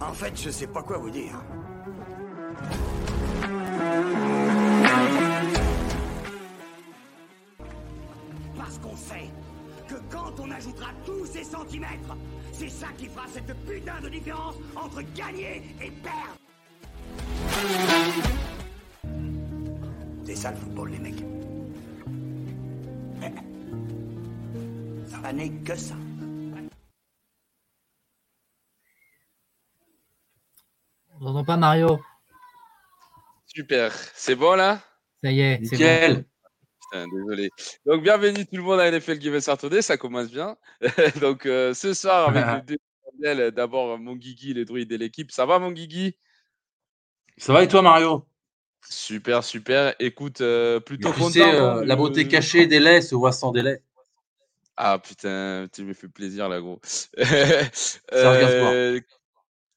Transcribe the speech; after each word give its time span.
En 0.00 0.14
fait, 0.14 0.34
je 0.40 0.50
sais 0.50 0.66
pas 0.66 0.82
quoi 0.82 0.98
vous 0.98 1.10
dire. 1.10 1.42
Parce 8.56 8.78
qu'on 8.78 8.96
sait 8.96 9.28
que 9.86 9.94
quand 10.10 10.32
on 10.38 10.50
ajoutera 10.50 10.88
tous 11.04 11.26
ces 11.26 11.44
centimètres, 11.44 12.16
c'est 12.52 12.70
ça 12.70 12.88
qui 12.96 13.06
fera 13.06 13.26
cette 13.28 13.54
putain 13.66 14.00
de 14.02 14.08
différence 14.08 14.54
entre 14.74 15.02
gagner 15.14 15.62
et 15.82 15.90
perdre. 15.90 16.36
C'est 20.24 20.36
ça 20.36 20.50
le 20.50 20.56
football, 20.56 20.90
les 20.90 20.98
mecs. 20.98 21.24
Ça 25.08 25.32
n'est 25.32 25.50
que 25.50 25.76
ça. 25.76 25.94
On 31.20 31.24
n'entend 31.24 31.44
pas 31.44 31.56
Mario. 31.56 32.00
Super. 33.46 33.92
C'est 34.14 34.34
bon 34.36 34.54
là? 34.54 34.80
Ça 35.22 35.30
y 35.30 35.40
est, 35.40 35.60
c'est 35.64 35.76
bon. 35.76 35.84
Nickel. 35.84 36.24
Putain, 36.92 37.06
désolé. 37.08 37.50
Donc, 37.84 38.02
bienvenue 38.02 38.46
tout 38.46 38.56
le 38.56 38.62
monde 38.62 38.80
à 38.80 38.90
NFL 38.90 39.18
Game 39.18 39.38
Saturday. 39.38 39.82
Ça 39.82 39.96
commence 39.98 40.30
bien. 40.30 40.56
Donc, 41.20 41.44
euh, 41.46 41.74
ce 41.74 41.92
soir, 41.92 42.28
avec 42.28 42.44
le 42.44 42.60
débat 42.62 42.82
mondial, 43.12 43.50
d'abord 43.50 43.98
mon 43.98 44.16
Guigui, 44.16 44.54
les 44.54 44.64
druides 44.64 44.90
et 44.92 44.98
l'équipe. 44.98 45.30
Ça 45.30 45.44
va, 45.44 45.58
mon 45.58 45.72
Guigui? 45.72 46.16
Ça 47.36 47.52
va 47.52 47.62
et 47.62 47.68
toi, 47.68 47.82
Mario? 47.82 48.26
Super, 48.88 49.44
super. 49.44 49.94
Écoute, 49.98 50.40
euh, 50.40 50.80
plutôt 50.80 51.12
Tu 51.12 51.18
content. 51.18 51.30
sais, 51.32 51.54
euh, 51.54 51.84
la 51.84 51.96
beauté 51.96 52.26
cachée 52.26 52.66
des 52.66 52.80
laits 52.80 53.02
se 53.02 53.14
voit 53.14 53.32
sans 53.32 53.52
délai. 53.52 53.82
Ah 54.76 54.98
putain, 54.98 55.66
tu 55.70 55.84
me 55.84 55.92
fais 55.92 56.08
plaisir 56.08 56.48
là, 56.48 56.58
gros. 56.60 56.80
regarde 57.18 58.02
Euh, 58.14 59.00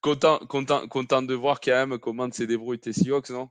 content, 0.04 0.40
content, 0.40 0.88
content 0.88 1.24
de 1.24 1.34
voir 1.34 1.60
quand 1.60 1.72
même 1.72 1.98
comment 1.98 2.32
se 2.32 2.44
débrouillent 2.44 2.80
tes 2.80 2.94
Seahawks, 2.94 3.32
non? 3.32 3.50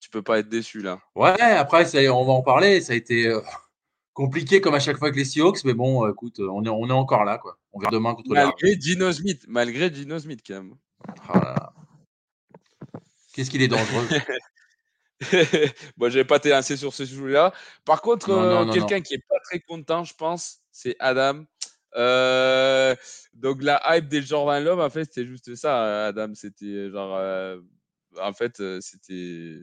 Tu 0.00 0.08
peux 0.08 0.22
pas 0.22 0.38
être 0.38 0.48
déçu 0.48 0.80
là. 0.80 0.98
Ouais, 1.14 1.38
après, 1.38 1.84
ça, 1.84 1.98
on 2.14 2.24
va 2.24 2.32
en 2.32 2.42
parler. 2.42 2.80
Ça 2.80 2.94
a 2.94 2.96
été 2.96 3.26
euh, 3.26 3.40
compliqué 4.14 4.62
comme 4.62 4.74
à 4.74 4.80
chaque 4.80 4.96
fois 4.96 5.08
avec 5.08 5.18
les 5.18 5.26
Seahawks, 5.26 5.62
mais 5.64 5.74
bon, 5.74 6.06
euh, 6.06 6.12
écoute, 6.12 6.40
on 6.40 6.64
est, 6.64 6.70
on 6.70 6.88
est 6.88 6.92
encore 6.92 7.24
là. 7.24 7.36
Quoi. 7.36 7.58
On 7.74 7.80
verra 7.80 7.90
demain 7.90 8.14
contre 8.14 8.30
les 8.30 8.36
Malgré 8.36 8.76
Dino 8.76 9.12
Smith, 9.12 9.44
malgré 9.46 9.90
Dino 9.90 10.18
Smith 10.18 10.40
quand 10.46 10.54
même. 10.54 10.74
Oh 11.28 11.34
là 11.34 11.54
là. 11.54 11.72
Qu'est-ce 13.34 13.50
qu'il 13.50 13.62
est 13.62 13.68
dangereux. 13.68 14.08
Moi, 15.98 16.08
je 16.08 16.14
vais 16.14 16.24
pas 16.24 16.40
t'élancer 16.40 16.76
sur 16.76 16.94
ce 16.94 17.04
sujet-là. 17.04 17.52
Par 17.84 18.00
contre, 18.00 18.30
euh, 18.30 18.72
quelqu'un 18.72 19.00
qui 19.02 19.14
est 19.14 19.24
pas 19.28 19.38
très 19.44 19.60
content, 19.60 20.04
je 20.04 20.14
pense, 20.14 20.60
c'est 20.72 20.96
Adam. 20.98 21.44
Euh, 21.96 22.94
donc 23.34 23.62
la 23.62 23.80
hype 23.96 24.08
des 24.08 24.22
Jordan 24.22 24.62
Love, 24.62 24.80
en 24.80 24.90
fait, 24.90 25.04
c'était 25.06 25.26
juste 25.26 25.54
ça, 25.56 26.06
Adam. 26.08 26.34
C'était 26.34 26.90
genre, 26.90 27.16
euh, 27.16 27.60
en 28.20 28.32
fait, 28.32 28.60
euh, 28.60 28.80
c'était, 28.80 29.58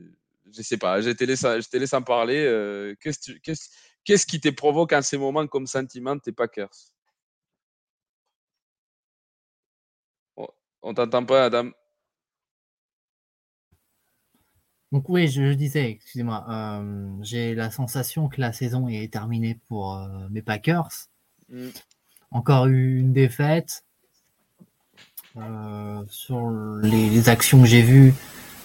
je 0.52 0.62
sais 0.62 0.76
pas. 0.78 1.00
Je 1.00 1.10
te 1.10 1.24
laisse, 1.24 1.42
je 1.42 1.68
te 1.68 1.76
laisse 1.76 1.92
en 1.94 2.02
parler. 2.02 2.44
euh, 2.46 2.94
qu'est-ce, 3.00 3.20
tu- 3.20 3.40
qu'est-ce, 3.40 3.68
qu'est-ce 4.04 4.26
qui 4.26 4.40
te 4.40 4.48
provoque 4.50 4.92
en 4.92 5.02
ces 5.02 5.18
moments 5.18 5.46
comme 5.46 5.66
sentiment 5.66 6.18
tes 6.18 6.32
Packers? 6.32 6.70
On 10.82 10.94
t'entend 10.94 11.24
pas, 11.24 11.44
Adam. 11.46 11.70
Donc 14.92 15.08
oui, 15.10 15.28
je, 15.28 15.50
je 15.50 15.54
disais, 15.54 15.90
excusez-moi, 15.90 16.46
euh, 16.48 17.18
j'ai 17.22 17.54
la 17.54 17.70
sensation 17.70 18.28
que 18.28 18.40
la 18.40 18.52
saison 18.52 18.88
est 18.88 19.12
terminée 19.12 19.60
pour 19.68 19.96
euh, 19.96 20.28
mes 20.30 20.40
Packers. 20.40 20.88
Mm. 21.48 21.68
Encore 22.30 22.66
eu 22.66 22.98
une 22.98 23.12
défaite. 23.12 23.84
Euh, 25.36 26.04
sur 26.08 26.50
les, 26.82 27.28
actions 27.28 27.60
que 27.60 27.68
j'ai 27.68 27.82
vues 27.82 28.12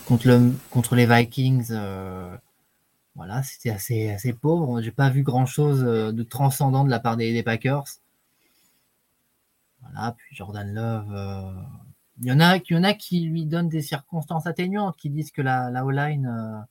contre, 0.06 0.28
le, 0.28 0.54
contre 0.72 0.96
les 0.96 1.06
Vikings, 1.06 1.68
euh, 1.72 2.36
voilà, 3.16 3.44
c'était 3.44 3.70
assez, 3.70 4.10
assez 4.10 4.34
pauvre. 4.34 4.82
J'ai 4.82 4.92
pas 4.92 5.10
vu 5.10 5.24
grand-chose 5.24 5.84
euh, 5.86 6.12
de 6.12 6.24
transcendant 6.24 6.84
de 6.84 6.90
la 6.90 7.00
part 7.00 7.16
des, 7.18 7.44
Packers. 7.44 7.86
Voilà, 9.82 10.16
puis 10.18 10.36
Jordan 10.36 10.74
Love. 10.74 11.66
il 12.22 12.28
y, 12.28 12.32
en 12.32 12.40
a, 12.40 12.58
y 12.58 12.76
en 12.76 12.84
a 12.84 12.94
qui 12.94 13.22
lui 13.22 13.46
donnent 13.46 13.70
des 13.70 13.82
circonstances 13.82 14.48
atténuantes, 14.48 14.98
qui 14.98 15.10
disent 15.10 15.32
que 15.32 15.42
la, 15.42 15.70
la 15.70 15.86
O-line 15.86 16.66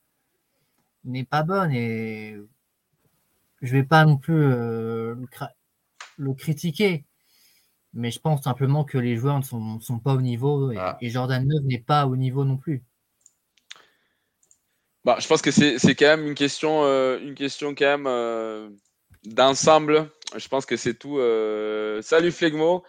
n'est 1.05 1.25
pas 1.25 1.43
bonne 1.43 1.73
et 1.73 2.37
je 3.61 3.73
vais 3.73 3.85
pas 3.85 4.05
non 4.05 4.17
plus 4.17 4.35
le, 4.35 5.19
le 6.17 6.35
critiquer. 6.35 7.05
Mais 7.95 8.11
je 8.11 8.21
pense 8.21 8.43
simplement 8.45 8.85
que 8.85 8.97
les 8.99 9.17
joueurs 9.17 9.39
ne 9.39 9.45
sont, 9.45 9.81
sont 9.81 9.99
pas 9.99 10.15
au 10.15 10.21
niveau 10.23 10.71
et, 10.73 10.77
Ah. 10.79 10.97
et 11.01 11.11
Jordan 11.11 11.47
Love 11.47 11.65
n'est 11.67 11.83
pas 11.83 12.07
au 12.07 12.17
niveau 12.17 12.45
non 12.45 12.57
plus. 12.57 12.83
Bah, 15.05 15.17
je 15.21 15.27
pense 15.27 15.43
que 15.43 15.51
c'est 15.51 15.79
c'est 15.79 15.95
quand 15.95 16.07
même 16.07 16.27
une 16.29 16.35
question, 16.35 16.85
euh, 16.85 17.19
une 17.21 17.35
question 17.35 17.75
quand 17.75 17.85
même 17.87 18.07
euh, 18.07 18.71
d'ensemble. 19.25 20.11
Je 20.37 20.47
pense 20.49 20.65
que 20.65 20.77
c'est 20.77 20.95
tout. 20.95 21.19
euh, 21.19 22.01
Salut 22.03 22.31
Flegmo. 22.33 22.85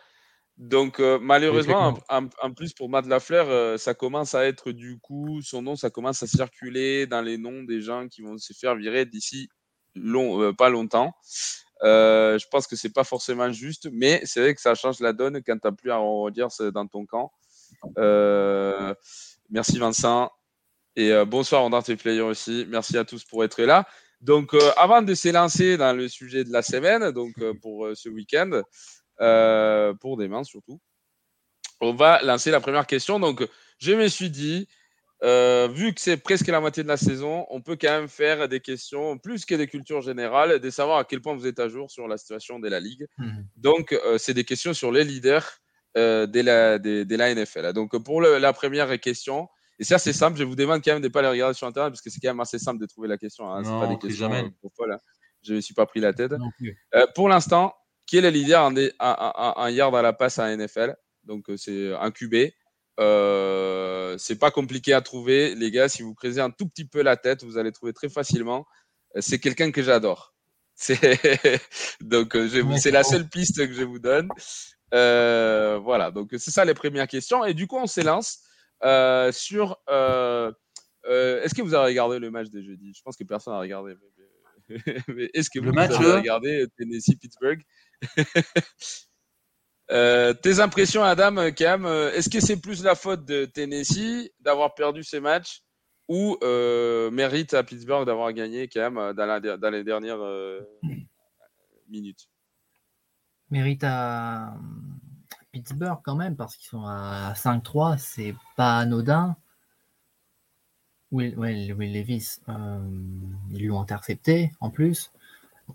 Donc 0.56 1.00
malheureusement, 1.00 1.96
en, 2.10 2.26
en- 2.26 2.30
en 2.44 2.54
plus 2.54 2.74
pour 2.74 2.88
Matt 2.88 3.08
Lafleur, 3.08 3.80
ça 3.80 3.96
commence 3.96 4.36
à 4.36 4.46
être 4.46 4.72
du 4.72 5.00
coup, 5.00 5.42
son 5.42 5.64
nom, 5.64 5.76
ça 5.76 5.90
commence 5.90 6.22
à 6.22 6.28
circuler 6.28 7.08
dans 7.08 7.22
les 7.24 7.40
noms 7.40 7.64
des 7.64 7.82
gens 7.82 8.08
qui 8.08 8.22
vont 8.22 8.38
se 8.38 8.54
faire 8.54 8.76
virer 8.76 9.08
d'ici 9.08 9.50
long, 9.96 10.54
pas 10.54 10.70
longtemps. 10.70 11.12
Euh, 11.84 12.38
je 12.38 12.48
pense 12.48 12.66
que 12.68 12.76
c'est 12.76 12.94
pas 12.94 13.04
forcément 13.04 13.52
juste, 13.52 13.90
mais 13.92 14.22
c'est 14.26 14.40
vrai 14.40 14.56
que 14.56 14.62
ça 14.62 14.74
change 14.76 15.00
la 15.00 15.14
donne 15.14 15.42
quand 15.44 15.58
tu 15.58 15.68
n'as 15.68 15.72
plus 15.72 15.92
à 15.92 15.98
redire 15.98 16.48
dans 16.74 16.88
ton 16.88 17.06
camp. 17.06 17.32
Euh, 17.98 18.94
merci 19.50 19.78
Vincent. 19.78 20.32
Et 20.96 21.12
euh, 21.12 21.26
bonsoir 21.26 21.64
on 21.64 21.82
tes 21.82 21.96
Player 21.96 22.22
aussi. 22.22 22.66
Merci 22.70 22.98
à 22.98 23.04
tous 23.04 23.26
pour 23.26 23.44
être 23.44 23.62
là. 23.62 23.86
Donc, 24.22 24.56
avant 24.78 25.02
de 25.02 25.14
s'élancer 25.14 25.76
dans 25.76 25.92
le 25.92 26.08
sujet 26.08 26.46
de 26.46 26.52
la 26.54 26.62
semaine, 26.62 27.12
donc 27.12 27.34
pour 27.62 27.90
ce 27.94 28.08
week-end, 28.08 28.62
pour 30.00 30.16
demain 30.18 30.46
surtout, 30.46 30.80
on 31.82 31.94
va 31.94 32.22
lancer 32.22 32.50
la 32.50 32.62
première 32.62 32.88
question. 32.88 33.20
Donc, 33.20 33.46
je 33.80 33.92
me 33.92 34.08
suis 34.08 34.30
dit, 34.30 34.70
euh, 35.24 35.68
vu 35.72 35.94
que 35.94 36.02
c'est 36.02 36.18
presque 36.18 36.48
la 36.48 36.60
moitié 36.60 36.84
de 36.84 36.88
la 36.88 36.98
saison, 36.98 37.46
on 37.50 37.62
peut 37.62 37.78
quand 37.80 37.90
même 37.92 38.10
faire 38.10 38.50
des 38.50 38.60
questions 38.60 39.18
plus 39.18 39.46
que 39.46 39.56
des 39.56 39.68
cultures 39.68 40.02
générales, 40.02 40.60
de 40.60 40.70
savoir 40.70 40.98
à 40.98 41.04
quel 41.06 41.22
point 41.22 41.34
vous 41.36 41.48
êtes 41.48 41.60
à 41.60 41.70
jour 41.70 41.90
sur 41.90 42.08
la 42.08 42.18
situation 42.18 42.60
de 42.60 42.68
la 42.68 42.80
ligue. 42.80 43.06
Mhm. 43.18 43.46
Donc, 43.56 43.94
euh, 43.94 44.18
c'est 44.18 44.34
des 44.34 44.44
questions 44.44 44.74
sur 44.74 44.92
les 44.92 45.04
leaders 45.04 45.50
euh, 45.98 46.26
de, 46.28 46.42
la, 46.42 46.78
de, 46.80 47.04
de 47.04 47.16
la 47.16 47.34
NFL. 47.34 47.72
Donc, 47.74 47.96
pour 48.04 48.20
le- 48.20 48.38
la 48.38 48.52
première 48.52 49.00
question, 49.00 49.48
et 49.80 49.84
ça, 49.86 49.98
c'est 49.98 50.14
simple, 50.14 50.38
je 50.38 50.44
vous 50.44 50.56
demande 50.56 50.82
quand 50.84 50.92
même 50.94 51.02
de 51.02 51.08
ne 51.08 51.12
pas 51.14 51.22
les 51.22 51.28
regarder 51.30 51.54
sur 51.56 51.68
Internet 51.68 51.92
parce 51.92 52.02
que 52.02 52.10
c'est 52.10 52.20
quand 52.20 52.30
même 52.30 52.40
assez 52.40 52.60
simple 52.60 52.80
de 52.82 52.86
trouver 52.86 53.08
la 53.08 53.18
question. 53.18 53.50
Hein. 53.52 53.62
Non, 53.62 53.80
pas 53.80 53.88
des 53.88 53.98
questions 53.98 54.30
jamais. 54.30 54.50
folles, 54.76 54.94
hein. 54.94 55.00
Je 55.42 55.52
ne 55.52 55.56
me 55.58 55.62
suis 55.62 55.74
pas 55.74 55.86
pris 55.86 56.00
la 56.00 56.14
tête. 56.14 56.32
Non 56.32 56.50
pour 57.16 57.28
l'instant, 57.30 57.74
qui 58.06 58.18
est 58.18 58.22
le 58.22 58.30
leader 58.30 58.64
en, 58.64 58.76
en, 58.76 58.84
en- 59.00 59.54
en 59.58 59.68
yard 59.68 59.96
à 59.96 60.02
la 60.02 60.14
passe 60.14 60.38
à 60.40 60.56
NFL 60.56 60.96
Donc, 61.24 61.46
c'est 61.58 61.94
un 61.96 62.12
QB. 62.12 62.36
Euh, 63.00 64.18
c'est 64.18 64.38
pas 64.38 64.52
compliqué 64.52 64.94
à 64.94 65.02
trouver, 65.02 65.56
les 65.56 65.72
gars. 65.72 65.90
Si 65.90 66.02
vous 66.04 66.14
creusez 66.14 66.42
un 66.42 66.52
tout 66.52 66.68
petit 66.68 66.86
peu 66.86 67.02
la 67.02 67.18
tête, 67.18 67.44
vous 67.44 67.58
allez 67.58 67.72
trouver 67.72 67.94
très 67.94 68.10
facilement. 68.10 68.66
Euh, 69.16 69.22
C'est 69.22 69.40
quelqu'un 69.40 69.72
que 69.72 69.82
j'adore. 69.84 70.34
C'est 70.76 71.00
donc 72.02 72.36
euh, 72.36 72.50
c'est 72.80 72.90
la 72.92 73.04
seule 73.04 73.30
piste 73.30 73.58
que 73.68 73.74
je 73.74 73.84
vous 73.84 74.00
donne. 74.00 74.28
Euh, 74.96 75.78
voilà, 75.82 76.10
donc 76.10 76.30
c'est 76.32 76.50
ça 76.52 76.66
les 76.66 76.74
premières 76.74 77.08
questions. 77.08 77.46
Et 77.46 77.54
du 77.54 77.68
coup, 77.68 77.78
on 77.78 77.86
s'élance 77.86 78.40
euh, 78.84 79.32
sur. 79.32 79.78
Est-ce 79.88 81.54
que 81.54 81.62
vous 81.62 81.76
avez 81.76 81.86
regardé 81.86 82.18
le 82.18 82.32
match 82.32 82.50
de 82.50 82.62
jeudi? 82.62 82.92
Je 82.96 83.02
pense 83.04 83.16
que 83.16 83.24
personne 83.24 83.54
n'a 83.54 83.60
regardé. 83.60 83.94
mais- 85.08 85.30
Est-ce 85.36 85.50
que 85.52 85.60
Le 85.60 85.68
vous, 85.70 85.74
match, 85.74 85.92
avez 85.92 86.06
euh 86.06 86.16
regardé 86.16 86.62
euh, 86.64 86.68
Tennessee-Pittsburgh? 86.78 87.62
Euh, 89.92 90.34
tes 90.34 90.60
impressions, 90.60 91.04
Adam, 91.04 91.52
Cam, 91.52 91.86
euh, 91.86 92.12
est-ce 92.14 92.30
que 92.30 92.40
c'est 92.40 92.60
plus 92.60 92.84
la 92.84 92.96
faute 92.96 93.26
de 93.26 93.46
Tennessee 93.46 94.32
d'avoir 94.40 94.74
perdu 94.76 95.04
ces 95.04 95.20
matchs 95.20 95.62
ou 96.08 96.38
euh, 96.42 97.12
mérite 97.12 97.54
à 97.54 97.64
Pittsburgh 97.64 98.06
d'avoir 98.06 98.32
gagné 98.34 98.68
quand 98.68 98.92
même 98.92 99.14
dans, 99.14 99.70
les 99.72 99.84
dernières 99.84 100.20
minutes? 101.90 102.30
Mérite 103.50 103.84
à 103.84 104.56
Pittsburgh 105.52 106.00
quand 106.04 106.16
même, 106.16 106.36
parce 106.36 106.56
qu'ils 106.56 106.70
sont 106.70 106.86
à 106.86 107.34
5-3, 107.34 107.98
c'est 107.98 108.36
pas 108.56 108.78
anodin. 108.78 109.36
Will, 111.12 111.38
Will, 111.38 111.94
Levis, 111.94 112.40
ils 113.52 113.58
lui 113.60 113.70
ont 113.70 113.80
intercepté 113.80 114.52
en 114.60 114.72
plus. 114.72 115.12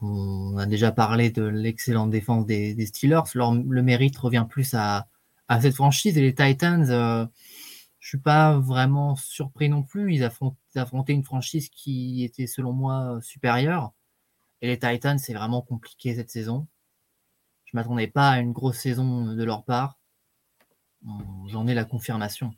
On 0.01 0.57
a 0.57 0.67
déjà 0.67 0.93
parlé 0.93 1.31
de 1.31 1.43
l'excellente 1.43 2.11
défense 2.11 2.47
des, 2.47 2.87
Steelers. 2.87 3.23
le 3.35 3.83
mérite 3.83 4.17
revient 4.17 4.47
plus 4.49 4.75
à, 4.75 5.09
cette 5.61 5.75
franchise 5.75 6.17
et 6.19 6.21
les 6.21 6.35
Titans. 6.35 6.89
Euh, 6.91 7.27
je 7.99 8.09
suis 8.09 8.19
pas 8.19 8.59
vraiment 8.59 9.17
surpris 9.17 9.69
non 9.69 9.83
plus. 9.83 10.15
Ils 10.15 10.25
affrontaient 10.75 11.15
une 11.15 11.25
franchise 11.25 11.69
qui 11.69 12.23
était 12.25 12.47
selon 12.47 12.73
moi 12.73 13.19
supérieure. 13.23 13.93
Et 14.61 14.69
les 14.69 14.79
Titans, 14.79 15.19
c'est 15.19 15.35
vraiment 15.35 15.63
compliqué 15.63 16.15
cette 16.15 16.31
saison. 16.31 16.67
Je 17.65 17.77
m'attendais 17.77 18.07
pas 18.07 18.31
à 18.31 18.41
une 18.41 18.53
grosse 18.53 18.79
saison 18.79 19.35
de 19.35 19.45
leur 19.45 19.65
part. 19.65 19.99
J'en 21.49 21.67
ai 21.67 21.75
la 21.75 21.85
confirmation. 21.85 22.55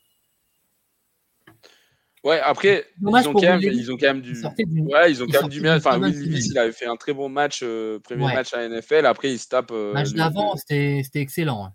Ouais, 2.23 2.39
après, 2.41 2.85
ils 3.01 3.29
ont, 3.29 3.33
quand 3.33 3.41
même, 3.41 3.61
ils 3.63 3.91
ont, 3.91 3.97
quand 3.97 4.09
même, 4.09 4.21
du. 4.21 4.33
Ouais, 4.33 5.11
ils 5.11 5.23
ont 5.23 5.27
quand 5.27 5.41
même 5.41 5.51
du 5.51 5.63
bien. 5.63 5.77
Enfin, 5.79 5.99
Will 5.99 6.15
Levis, 6.15 6.49
il 6.51 6.59
avait 6.59 6.73
fait 6.73 6.87
un 6.87 6.97
très 6.97 7.15
bon 7.15 7.31
match, 7.31 7.61
euh, 7.63 7.99
premier 7.99 8.27
match 8.27 8.53
à 8.53 8.69
NFL. 8.69 9.07
Après, 9.07 9.33
il 9.33 9.39
se 9.39 9.49
tape. 9.49 9.71
Euh, 9.73 9.95
match 9.95 10.13
d'avant, 10.13 10.55
c'était 10.57 11.03
excellent. 11.15 11.67
Hein. 11.67 11.73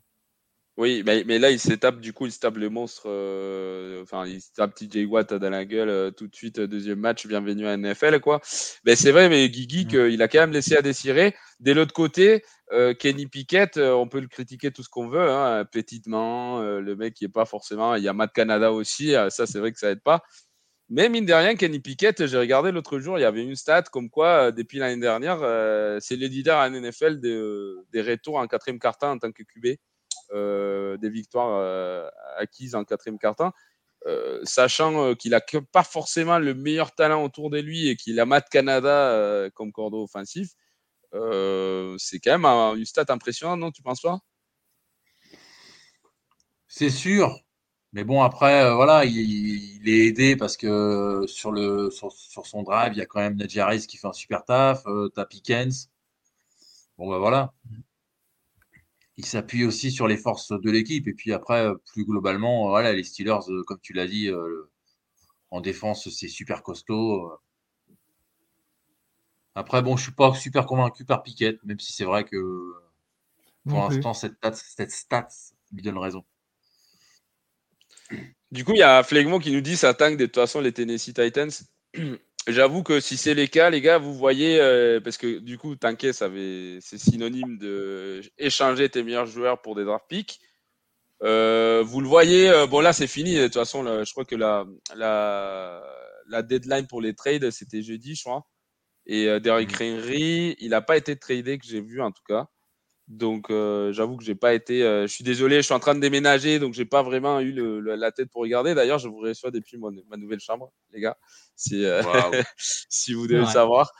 Oui, 0.77 1.03
mais, 1.05 1.23
mais, 1.25 1.39
là, 1.39 1.51
il 1.51 1.59
se 1.59 1.71
tape, 1.71 2.01
du 2.01 2.11
coup, 2.11 2.25
il 2.25 2.33
se 2.33 2.39
tape 2.39 2.57
le 2.57 2.69
monstre. 2.69 3.03
Euh, 3.05 4.03
enfin, 4.03 4.25
il 4.27 4.41
se 4.41 4.51
tape 4.51 4.75
TJ 4.75 5.05
Watt 5.05 5.33
dans 5.33 5.49
la 5.49 5.63
gueule 5.63 5.87
euh, 5.87 6.11
tout 6.11 6.27
de 6.27 6.35
suite, 6.35 6.59
deuxième 6.59 6.99
match, 6.99 7.25
bienvenue 7.27 7.65
à 7.65 7.77
NFL, 7.77 8.19
quoi. 8.19 8.41
Mais 8.83 8.97
c'est 8.97 9.11
vrai, 9.11 9.29
mais 9.29 9.47
Guigui, 9.49 9.85
mm. 9.85 10.09
il 10.11 10.21
a 10.21 10.27
quand 10.27 10.39
même 10.39 10.51
laissé 10.51 10.75
à 10.75 10.81
désirer. 10.81 11.33
De 11.61 11.71
l'autre 11.71 11.93
côté, 11.93 12.43
euh, 12.73 12.93
Kenny 12.93 13.25
Pickett, 13.25 13.77
on 13.77 14.09
peut 14.09 14.19
le 14.19 14.27
critiquer 14.27 14.69
tout 14.71 14.83
ce 14.83 14.89
qu'on 14.89 15.07
veut, 15.07 15.29
hein, 15.29 15.63
petitement, 15.63 16.61
le 16.61 16.95
mec 16.97 17.13
qui 17.13 17.23
est 17.23 17.29
pas 17.29 17.45
forcément. 17.45 17.95
Il 17.95 18.03
y 18.03 18.09
a 18.09 18.13
Matt 18.13 18.33
Canada 18.33 18.73
aussi, 18.73 19.13
ça, 19.29 19.45
c'est 19.47 19.59
vrai 19.59 19.71
que 19.71 19.79
ça 19.79 19.89
aide 19.91 20.03
pas. 20.03 20.23
Mais 20.89 21.07
mine 21.09 21.25
de 21.25 21.33
rien, 21.33 21.55
Kenny 21.55 21.79
Pickett, 21.79 22.25
j'ai 22.25 22.37
regardé 22.37 22.71
l'autre 22.73 22.99
jour, 22.99 23.17
il 23.17 23.21
y 23.21 23.25
avait 23.25 23.43
une 23.43 23.55
stat 23.55 23.83
comme 23.83 24.09
quoi, 24.09 24.51
depuis 24.51 24.79
l'année 24.79 25.01
dernière, 25.01 25.39
c'est 26.01 26.17
le 26.17 26.27
leader 26.27 26.57
à 26.57 26.69
NFL 26.69 27.21
des 27.21 28.01
retours 28.01 28.35
en 28.35 28.47
quatrième 28.47 28.79
quart-temps 28.79 29.11
en 29.11 29.19
tant 29.19 29.31
que 29.31 29.43
QB. 29.43 29.77
Euh, 30.35 30.97
des 30.97 31.09
victoires 31.09 31.59
euh, 31.61 32.09
acquises 32.37 32.75
en 32.75 32.83
quatrième 32.83 33.17
quart-temps. 33.17 33.53
Euh, 34.05 34.41
sachant 34.43 35.15
qu'il 35.15 35.31
n'a 35.31 35.41
pas 35.71 35.83
forcément 35.83 36.39
le 36.39 36.53
meilleur 36.53 36.93
talent 36.93 37.23
autour 37.23 37.49
de 37.49 37.59
lui 37.59 37.87
et 37.87 37.95
qu'il 37.95 38.19
a 38.19 38.25
Matt 38.25 38.49
Canada 38.49 39.49
comme 39.53 39.71
cordeau 39.71 40.03
offensif, 40.03 40.49
c'est 41.13 42.19
quand 42.19 42.37
même 42.37 42.45
une 42.77 42.85
stat 42.85 43.05
impressionnante, 43.09 43.59
non 43.59 43.71
Tu 43.71 43.81
penses 43.81 44.01
pas? 44.01 44.19
C'est 46.67 46.89
sûr. 46.89 47.39
Mais 47.93 48.03
bon, 48.03 48.21
après, 48.21 48.73
voilà, 48.75 49.05
il, 49.05 49.87
est 49.87 50.07
aidé 50.07 50.35
parce 50.35 50.57
que 50.57 51.23
sur, 51.27 51.51
le, 51.51 51.89
sur, 51.91 52.11
son 52.45 52.63
drive, 52.63 52.91
il 52.93 52.97
y 52.97 53.01
a 53.01 53.05
quand 53.05 53.21
même 53.21 53.37
Najee 53.37 53.87
qui 53.87 53.97
fait 53.97 54.07
un 54.07 54.13
super 54.13 54.43
taf, 54.43 54.83
t'as 55.15 55.25
Pickens. 55.25 55.89
Bon, 56.97 57.09
ben 57.09 57.17
voilà 57.17 57.53
il 59.17 59.25
s'appuie 59.25 59.65
aussi 59.65 59.91
sur 59.91 60.07
les 60.07 60.17
forces 60.17 60.51
de 60.51 60.71
l'équipe. 60.71 61.07
Et 61.07 61.13
puis 61.13 61.33
après, 61.33 61.69
plus 61.85 62.05
globalement, 62.05 62.69
voilà, 62.69 62.93
les 62.93 63.03
Steelers, 63.03 63.49
euh, 63.49 63.63
comme 63.63 63.79
tu 63.81 63.93
l'as 63.93 64.07
dit, 64.07 64.29
euh, 64.29 64.69
en 65.51 65.61
défense, 65.61 66.09
c'est 66.09 66.27
super 66.27 66.63
costaud. 66.63 67.31
Après, 69.55 69.81
bon, 69.81 69.95
je 69.95 70.03
suis 70.03 70.11
pas 70.11 70.33
super 70.33 70.65
convaincu 70.65 71.05
par 71.05 71.23
Piquet, 71.23 71.57
même 71.63 71.79
si 71.79 71.93
c'est 71.93 72.03
vrai 72.03 72.25
que 72.25 72.73
pour 73.67 73.79
l'instant, 73.79 74.13
cette, 74.13 74.35
cette 74.53 74.91
stat 74.91 75.27
lui 75.71 75.81
donne 75.81 75.97
raison. 75.97 76.23
Du 78.51 78.63
coup, 78.63 78.73
il 78.73 78.79
y 78.79 78.83
a 78.83 79.01
Flegmont 79.01 79.39
qui 79.39 79.51
nous 79.51 79.61
dit 79.61 79.75
ça 79.75 79.93
tank 79.93 80.17
de 80.17 80.25
toute 80.25 80.35
façon 80.35 80.61
les 80.61 80.71
Tennessee 80.71 81.13
Titans. 81.13 81.51
J'avoue 82.47 82.83
que 82.83 82.99
si 82.99 83.17
c'est 83.17 83.33
les 83.33 83.47
cas, 83.47 83.71
les 83.71 83.81
gars, 83.81 83.97
vous 83.97 84.13
voyez, 84.13 84.59
euh, 84.61 84.99
parce 84.99 85.17
que 85.17 85.39
du 85.39 85.57
coup, 85.57 85.75
Tanké, 85.75 86.13
c'est 86.13 86.79
synonyme 86.79 87.57
de 87.57 88.21
échanger 88.37 88.87
tes 88.87 89.01
meilleurs 89.01 89.25
joueurs 89.25 89.61
pour 89.61 89.75
des 89.75 89.83
draft 89.83 90.05
picks. 90.07 90.39
Euh, 91.23 91.81
vous 91.83 92.01
le 92.01 92.07
voyez, 92.07 92.49
euh, 92.49 92.67
bon 92.67 92.81
là 92.81 92.93
c'est 92.93 93.07
fini. 93.07 93.35
De 93.35 93.45
toute 93.45 93.55
façon, 93.55 93.83
je 94.03 94.11
crois 94.11 94.25
que 94.25 94.35
la, 94.35 94.65
la, 94.95 95.81
la, 96.27 96.43
deadline 96.43 96.85
pour 96.87 97.01
les 97.01 97.15
trades, 97.15 97.49
c'était 97.49 97.81
jeudi, 97.81 98.13
je 98.15 98.23
crois. 98.23 98.45
Et 99.07 99.39
Derrick 99.39 99.79
mmh. 99.79 99.83
Henry, 99.83 100.55
il 100.59 100.69
n'a 100.69 100.81
pas 100.81 100.97
été 100.97 101.15
tradé 101.17 101.57
que 101.57 101.65
j'ai 101.65 101.81
vu 101.81 102.01
en 102.01 102.11
tout 102.11 102.23
cas. 102.27 102.47
Donc, 103.07 103.51
euh, 103.51 103.93
j'avoue 103.93 104.17
que 104.17 104.23
j'ai 104.23 104.33
pas 104.33 104.55
été. 104.55 104.83
Euh, 104.83 105.05
je 105.05 105.13
suis 105.13 105.23
désolé, 105.23 105.57
je 105.57 105.61
suis 105.61 105.75
en 105.75 105.79
train 105.79 105.93
de 105.93 105.99
déménager, 105.99 106.57
donc 106.57 106.73
j'ai 106.73 106.85
pas 106.85 107.03
vraiment 107.03 107.39
eu 107.39 107.51
le, 107.51 107.79
la 107.79 108.11
tête 108.11 108.31
pour 108.31 108.41
regarder. 108.41 108.73
D'ailleurs, 108.73 108.97
je 108.97 109.07
vous 109.07 109.19
reçois 109.19 109.51
depuis 109.51 109.77
ma 109.77 110.17
nouvelle 110.17 110.39
chambre, 110.39 110.71
les 110.91 111.01
gars, 111.01 111.15
si, 111.55 111.85
euh, 111.85 112.01
si 112.57 113.13
vous 113.13 113.27
devez 113.27 113.41
le 113.41 113.45
savoir. 113.45 113.91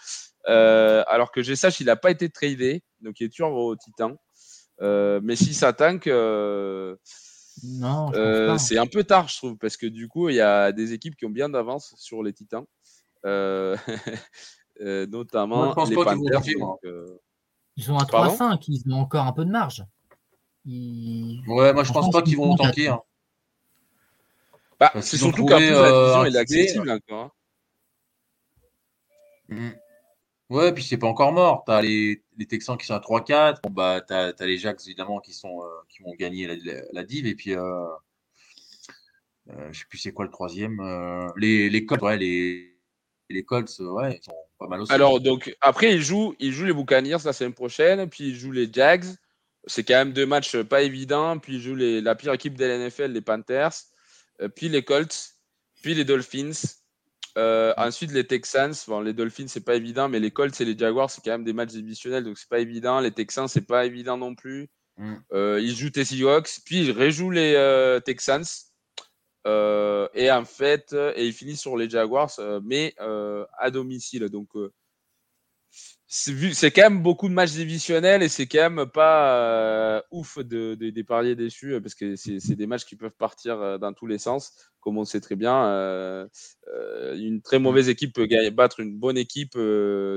alors 0.45 1.31
que 1.31 1.43
j'ai 1.43 1.55
sache, 1.55 1.79
il 1.79 1.85
n'a 1.85 1.95
pas 1.95 2.09
été 2.09 2.29
tradé, 2.29 2.83
donc 3.01 3.19
il 3.19 3.25
est 3.25 3.29
toujours 3.29 3.53
au 3.53 3.75
Titan. 3.75 4.17
mais 4.81 5.35
si 5.35 5.53
ça 5.53 5.71
tank, 5.71 6.05
c'est 8.57 8.77
un 8.79 8.87
peu 8.87 9.03
tard, 9.03 9.27
je 9.27 9.37
trouve, 9.37 9.55
parce 9.57 9.77
que 9.77 9.85
du 9.85 10.07
coup, 10.07 10.29
il 10.29 10.35
y 10.35 10.41
a 10.41 10.71
des 10.71 10.93
équipes 10.93 11.15
qui 11.15 11.27
ont 11.27 11.29
bien 11.29 11.49
d'avance 11.49 11.93
sur 11.99 12.23
les 12.23 12.33
Titans, 12.33 12.65
notamment 14.79 15.75
les 15.85 15.95
Panthers. 15.95 16.41
Ils 17.77 17.83
sont 17.83 17.98
à 17.98 18.06
3-5, 18.06 18.63
ils 18.68 18.94
ont 18.94 19.00
encore 19.00 19.25
un 19.25 19.33
peu 19.33 19.45
de 19.45 19.51
marge. 19.51 19.83
Ouais, 20.66 21.74
moi 21.74 21.83
je 21.83 21.92
pense 21.92 22.10
pas 22.10 22.22
qu'ils 22.22 22.38
vont 22.38 22.56
tanker. 22.56 22.89
Hein. 22.89 23.01
Bah, 24.80 24.92
c'est 25.01 25.18
surtout 25.18 25.45
qu'en 25.45 25.57
plus 25.57 25.69
la 25.69 25.74
division 25.74 26.22
euh, 26.22 26.25
est 26.25 26.36
accessible 26.36 26.92
encore. 26.92 27.24
Hein. 27.24 27.31
Mm. 29.50 29.72
Ouais, 30.50 30.72
puis 30.74 30.83
c'est 30.83 30.98
pas 30.98 31.07
encore 31.07 31.31
mort. 31.31 31.63
T'as 31.66 31.81
les, 31.81 32.24
les 32.38 32.45
Texans 32.45 32.77
qui 32.77 32.86
sont 32.86 32.94
à 32.94 33.00
3-4. 33.00 33.62
Bon, 33.63 33.72
bah, 33.72 34.01
t'as 34.07 34.31
as 34.38 34.45
les 34.45 34.57
Jacks 34.57 34.80
évidemment 34.86 35.19
qui, 35.19 35.33
sont, 35.33 35.63
euh, 35.63 35.68
qui 35.89 36.04
vont 36.04 36.13
gagner 36.13 36.45
la, 36.48 36.81
la, 36.92 37.04
div. 37.04 37.25
Et 37.25 37.36
puis, 37.36 37.56
euh, 37.56 37.88
euh, 39.50 39.72
je 39.72 39.80
sais 39.80 39.86
plus 39.89 39.98
c'est 39.98 40.13
quoi 40.13 40.25
le 40.25 40.31
troisième. 40.31 40.80
Euh, 40.81 41.27
les, 41.38 41.69
les 41.69 41.86
Colts, 41.86 42.01
ouais, 42.04 42.18
les, 42.18 42.77
les 43.30 43.44
Colts, 43.44 43.72
ouais, 43.80 44.18
ils 44.18 44.24
sont 44.24 44.33
alors, 44.89 45.19
donc, 45.19 45.55
après, 45.61 45.93
il 45.93 46.01
joue, 46.01 46.35
il 46.39 46.53
joue 46.53 46.65
les 46.65 46.73
Buccaneers 46.73 47.17
la 47.25 47.33
semaine 47.33 47.53
prochaine, 47.53 48.09
puis 48.09 48.29
il 48.29 48.35
joue 48.35 48.51
les 48.51 48.71
Jags. 48.71 49.05
C'est 49.67 49.83
quand 49.83 49.95
même 49.95 50.13
deux 50.13 50.25
matchs 50.25 50.57
pas 50.57 50.81
évidents. 50.83 51.39
Puis 51.39 51.55
il 51.55 51.61
joue 51.61 51.75
les, 51.75 52.01
la 52.01 52.15
pire 52.15 52.33
équipe 52.33 52.55
de 52.55 52.65
la 52.65 52.77
NFL, 52.77 53.11
les 53.11 53.21
Panthers. 53.21 53.74
Euh, 54.41 54.47
puis 54.47 54.69
les 54.69 54.83
Colts. 54.83 55.31
Puis 55.81 55.93
les 55.93 56.05
Dolphins. 56.05 56.51
Euh, 57.38 57.71
mm. 57.71 57.81
Ensuite, 57.81 58.12
les 58.12 58.25
Texans. 58.25 58.74
Bon, 58.88 59.01
les 59.01 59.13
Dolphins, 59.13 59.47
c'est 59.47 59.65
pas 59.65 59.75
évident, 59.75 60.07
mais 60.07 60.19
les 60.19 60.31
Colts 60.31 60.59
et 60.62 60.65
les 60.65 60.77
Jaguars, 60.77 61.09
c'est 61.09 61.24
quand 61.24 61.31
même 61.31 61.43
des 61.43 61.53
matchs 61.53 61.71
divisionnels, 61.71 62.24
donc 62.24 62.38
c'est 62.38 62.50
pas 62.50 62.59
évident. 62.59 63.00
Les 63.00 63.12
Texans, 63.12 63.47
c'est 63.47 63.65
pas 63.65 63.85
évident 63.85 64.17
non 64.17 64.35
plus. 64.35 64.69
Mm. 64.97 65.15
Euh, 65.33 65.59
il 65.62 65.75
joue 65.75 65.89
les 65.93 66.05
Seahawks, 66.05 66.59
puis 66.65 66.85
il 66.85 66.91
rejoue 66.91 67.31
les 67.31 68.00
Texans. 68.05 68.45
Euh, 69.45 70.07
et 70.13 70.31
en 70.31 70.45
fait, 70.45 70.93
euh, 70.93 71.13
et 71.15 71.25
il 71.25 71.33
finit 71.33 71.55
sur 71.55 71.77
les 71.77 71.89
Jaguars, 71.89 72.31
euh, 72.39 72.59
mais 72.63 72.95
à 72.97 73.69
domicile. 73.71 74.27
Donc, 74.29 74.49
c'est 76.07 76.71
quand 76.71 76.83
même 76.83 77.03
beaucoup 77.03 77.27
de 77.27 77.33
matchs 77.33 77.51
divisionnels 77.51 78.23
et 78.23 78.29
c'est 78.29 78.45
quand 78.47 78.69
même 78.69 78.85
pas 78.87 80.03
ouf 80.11 80.37
de, 80.39 80.75
de, 80.75 80.89
des 80.89 81.03
parce 81.03 81.95
que 81.95 82.15
c'est 82.15 82.55
des 82.55 82.67
matchs 82.67 82.85
qui 82.85 82.95
peuvent 82.95 83.15
partir 83.17 83.79
dans 83.79 83.91
tous 83.93 84.07
les 84.07 84.17
sens, 84.17 84.53
comme 84.79 84.97
on 84.97 85.05
sait 85.05 85.19
très 85.19 85.35
bien. 85.35 86.27
une 87.15 87.41
très 87.41 87.59
mauvaise 87.59 87.89
équipe 87.89 88.13
peut 88.13 88.27
battre 88.51 88.79
une 88.79 88.97
bonne 88.97 89.17
équipe, 89.17 89.57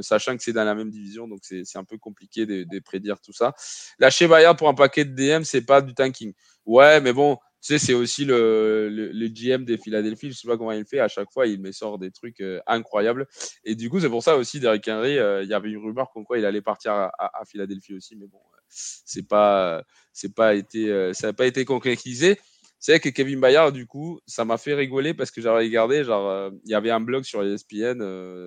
sachant 0.03 0.37
que 0.37 0.43
c'est 0.43 0.53
dans 0.53 0.65
la 0.65 0.75
même 0.75 0.91
division, 0.91 1.27
donc 1.27 1.41
c'est 1.43 1.77
un 1.77 1.85
peu 1.85 1.99
compliqué 1.99 2.47
de, 2.47 2.65
de, 2.65 2.79
prédire 2.81 3.21
tout 3.21 3.33
ça. 3.33 3.55
Lâcher 3.99 4.29
Bayard 4.29 4.57
pour 4.57 4.69
un 4.69 4.75
paquet 4.75 5.05
de 5.05 5.15
DM, 5.15 5.43
c'est 5.43 5.65
pas 5.65 5.81
du 5.81 5.95
tanking. 5.95 6.33
Ouais, 6.67 7.01
mais 7.01 7.15
bon, 7.15 7.39
sais, 7.61 7.79
c'est 7.79 7.95
aussi 7.95 8.25
le, 8.25 9.29
GM 9.29 9.65
des 9.65 9.79
Philadelphie. 9.79 10.31
Je 10.31 10.39
sais 10.39 10.49
pas 10.49 10.57
comment 10.57 10.73
il 10.73 10.85
fait. 10.85 11.01
À 11.01 11.09
chaque 11.09 11.31
fois, 11.33 11.47
il 11.47 11.61
me 11.61 11.73
sort 11.73 11.99
des 11.99 12.11
trucs 12.11 12.41
euh, 12.41 12.61
incroyables. 12.67 13.27
Et 13.65 13.75
du 13.75 13.91
coup, 13.91 14.01
c'est 14.01 14.09
pour 14.09 14.23
ça 14.23 14.37
aussi, 14.37 14.61
Derrick 14.61 14.87
Henry, 14.89 15.19
euh, 15.19 15.43
il 15.43 15.49
y 15.49 15.55
avait 15.55 15.71
une 15.71 15.79
rumeur 15.79 16.11
comme 16.13 16.25
quoi 16.25 16.39
il 16.39 16.45
allait 16.45 16.63
partir 16.63 16.93
à, 16.93 17.43
Philadelphie 17.47 17.95
aussi. 17.95 18.17
Mais 18.17 18.27
bon, 18.27 18.41
c'est 18.69 19.27
pas, 19.27 19.83
c'est 20.13 20.35
pas 20.35 20.55
été, 20.55 20.91
euh, 20.91 21.13
ça 21.13 21.29
n'a 21.29 21.33
pas 21.33 21.47
été 21.47 21.65
concrétisé. 21.65 22.39
C'est 22.81 22.93
vrai 22.93 23.01
que 23.01 23.09
Kevin 23.09 23.41
Bayard, 23.41 23.73
du 23.73 23.87
coup, 23.87 24.21
ça 24.25 24.45
m'a 24.45 24.57
fait 24.57 24.75
rigoler 24.75 25.13
parce 25.13 25.33
que 25.33 25.41
j'avais 25.41 25.65
regardé, 25.65 26.05
genre, 26.05 26.53
il 26.65 26.71
y 26.71 26.75
avait 26.75 26.93
un 26.93 27.01
blog 27.01 27.25
sur 27.25 27.43
ESPN 27.43 27.99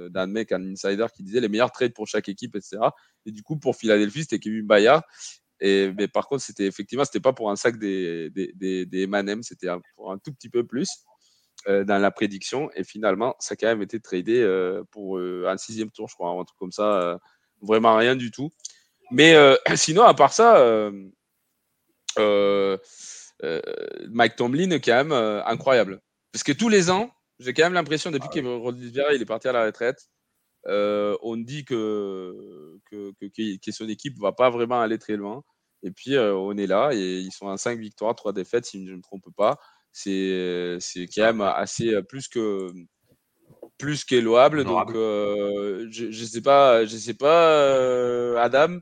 d'un 0.07 0.25
mec, 0.25 0.53
un 0.53 0.63
insider, 0.71 1.07
qui 1.13 1.23
disait 1.23 1.41
les 1.41 1.49
meilleurs 1.49 1.73
trades 1.73 1.93
pour 1.93 2.07
chaque 2.07 2.29
équipe, 2.29 2.55
etc. 2.55 2.77
Et 3.25 3.31
du 3.31 3.43
coup, 3.43 3.57
pour 3.57 3.75
Philadelphie, 3.75 4.21
c'était 4.21 4.39
Kevin 4.39 4.65
Bayard. 4.65 5.03
Et, 5.61 5.93
mais 5.95 6.07
par 6.07 6.27
contre, 6.27 6.41
c'était 6.41 6.65
effectivement, 6.65 7.05
c'était 7.05 7.19
pas 7.19 7.33
pour 7.33 7.51
un 7.51 7.55
sac 7.55 7.77
des, 7.77 8.31
des, 8.31 8.51
des, 8.55 8.85
des 8.87 9.03
M&M, 9.03 9.43
c'était 9.43 9.67
pour 9.95 10.11
un 10.11 10.17
tout 10.17 10.33
petit 10.33 10.49
peu 10.49 10.65
plus 10.65 10.89
euh, 11.67 11.83
dans 11.83 11.99
la 11.99 12.09
prédiction. 12.09 12.71
Et 12.75 12.83
finalement, 12.83 13.35
ça 13.39 13.53
a 13.53 13.55
quand 13.55 13.67
même 13.67 13.83
été 13.83 13.99
tradé 13.99 14.41
euh, 14.41 14.83
pour 14.89 15.19
euh, 15.19 15.45
un 15.47 15.57
sixième 15.57 15.91
tour, 15.91 16.07
je 16.09 16.15
crois, 16.15 16.31
un 16.31 16.43
truc 16.43 16.57
comme 16.57 16.71
ça. 16.71 17.19
vraiment 17.61 17.95
rien 17.95 18.15
du 18.15 18.31
tout. 18.31 18.49
Mais 19.11 19.35
sinon, 19.75 20.01
à 20.03 20.15
part 20.15 20.33
ça, 20.33 20.91
Mike 24.09 24.35
Tomlin 24.35 24.71
est 24.71 24.81
quand 24.81 25.05
même 25.05 25.11
incroyable. 25.11 26.01
Parce 26.31 26.43
que 26.43 26.53
tous 26.53 26.69
les 26.69 26.89
ans, 26.89 27.11
j'ai 27.37 27.53
quand 27.53 27.63
même 27.63 27.73
l'impression, 27.73 28.09
depuis 28.09 28.29
ah, 28.39 29.13
il 29.13 29.21
est 29.21 29.25
parti 29.25 29.47
à 29.47 29.51
la 29.51 29.65
retraite, 29.65 30.09
on 30.65 31.37
dit 31.37 31.65
que, 31.65 32.79
que, 32.89 33.11
que, 33.19 33.71
son 33.71 33.87
équipe 33.87 34.15
ne 34.15 34.21
va 34.21 34.31
pas 34.31 34.49
vraiment 34.49 34.81
aller 34.81 34.97
très 34.97 35.15
loin. 35.17 35.43
Et 35.83 35.91
puis, 35.91 36.17
on 36.17 36.55
est 36.57 36.67
là 36.67 36.91
et 36.93 37.19
ils 37.19 37.31
sont 37.31 37.49
à 37.49 37.57
5 37.57 37.79
victoires, 37.79 38.15
3 38.15 38.33
défaites, 38.33 38.65
si 38.65 38.85
je 38.85 38.91
ne 38.91 38.97
me 38.97 39.01
trompe 39.01 39.29
pas. 39.35 39.59
C'est 39.91 40.79
quand 41.13 41.23
même 41.23 41.41
assez 41.41 42.01
plus 42.03 42.27
que 42.27 42.71
plus 43.77 44.05
que 44.05 44.15
louable. 44.15 44.63
Donc, 44.63 44.91
je 44.93 46.05
ne 46.05 46.25
sais 46.25 46.41
pas, 46.41 46.85
je 46.85 46.95
sais 46.95 47.15
pas 47.15 48.41
Adam, 48.41 48.77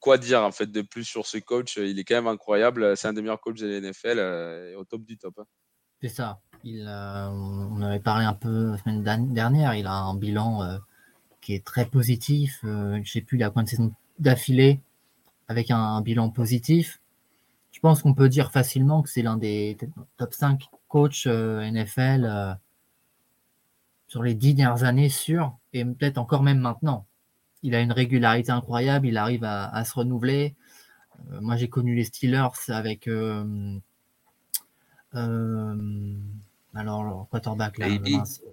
quoi 0.00 0.18
dire 0.18 0.42
en 0.42 0.52
fait 0.52 0.70
de 0.70 0.82
plus 0.82 1.04
sur 1.04 1.26
ce 1.26 1.38
coach. 1.38 1.76
Il 1.76 1.98
est 1.98 2.04
quand 2.04 2.16
même 2.16 2.26
incroyable. 2.26 2.96
C'est 2.96 3.08
un 3.08 3.12
des 3.12 3.22
meilleurs 3.22 3.40
coachs 3.40 3.58
de 3.58 3.66
la 3.66 3.80
NFL 3.80 4.74
au 4.76 4.84
top 4.84 5.02
du 5.04 5.18
top. 5.18 5.38
Hein. 5.38 5.44
C'est 6.00 6.08
ça. 6.08 6.40
Il, 6.64 6.88
on 6.88 7.82
avait 7.82 8.00
parlé 8.00 8.24
un 8.24 8.34
peu 8.34 8.70
la 8.72 8.78
semaine 8.78 9.02
dernière. 9.34 9.74
Il 9.74 9.86
a 9.86 9.92
un 9.92 10.14
bilan 10.14 10.80
qui 11.40 11.54
est 11.54 11.64
très 11.64 11.84
positif. 11.86 12.58
je 12.62 12.98
ne 12.98 13.04
sais 13.04 13.20
plus, 13.20 13.38
il 13.38 13.44
a 13.44 13.50
combien 13.50 13.64
de 13.64 13.68
saisons 13.68 13.92
d'affilée? 14.18 14.80
Avec 15.48 15.70
un, 15.70 16.00
bilan 16.02 16.30
positif. 16.30 17.00
Je 17.72 17.80
pense 17.80 18.02
qu'on 18.02 18.14
peut 18.14 18.28
dire 18.28 18.52
facilement 18.52 19.02
que 19.02 19.08
c'est 19.08 19.22
l'un 19.22 19.36
des 19.36 19.76
top 20.16 20.34
5 20.34 20.68
coachs 20.88 21.26
euh, 21.26 21.68
NFL 21.70 22.24
euh, 22.24 22.54
sur 24.06 24.22
les 24.22 24.34
dix 24.34 24.54
dernières 24.54 24.84
années 24.84 25.08
sûrs, 25.08 25.56
et 25.72 25.84
peut-être 25.84 26.18
encore 26.18 26.42
même 26.42 26.58
maintenant. 26.58 27.06
Il 27.62 27.74
a 27.74 27.80
une 27.80 27.92
régularité 27.92 28.52
incroyable, 28.52 29.06
il 29.06 29.16
arrive 29.16 29.44
à, 29.44 29.84
se 29.84 29.94
renouveler. 29.94 30.54
Euh, 31.30 31.40
moi, 31.40 31.56
j'ai 31.56 31.68
connu 31.68 31.94
les 31.94 32.04
Steelers 32.04 32.48
avec 32.68 33.08
alors 36.74 37.02
le 37.02 37.24
quarterback 37.30 37.78
là, 37.78 37.86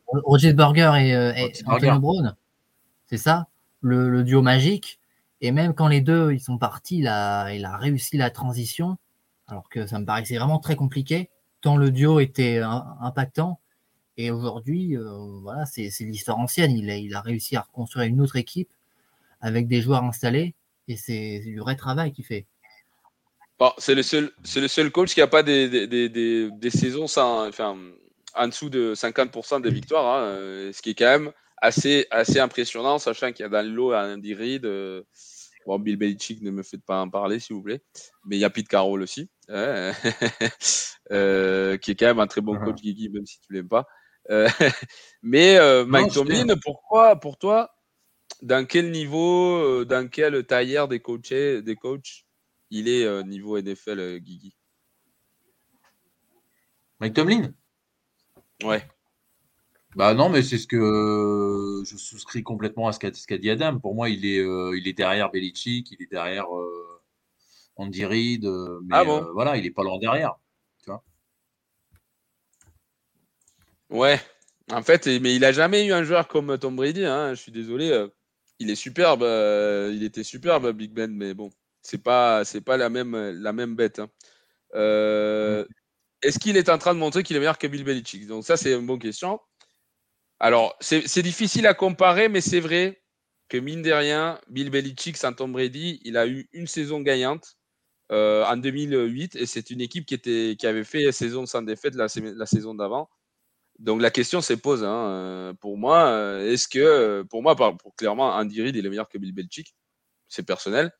Roger 0.07 0.53
Burger 0.53 0.93
et, 0.97 1.53
Antonio 1.65 1.99
Brown. 1.99 2.35
C'est 3.05 3.17
ça, 3.17 3.47
le, 3.81 4.23
duo 4.23 4.41
magique. 4.41 4.99
Et 5.41 5.51
même 5.51 5.73
quand 5.73 5.87
les 5.87 6.01
deux 6.01 6.33
ils 6.33 6.39
sont 6.39 6.57
partis, 6.57 6.99
il 6.99 7.07
a, 7.07 7.53
il 7.53 7.65
a 7.65 7.77
réussi 7.77 8.17
la 8.17 8.29
transition, 8.29 8.97
alors 9.47 9.69
que 9.69 9.85
ça 9.85 9.99
me 9.99 10.05
paraissait 10.05 10.37
vraiment 10.37 10.59
très 10.59 10.75
compliqué, 10.75 11.29
tant 11.61 11.77
le 11.77 11.91
duo 11.91 12.19
était 12.19 12.59
impactant. 12.59 13.59
Et 14.17 14.31
aujourd'hui, 14.31 14.95
euh, 14.95 15.39
voilà, 15.41 15.65
c'est 15.65 15.89
l'histoire 15.99 16.39
ancienne. 16.39 16.71
Il 16.71 16.89
a, 16.89 16.95
il 16.95 17.13
a 17.13 17.21
réussi 17.21 17.57
à 17.57 17.61
reconstruire 17.61 18.05
une 18.05 18.21
autre 18.21 18.37
équipe 18.37 18.69
avec 19.41 19.67
des 19.67 19.81
joueurs 19.81 20.03
installés, 20.03 20.55
et 20.87 20.95
c'est 20.95 21.39
du 21.39 21.59
vrai 21.59 21.75
travail 21.75 22.13
qu'il 22.13 22.25
fait. 22.25 22.45
Bon, 23.59 23.71
c'est 23.77 23.95
le 23.95 24.03
seul, 24.03 24.31
le 24.55 24.67
seul 24.67 24.91
coach 24.91 25.13
qui 25.13 25.19
n'a 25.19 25.27
pas 25.27 25.43
des, 25.43 25.69
des, 25.69 26.09
des, 26.09 26.49
des, 26.51 26.69
saisons 26.69 27.05
enfin, 27.05 27.77
en 28.35 28.47
dessous 28.47 28.69
de 28.69 28.93
50% 28.95 29.61
des 29.61 29.69
victoires, 29.69 30.17
hein, 30.17 30.23
euh, 30.23 30.73
ce 30.73 30.81
qui 30.81 30.91
est 30.91 30.93
quand 30.93 31.05
même 31.05 31.31
assez, 31.57 32.07
assez 32.11 32.39
impressionnant, 32.39 32.99
sachant 32.99 33.31
qu'il 33.31 33.43
y 33.43 33.45
a 33.45 33.49
dans 33.49 33.65
le 33.65 33.71
lot 33.71 33.93
Andy 33.93 34.33
Reid. 34.33 34.65
Euh, 34.65 35.03
bon, 35.65 35.79
Bill 35.79 35.97
Belichick, 35.97 36.41
ne 36.41 36.51
me 36.51 36.63
faites 36.63 36.83
pas 36.83 37.01
en 37.01 37.09
parler, 37.09 37.39
s'il 37.39 37.55
vous 37.55 37.63
plaît. 37.63 37.81
Mais 38.25 38.37
il 38.37 38.39
y 38.39 38.45
a 38.45 38.49
Pete 38.49 38.67
Carroll 38.67 39.01
aussi, 39.01 39.29
hein, 39.49 39.91
euh, 41.11 41.77
qui 41.77 41.91
est 41.91 41.95
quand 41.95 42.07
même 42.07 42.19
un 42.19 42.27
très 42.27 42.41
bon 42.41 42.57
coach, 42.57 42.81
Guigui, 42.81 43.09
même 43.09 43.25
si 43.25 43.39
tu 43.39 43.53
l'aimes 43.53 43.69
pas. 43.69 43.87
Euh, 44.29 44.47
mais 45.23 45.57
Mike 45.85 46.13
Tomlin, 46.13 46.47
pourquoi, 46.63 47.19
pour 47.19 47.37
toi, 47.37 47.71
dans 48.41 48.65
quel 48.65 48.91
niveau, 48.91 49.85
dans 49.85 50.09
quelle 50.09 50.45
taillère 50.45 50.87
des 50.87 50.99
coachs, 50.99 51.33
des 51.33 51.75
coachs 51.75 52.25
il 52.71 52.89
est 52.89 53.23
niveau 53.23 53.57
NFL, 53.59 54.19
Guigui? 54.19 54.55
Mike 56.99 57.13
Tomlin? 57.13 57.53
Ouais. 58.63 58.87
Bah 59.95 60.13
non, 60.13 60.27
mais 60.27 60.43
c'est 60.43 60.57
ce 60.57 60.67
que 60.67 61.81
je 61.85 61.95
souscris 61.95 62.43
complètement 62.43 62.89
à 62.89 62.91
ce 62.91 62.99
qu'a 62.99 63.37
dit 63.37 63.49
Adam. 63.49 63.79
Pour 63.79 63.95
moi, 63.95 64.09
il 64.09 64.25
est, 64.25 64.39
euh, 64.39 64.77
il 64.77 64.89
est 64.89 64.93
derrière 64.93 65.31
Belichick, 65.31 65.89
il 65.91 66.03
est 66.03 66.11
derrière 66.11 66.53
euh, 66.53 67.01
Andy 67.77 68.03
Reid, 68.03 68.45
euh, 68.45 68.81
mais 68.83 68.95
ah 68.97 69.05
bon? 69.05 69.25
voilà, 69.33 69.55
il 69.55 69.65
est 69.65 69.71
pas 69.71 69.83
loin 69.83 69.97
derrière. 69.97 70.35
Tu 70.83 70.89
vois 70.89 71.01
ouais, 73.89 74.19
en 74.69 74.83
fait, 74.83 75.07
mais 75.21 75.33
il 75.33 75.45
a 75.45 75.53
jamais 75.53 75.85
eu 75.85 75.93
un 75.93 76.03
joueur 76.03 76.27
comme 76.27 76.57
Tom 76.57 76.75
Brady. 76.75 77.05
Hein, 77.05 77.33
je 77.33 77.39
suis 77.39 77.53
désolé, 77.53 78.07
il 78.59 78.69
est 78.69 78.75
superbe, 78.75 79.23
il 79.23 80.03
était 80.03 80.23
superbe 80.23 80.73
Big 80.73 80.91
Ben, 80.91 81.15
mais 81.15 81.33
bon, 81.33 81.51
c'est 81.81 82.03
pas, 82.03 82.43
c'est 82.43 82.59
pas 82.59 82.75
la 82.75 82.89
même, 82.89 83.15
la 83.15 83.53
même 83.53 83.77
bête. 83.77 83.99
Hein. 83.99 84.09
Est-ce 86.21 86.37
qu'il 86.37 86.57
est 86.57 86.67
en 86.67 86.77
train 86.77 86.93
de 86.93 86.99
montrer 86.99 87.23
qu'il 87.23 87.37
est 87.37 87.39
meilleur 87.39 87.57
que 87.57 87.67
Bill 87.67 87.85
Belichick? 87.85 88.27
Donc 88.27 88.43
ça, 88.43 88.57
c'est 88.57 88.73
une 88.73 88.85
bonne 88.85 88.99
question. 88.99 89.39
Alors, 90.39 90.75
c'est 90.81 91.21
difficile 91.21 91.65
à 91.67 91.73
comparer, 91.73 92.29
mais 92.29 92.41
c'est 92.41 92.59
vrai 92.59 93.01
que 93.47 93.57
mine 93.57 93.81
de 93.81 93.91
rien, 93.91 94.39
Bill 94.49 94.69
Belichick, 94.69 95.17
sans 95.17 95.33
il 95.33 96.17
a 96.17 96.27
eu 96.27 96.49
une 96.51 96.67
saison 96.67 97.01
gagnante 97.01 97.57
euh, 98.11 98.43
en 98.45 98.57
2008 98.57 99.35
et 99.35 99.45
c'est 99.45 99.71
une 99.71 99.81
équipe 99.81 100.05
qui, 100.05 100.57
avait 100.67 100.83
fait 100.83 101.11
saison 101.11 101.45
sans 101.45 101.61
défaite 101.61 101.95
la, 101.95 102.07
saison 102.07 102.75
d'avant. 102.75 103.09
Donc 103.79 104.01
la 104.01 104.11
question 104.11 104.41
se 104.41 104.53
pose. 104.53 104.83
Hein, 104.83 105.07
euh, 105.09 105.53
pour 105.53 105.77
moi, 105.77 106.07
euh, 106.07 106.51
est-ce 106.51 106.67
que, 106.67 107.23
pour 107.23 107.41
moi, 107.43 107.55
clairement, 107.97 108.35
Andy 108.35 108.61
Reid 108.61 108.75
est 108.75 108.89
meilleur 108.89 109.09
que 109.09 109.17
Bill 109.17 109.33
Belichick 109.33 109.75
C'est 110.27 110.43
personnel. 110.45 110.91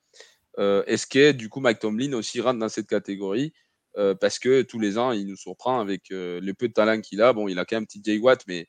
est-ce 0.57 1.07
que 1.07 1.31
du 1.31 1.49
coup 1.49 1.59
Mike 1.59 1.79
Tomlin 1.79 2.13
aussi 2.13 2.41
rentre 2.41 2.59
dans 2.59 2.69
cette 2.69 2.87
catégorie 2.87 3.53
parce 4.19 4.39
que 4.39 4.61
tous 4.61 4.79
les 4.79 4.97
ans 4.97 5.13
il 5.13 5.25
nous 5.27 5.37
surprend 5.37 5.79
avec 5.79 6.07
le 6.09 6.53
peu 6.53 6.67
de 6.67 6.73
talent 6.73 7.01
qu'il 7.01 7.21
a. 7.21 7.33
Bon, 7.33 7.47
il 7.47 7.59
a 7.59 7.65
quand 7.65 7.77
même 7.77 7.85
petit 7.87 8.01
Jay 8.03 8.17
Watt, 8.17 8.43
mais 8.47 8.67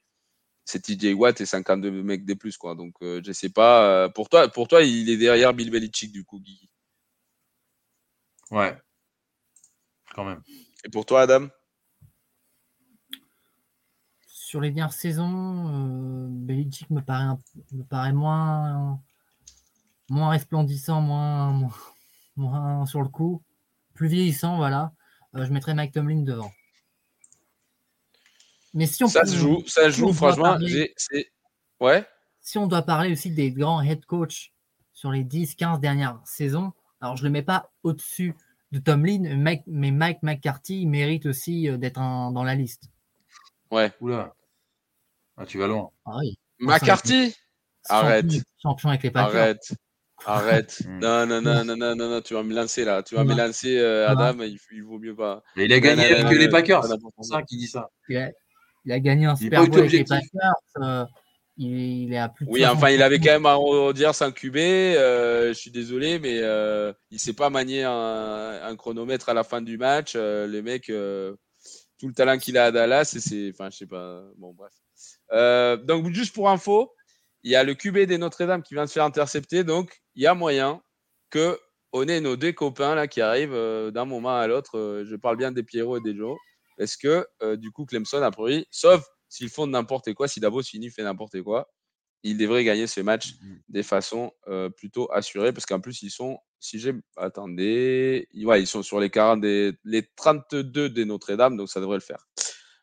c'est 0.66 0.80
TJ 0.80 1.14
Watt 1.14 1.40
et 1.40 1.46
52 1.46 1.90
mecs 2.02 2.25
des 2.25 2.35
plus. 2.35 2.58
Quoi. 2.58 2.75
Donc, 2.75 2.94
euh, 3.00 3.23
je 3.25 3.32
sais 3.32 3.49
pas. 3.49 3.85
Euh, 3.85 4.08
pour, 4.08 4.28
toi, 4.28 4.49
pour 4.49 4.66
toi, 4.68 4.82
il 4.82 5.08
est 5.08 5.16
derrière 5.16 5.54
Bill 5.54 5.70
Belichick, 5.70 6.12
du 6.12 6.25
coup, 6.25 6.40
Guy? 6.40 6.68
Ouais. 8.50 8.76
Quand 10.14 10.25
même. 10.25 10.42
Et 10.85 10.88
pour 10.88 11.06
toi, 11.06 11.23
Adam? 11.23 11.49
Sur 14.26 14.61
les 14.61 14.70
dernières 14.70 14.92
saisons, 14.92 15.68
euh, 15.68 16.26
Belichick 16.30 16.90
me 16.90 17.00
paraît, 17.00 17.37
me 17.73 17.85
paraît 17.85 18.12
moins, 18.12 19.00
moins 20.11 20.30
resplendissant, 20.30 21.00
moins, 21.00 21.70
moins, 22.37 22.87
sur 22.87 23.02
le 23.02 23.08
coup. 23.08 23.42
Plus 23.94 24.08
vieillissant, 24.08 24.56
voilà. 24.56 24.92
je 25.32 25.52
mettrais 25.52 25.75
Mike 25.75 25.92
Tomlin 25.92 26.23
devant. 26.23 26.50
Mais 28.75 28.87
si 28.87 29.04
on 29.04 29.08
ça 29.08 29.25
se 29.25 29.37
joue, 29.37 29.62
ça 29.66 29.90
joue, 29.90 30.12
franchement. 30.12 30.58
ouais. 31.80 32.06
Si 32.40 32.58
on 32.58 32.66
doit 32.66 32.82
parler 32.82 33.12
aussi 33.12 33.30
des 33.30 33.50
grands 33.50 33.82
head 33.82 34.04
coach 34.04 34.52
sur 34.92 35.11
les 35.11 35.25
10-15 35.25 35.80
dernières 35.80 36.20
saisons, 36.25 36.73
alors 37.00 37.16
je 37.16 37.23
ne 37.23 37.28
le 37.28 37.32
mets 37.32 37.42
pas 37.42 37.73
au-dessus 37.82 38.35
de 38.73 38.78
Tomlin, 38.78 39.37
mais 39.66 39.90
Mike 39.90 40.23
McCarthy 40.23 40.87
mérite 40.87 41.26
aussi 41.26 41.68
euh, 41.68 41.76
d'être 41.76 42.00
dans 42.00 42.44
la 42.44 42.54
liste. 42.54 42.85
Ouais. 43.70 43.92
Oula. 44.00 44.35
Ah, 45.37 45.46
tu 45.46 45.58
vas 45.58 45.66
loin. 45.66 45.90
Ah 46.04 46.18
oui. 46.20 46.38
McCarthy 46.58 47.35
Arrête. 47.88 48.26
Champion 48.62 48.88
avec 48.88 49.02
les 49.02 49.11
Packers. 49.11 49.37
Arrête. 49.37 49.75
Arrête. 50.25 50.82
Hmm. 50.85 50.99
non, 50.99 51.26
non, 51.26 51.40
non, 51.40 51.64
non, 51.64 51.76
non, 51.76 51.94
non, 51.94 52.08
non, 52.08 52.20
tu 52.20 52.35
vas 52.35 52.42
me 52.42 52.54
lancer 52.54 52.85
là. 52.85 53.02
Tu 53.02 53.14
vas 53.14 53.25
me 53.25 53.35
lancer, 53.35 53.78
euh, 53.78 54.08
Adam, 54.08 54.42
il, 54.42 54.58
il, 54.73 54.82
vaut 54.82 54.99
mieux 54.99 55.14
pas. 55.14 55.42
Mais 55.56 55.66
il 55.66 55.73
a 55.73 55.80
gagné 55.80 56.06
avec 56.06 56.38
les 56.38 56.49
Packers. 56.49 56.85
C'est 56.85 57.00
pour 57.00 57.12
ça 57.25 57.42
qu'il 57.42 57.58
dit 57.58 57.68
ça. 57.68 57.90
Il 58.87 58.93
a 58.93 59.00
gagné 59.00 59.26
un 59.26 59.35
Super 59.35 59.66
Bowl 59.66 59.81
avec 59.81 59.93
les 59.93 60.05
Packers. 60.05 60.52
Euh, 60.81 61.05
il, 61.57 62.12
est 62.12 62.19
à 62.19 62.28
plus 62.28 62.47
de 62.47 62.50
Oui, 62.50 62.64
enfin, 62.64 62.90
il 62.90 63.02
avait 63.02 63.19
quand 63.19 63.33
même 63.33 63.47
un 63.47 63.93
dire 63.93 64.14
sans 64.14 64.31
QB. 64.31 64.57
Euh, 64.57 65.49
je 65.49 65.55
suis 65.55 65.73
désolé, 65.73 66.21
mais 66.21 66.38
euh, 66.40 66.93
il 67.11 67.14
ne 67.14 67.19
sait 67.19 67.33
pas 67.33 67.50
manier 67.50 67.83
un, 67.83 68.76
chronomètre 68.76 69.28
à 69.28 69.35
la 69.35 69.43
fin 69.43 69.61
du 69.61 69.76
match. 69.76 70.14
le 70.14 70.61
mec, 70.61 70.87
tout 70.87 72.09
le 72.09 72.14
talent 72.14 72.38
qu'il 72.38 72.57
a 72.59 72.66
à 72.66 72.71
Dallas, 72.71 73.16
c'est. 73.19 73.50
Enfin, 73.50 73.71
je 73.71 73.78
sais 73.78 73.87
pas. 73.87 74.23
Bon, 74.38 74.55
bref. 74.55 75.85
donc, 75.85 76.09
juste 76.12 76.33
pour 76.33 76.49
info, 76.49 76.93
il 77.43 77.50
y 77.50 77.57
a 77.57 77.64
le 77.64 77.75
QB 77.75 78.00
des 78.00 78.19
Notre-Dame 78.19 78.62
qui 78.62 78.75
vient 78.75 78.85
de 78.85 78.88
se 78.88 78.95
faire 78.95 79.05
intercepter. 79.05 79.64
Donc, 79.64 80.00
il 80.14 80.23
y 80.23 80.28
a 80.28 80.35
moyen 80.35 80.81
que 81.31 81.59
on 81.93 82.07
ait 82.07 82.21
nos 82.21 82.37
deux 82.37 82.52
copains 82.52 82.95
là 82.95 83.09
qui 83.09 83.21
arrivent 83.21 83.59
d'un 83.93 84.05
moment 84.05 84.37
à 84.37 84.47
l'autre. 84.47 85.02
je 85.05 85.16
parle 85.16 85.38
bien 85.38 85.50
des 85.50 85.64
Pierrot 85.64 85.97
et 85.97 86.00
des 86.00 86.14
Joe. 86.14 86.37
Est-ce 86.78 86.99
que 86.99 87.26
euh, 87.42 87.56
du 87.56 87.71
coup 87.71 87.85
Clemson 87.85 88.23
a 88.23 88.30
priori, 88.30 88.66
sauf 88.71 89.04
s'ils 89.28 89.49
font 89.49 89.66
n'importe 89.66 90.14
quoi, 90.14 90.28
si 90.28 90.40
Davos 90.40 90.62
finit 90.62 90.90
fait 90.90 91.02
n'importe 91.02 91.42
quoi, 91.42 91.71
ils 92.23 92.37
devraient 92.37 92.64
gagner 92.64 92.87
ce 92.87 93.00
match 93.00 93.35
mmh 93.40 93.56
de 93.68 93.83
façon 93.83 94.33
euh, 94.49 94.71
plutôt 94.71 95.11
assurée 95.12 95.52
parce 95.52 95.66
qu'en 95.66 95.80
plus 95.80 96.02
ils 96.02 96.11
sont, 96.11 96.38
si 96.61 96.78
j'ai, 96.78 96.95
attendez, 97.16 98.28
ouais, 98.35 98.62
ils 98.62 98.66
sont 98.66 98.83
sur 98.83 99.00
les 99.00 99.11
40 99.11 99.42
les 99.42 100.09
32 100.16 100.88
des 100.88 101.04
Notre-Dame, 101.04 101.56
donc 101.56 101.68
ça 101.68 101.80
devrait 101.80 101.97
le 101.97 102.00
faire. 102.00 102.26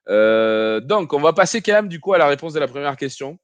Euh, 0.10 0.82
donc 0.82 1.14
on 1.14 1.22
va 1.22 1.34
passer 1.34 1.62
quand 1.62 1.74
même 1.74 1.88
du 1.88 2.00
coup 2.00 2.14
à 2.14 2.18
la 2.18 2.28
réponse 2.28 2.54
de 2.54 2.60
la 2.60 2.68
première 2.68 2.98
question. 2.98 3.40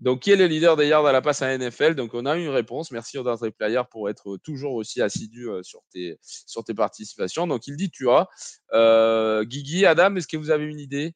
Donc, 0.00 0.20
qui 0.20 0.30
est 0.30 0.36
le 0.36 0.46
leader 0.46 0.76
des 0.76 0.88
yards 0.88 1.06
à 1.06 1.12
la 1.12 1.22
passe 1.22 1.40
à 1.40 1.56
NFL 1.56 1.94
Donc, 1.94 2.12
on 2.12 2.26
a 2.26 2.36
une 2.36 2.50
réponse. 2.50 2.90
Merci 2.90 3.16
Audrey 3.16 3.50
Player 3.50 3.80
pour 3.90 4.10
être 4.10 4.36
toujours 4.38 4.74
aussi 4.74 5.00
assidu 5.00 5.48
euh, 5.48 5.62
sur, 5.62 5.80
tes, 5.90 6.18
sur 6.22 6.64
tes 6.64 6.74
participations. 6.74 7.46
Donc, 7.46 7.66
il 7.66 7.76
dit 7.76 7.90
tu 7.90 8.10
as. 8.10 8.28
Euh, 8.74 9.44
Guigui, 9.44 9.86
Adam, 9.86 10.14
est-ce 10.16 10.28
que 10.28 10.36
vous 10.36 10.50
avez 10.50 10.66
une 10.66 10.80
idée? 10.80 11.14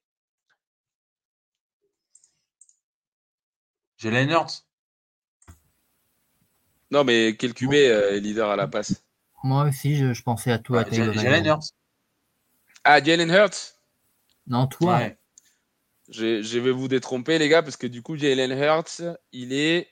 Jalen 3.98 4.30
Hurts. 4.30 4.66
Non, 6.90 7.04
mais 7.04 7.36
quel 7.38 7.52
QB 7.52 7.74
est 7.74 8.18
leader 8.18 8.48
à 8.48 8.56
la 8.56 8.66
passe 8.66 9.04
Moi 9.44 9.64
aussi, 9.64 9.96
je, 9.96 10.22
pensais 10.22 10.52
à 10.52 10.58
toi. 10.58 10.84
Ah, 10.86 10.90
Jalen 10.90 11.44
Hurts. 11.44 11.74
Ah, 12.82 13.04
Jalen 13.04 13.30
Hurts? 13.30 13.78
Non, 14.46 14.66
toi. 14.66 15.02
Je, 16.10 16.58
vais 16.58 16.72
vous 16.72 16.88
détromper, 16.88 17.38
les 17.38 17.48
gars, 17.48 17.62
parce 17.62 17.76
que 17.76 17.86
du 17.86 18.02
coup, 18.02 18.16
Jalen 18.16 18.52
Hurts, 18.52 19.02
il 19.32 19.52
est. 19.52 19.88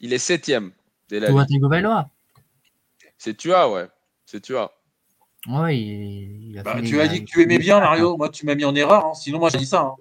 Il 0.00 0.12
est 0.12 0.18
septième. 0.18 0.72
Toi, 1.08 1.44
Tagovailoa. 1.44 2.08
C'est 3.18 3.36
Tua, 3.36 3.70
ouais. 3.70 3.86
C'est 4.24 4.40
Tua. 4.40 4.72
Ouais, 5.46 5.78
il, 5.78 6.58
a 6.58 6.62
bah, 6.62 6.76
Tu 6.84 7.00
as 7.00 7.08
dit 7.08 7.24
que 7.24 7.30
tu 7.30 7.42
aimais 7.42 7.58
bien, 7.58 7.80
Mario. 7.80 8.16
Moi, 8.16 8.30
tu 8.30 8.46
m'as 8.46 8.54
mis 8.54 8.64
en 8.64 8.74
erreur. 8.74 9.06
Hein. 9.06 9.14
Sinon, 9.14 9.38
moi, 9.38 9.50
j'ai 9.50 9.58
dit 9.58 9.66
ça. 9.66 9.80
Hein. 9.80 9.94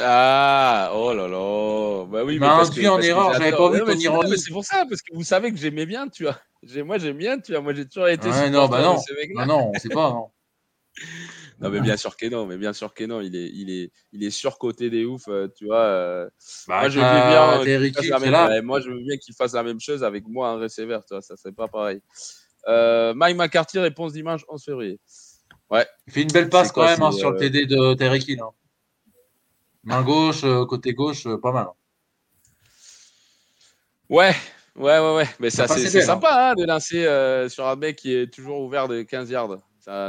Ah, 0.00 0.92
oh 0.94 1.12
là 1.12 1.26
là. 1.26 2.06
Bah 2.06 2.24
oui, 2.24 2.38
mais 2.38 2.46
parce 2.46 2.70
que, 2.70 2.86
en 2.86 3.00
erreur, 3.00 3.32
j'avais 3.34 3.50
pas 3.50 3.70
vu 3.70 3.80
ton 3.80 3.98
ironie. 3.98 4.38
C'est 4.38 4.52
pour 4.52 4.64
ça, 4.64 4.84
parce 4.88 5.02
que 5.02 5.14
vous 5.14 5.24
savez 5.24 5.50
que 5.52 5.58
j'aimais 5.58 5.86
bien, 5.86 6.08
tu 6.08 6.24
vois. 6.24 6.38
Moi, 6.84 6.98
j'aime 6.98 7.18
bien, 7.18 7.38
tu 7.38 7.52
vois. 7.52 7.60
Moi, 7.60 7.74
j'ai 7.74 7.86
toujours 7.86 8.08
été. 8.08 8.28
Ouais, 8.28 8.50
non, 8.50 8.68
bah 8.68 8.82
non. 8.82 8.96
Bah 9.34 9.46
non, 9.46 9.72
on 9.74 9.78
sait 9.78 9.88
pas. 9.88 10.10
Non. 10.10 10.30
Non, 11.60 11.70
mais 11.70 11.80
bien 11.80 11.96
sûr 11.96 12.16
que 12.16 12.26
non, 12.26 12.46
mais 12.46 12.56
bien 12.56 12.72
sûr 12.72 12.94
que 12.94 13.04
non. 13.04 13.20
Il 13.20 13.34
est, 13.34 13.50
il 13.52 13.70
est, 13.70 13.90
il 14.12 14.22
est 14.22 14.30
surcoté 14.30 14.90
des 14.90 15.04
ouf, 15.04 15.24
euh, 15.28 15.48
tu 15.56 15.66
vois. 15.66 15.80
Euh. 15.80 16.28
Bah, 16.68 16.80
moi, 16.80 16.88
je 16.88 17.00
veux 17.00 17.04
bien, 17.04 18.62
moi, 18.62 18.80
je 18.80 18.90
veux 18.90 19.00
bien 19.00 19.16
qu'il 19.16 19.34
fasse 19.34 19.54
la 19.54 19.64
même 19.64 19.80
chose 19.80 20.04
avec 20.04 20.26
moi, 20.28 20.50
un 20.50 20.58
receiver, 20.58 20.98
tu 21.06 21.14
vois. 21.14 21.22
Ça 21.22 21.36
serait 21.36 21.52
pas 21.52 21.66
pareil. 21.66 22.00
Euh, 22.68 23.12
Mike 23.14 23.36
McCarthy, 23.36 23.78
réponse 23.80 24.12
dimanche 24.12 24.42
11 24.48 24.64
février. 24.64 25.00
Ouais. 25.70 25.86
Il 26.06 26.12
fait 26.12 26.22
une 26.22 26.30
belle 26.30 26.48
passe 26.48 26.70
quand 26.70 26.84
même 26.84 27.02
hein, 27.02 27.12
sur 27.12 27.32
le 27.32 27.38
TD 27.38 27.66
de 27.66 27.94
Terry 27.94 28.20
Hill. 28.20 28.40
Hein. 28.40 28.50
Main 29.82 30.02
gauche, 30.02 30.42
côté 30.68 30.94
gauche, 30.94 31.26
pas 31.42 31.52
mal. 31.52 31.66
Hein. 31.66 31.72
Ouais, 34.08 34.34
ouais, 34.76 34.98
ouais, 35.00 35.14
ouais. 35.16 35.28
Mais 35.40 35.50
ça, 35.50 35.66
c'est 35.66 36.02
sympa 36.02 36.54
de 36.54 36.64
lancer 36.64 37.48
sur 37.50 37.66
un 37.66 37.74
mec 37.74 37.96
qui 37.96 38.14
est 38.14 38.32
toujours 38.32 38.60
ouvert 38.60 38.86
de 38.86 39.02
15 39.02 39.30
yards. 39.30 39.58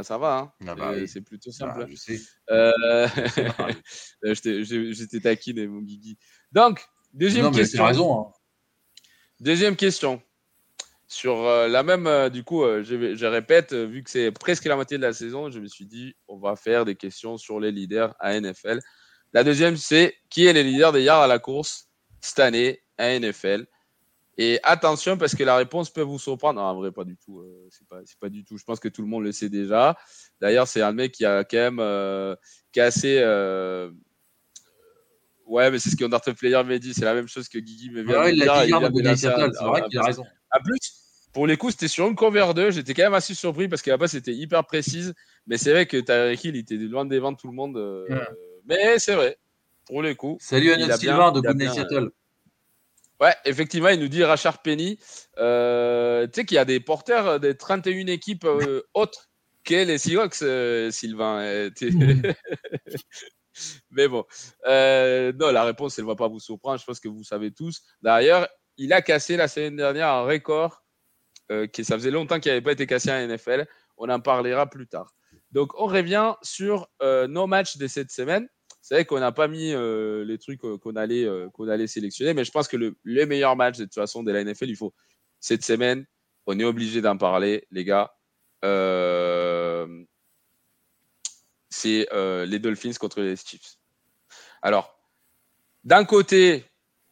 Ça, 0.02 0.18
va, 0.18 0.38
hein 0.38 0.52
ah 0.68 0.74
bah 0.74 0.92
c'est 1.06 1.22
plutôt 1.22 1.50
simple. 1.50 1.86
Bah, 2.48 2.72
hein. 2.84 3.08
J'étais 4.34 5.20
taquine, 5.20 5.66
mon 5.68 5.80
Guigui. 5.80 6.18
Donc, 6.52 6.84
deuxième 7.14 7.50
question. 7.50 7.86
raison. 7.86 8.20
Hein. 8.20 8.32
Deuxième 9.40 9.76
question. 9.76 10.20
Sur 11.08 11.46
euh, 11.46 11.66
la 11.66 11.82
même, 11.82 12.06
euh, 12.06 12.28
du 12.28 12.44
coup, 12.44 12.62
euh, 12.62 12.84
je, 12.84 13.24
répète, 13.26 13.72
vu 13.72 14.04
que 14.04 14.10
c'est 14.10 14.30
presque 14.30 14.66
la 14.66 14.76
moitié 14.76 14.98
de 14.98 15.02
la 15.02 15.14
saison, 15.14 15.50
je 15.50 15.58
me 15.58 15.66
suis 15.66 15.86
dit, 15.86 16.14
on 16.28 16.38
va 16.38 16.56
faire 16.56 16.84
des 16.84 16.94
questions 16.94 17.38
sur 17.38 17.58
les 17.58 17.72
leaders 17.72 18.14
à 18.20 18.38
NFL. 18.38 18.80
La 19.32 19.42
deuxième, 19.44 19.78
c'est 19.78 20.14
qui 20.28 20.44
est 20.44 20.52
le 20.52 20.60
leader 20.60 20.92
des 20.92 21.02
yards 21.02 21.22
à 21.22 21.26
la 21.26 21.38
course 21.38 21.88
cette 22.20 22.40
année 22.40 22.82
à 22.98 23.18
NFL 23.18 23.66
et 24.42 24.58
attention, 24.62 25.18
parce 25.18 25.34
que 25.34 25.44
la 25.44 25.54
réponse 25.54 25.90
peut 25.90 26.00
vous 26.00 26.18
surprendre. 26.18 26.62
Non, 26.62 26.66
en 26.66 26.74
vrai, 26.74 26.90
pas 26.90 27.04
du 27.04 27.14
tout. 27.14 27.40
Euh, 27.40 27.68
c'est 27.68 27.86
pas, 27.86 28.00
pas, 28.18 28.30
du 28.30 28.42
tout. 28.42 28.56
Je 28.56 28.64
pense 28.64 28.80
que 28.80 28.88
tout 28.88 29.02
le 29.02 29.06
monde 29.06 29.22
le 29.22 29.32
sait 29.32 29.50
déjà. 29.50 29.98
D'ailleurs, 30.40 30.66
c'est 30.66 30.80
un 30.80 30.92
mec 30.92 31.12
qui 31.12 31.26
a 31.26 31.44
quand 31.44 31.58
même 31.58 31.78
euh, 31.78 32.34
assez. 32.78 33.18
Euh, 33.18 33.90
ouais, 35.44 35.70
mais 35.70 35.78
c'est 35.78 35.90
ce 35.90 35.96
que 35.96 36.06
Undertale 36.06 36.36
Player 36.36 36.64
m'a 36.64 36.78
dit. 36.78 36.94
C'est 36.94 37.04
la 37.04 37.12
même 37.12 37.28
chose 37.28 37.50
que 37.50 37.58
Guigui 37.58 37.90
me 37.90 38.00
vient 38.00 38.30
de 38.30 38.30
dire. 38.30 38.64
Il, 38.64 39.10
il 39.10 39.18
C'est 39.18 39.28
vrai 39.28 39.82
qu'il 39.90 39.98
a 39.98 40.04
raison. 40.04 40.24
En 40.56 40.62
plus, 40.62 40.78
pour 41.34 41.46
les 41.46 41.58
coups, 41.58 41.74
c'était 41.74 41.88
sur 41.88 42.06
une 42.06 42.14
cover 42.14 42.46
2. 42.56 42.70
J'étais 42.70 42.94
quand 42.94 43.02
même 43.02 43.12
assez 43.12 43.34
surpris 43.34 43.68
parce 43.68 43.82
qu'à 43.82 43.90
la 43.90 43.98
base, 43.98 44.12
c'était 44.12 44.32
hyper 44.32 44.64
précise. 44.64 45.12
Mais 45.46 45.58
c'est 45.58 45.72
vrai 45.72 45.84
que 45.84 45.98
Tyreek 45.98 46.42
Hill 46.42 46.56
était 46.56 46.76
loin 46.76 47.04
de 47.04 47.14
devant 47.14 47.34
tout 47.34 47.46
le 47.46 47.52
monde. 47.52 48.06
Mais 48.64 48.98
c'est 48.98 49.16
vrai. 49.16 49.36
Pour 49.84 50.00
les 50.00 50.14
coups. 50.14 50.42
Salut 50.42 50.74
notre 50.78 50.96
Sylvain 50.96 51.30
de 51.30 51.40
Good 51.42 51.60
Seattle. 51.74 52.10
Ouais, 53.20 53.34
effectivement, 53.44 53.90
il 53.90 54.00
nous 54.00 54.08
dit 54.08 54.24
Rachard 54.24 54.62
Penny. 54.62 54.98
Euh, 55.36 56.26
tu 56.26 56.32
sais 56.34 56.46
qu'il 56.46 56.54
y 56.54 56.58
a 56.58 56.64
des 56.64 56.80
porteurs 56.80 57.38
des 57.38 57.54
31 57.54 58.06
équipes 58.06 58.46
euh, 58.46 58.80
autres 58.94 59.28
que 59.62 59.74
les 59.74 59.98
Seahawks, 59.98 60.40
euh, 60.40 60.90
Sylvain. 60.90 61.68
Mais 63.90 64.08
bon, 64.08 64.24
non, 64.64 65.52
la 65.52 65.64
réponse, 65.64 65.98
elle 65.98 66.06
ne 66.06 66.10
va 66.10 66.16
pas 66.16 66.28
vous 66.28 66.40
surprendre. 66.40 66.80
Je 66.80 66.86
pense 66.86 66.98
que 66.98 67.08
vous 67.08 67.22
savez 67.22 67.50
tous. 67.50 67.82
D'ailleurs, 68.00 68.48
il 68.78 68.94
a 68.94 69.02
cassé 69.02 69.36
la 69.36 69.48
semaine 69.48 69.76
dernière 69.76 70.08
un 70.08 70.22
record 70.22 70.82
qui 71.72 71.84
ça 71.84 71.96
faisait 71.96 72.12
longtemps 72.12 72.40
qu'il 72.40 72.52
n'avait 72.52 72.62
pas 72.62 72.72
été 72.72 72.86
cassé 72.86 73.10
en 73.10 73.26
NFL. 73.26 73.66
On 73.98 74.08
en 74.08 74.20
parlera 74.20 74.70
plus 74.70 74.86
tard. 74.86 75.12
Donc, 75.50 75.78
on 75.78 75.86
revient 75.86 76.34
sur 76.42 76.88
nos 77.02 77.46
matchs 77.46 77.76
de 77.76 77.86
cette 77.86 78.12
semaine. 78.12 78.48
C'est 78.82 78.94
vrai 78.94 79.04
qu'on 79.04 79.20
n'a 79.20 79.32
pas 79.32 79.48
mis 79.48 79.72
euh, 79.72 80.24
les 80.24 80.38
trucs 80.38 80.64
euh, 80.64 80.78
qu'on 80.78 80.96
allait, 80.96 81.24
euh, 81.24 81.48
qu'on 81.50 81.68
allait 81.68 81.86
sélectionner, 81.86 82.32
mais 82.34 82.44
je 82.44 82.50
pense 82.50 82.66
que 82.66 82.76
le, 82.76 82.96
meilleur 83.26 83.56
match 83.56 83.76
de 83.76 83.84
toute 83.84 83.94
façon 83.94 84.22
de 84.22 84.32
la 84.32 84.42
NFL, 84.42 84.70
il 84.70 84.76
faut 84.76 84.94
cette 85.38 85.64
semaine, 85.64 86.06
on 86.46 86.58
est 86.58 86.64
obligé 86.64 87.00
d'en 87.00 87.16
parler, 87.16 87.66
les 87.70 87.84
gars. 87.84 88.12
c'est 91.70 92.08
les 92.12 92.58
Dolphins 92.58 92.92
contre 92.98 93.20
les 93.20 93.36
Chiefs. 93.36 93.76
Alors, 94.62 94.98
d'un 95.84 96.04
côté, 96.04 96.64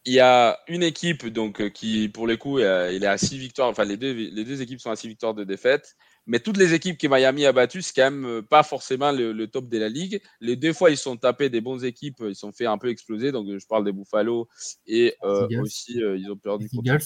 il 0.05 0.13
y 0.13 0.19
a 0.19 0.59
une 0.67 0.83
équipe 0.83 1.27
donc 1.27 1.71
qui, 1.71 2.09
pour 2.09 2.27
les 2.27 2.37
coups, 2.37 2.61
il 2.61 3.03
est 3.03 3.07
à 3.07 3.17
six 3.17 3.37
victoires. 3.37 3.69
Enfin, 3.69 3.85
les 3.85 3.97
deux, 3.97 4.13
les 4.13 4.43
deux 4.43 4.61
équipes 4.61 4.79
sont 4.79 4.91
à 4.91 4.95
six 4.95 5.07
victoires 5.07 5.33
de 5.33 5.43
défaite. 5.43 5.95
Mais 6.29 6.39
toutes 6.39 6.57
les 6.57 6.75
équipes 6.75 6.99
que 6.99 7.07
Miami 7.07 7.47
a 7.47 7.51
battues, 7.51 7.81
c'est 7.81 7.95
quand 7.95 8.11
même 8.11 8.25
euh, 8.25 8.41
pas 8.43 8.61
forcément 8.61 9.11
le, 9.11 9.47
top 9.47 9.67
de 9.67 9.79
la 9.79 9.89
ligue. 9.89 10.21
Les 10.41 10.55
deux 10.55 10.73
fois, 10.73 10.91
ils 10.91 10.97
sont 10.97 11.17
tapés 11.17 11.49
des 11.49 11.59
bonnes 11.59 11.83
équipes, 11.83 12.17
ils 12.21 12.35
sont 12.35 12.51
fait 12.51 12.67
un 12.67 12.77
peu 12.77 12.89
exploser. 12.89 13.31
Donc, 13.31 13.47
je 13.47 13.65
parle 13.65 13.83
des 13.83 13.91
Buffalo 13.91 14.47
et 14.85 15.15
euh, 15.23 15.47
aussi, 15.59 16.03
euh, 16.03 16.15
ils 16.19 16.31
ont 16.31 16.37
perdu 16.37 16.69
contre 16.69 17.01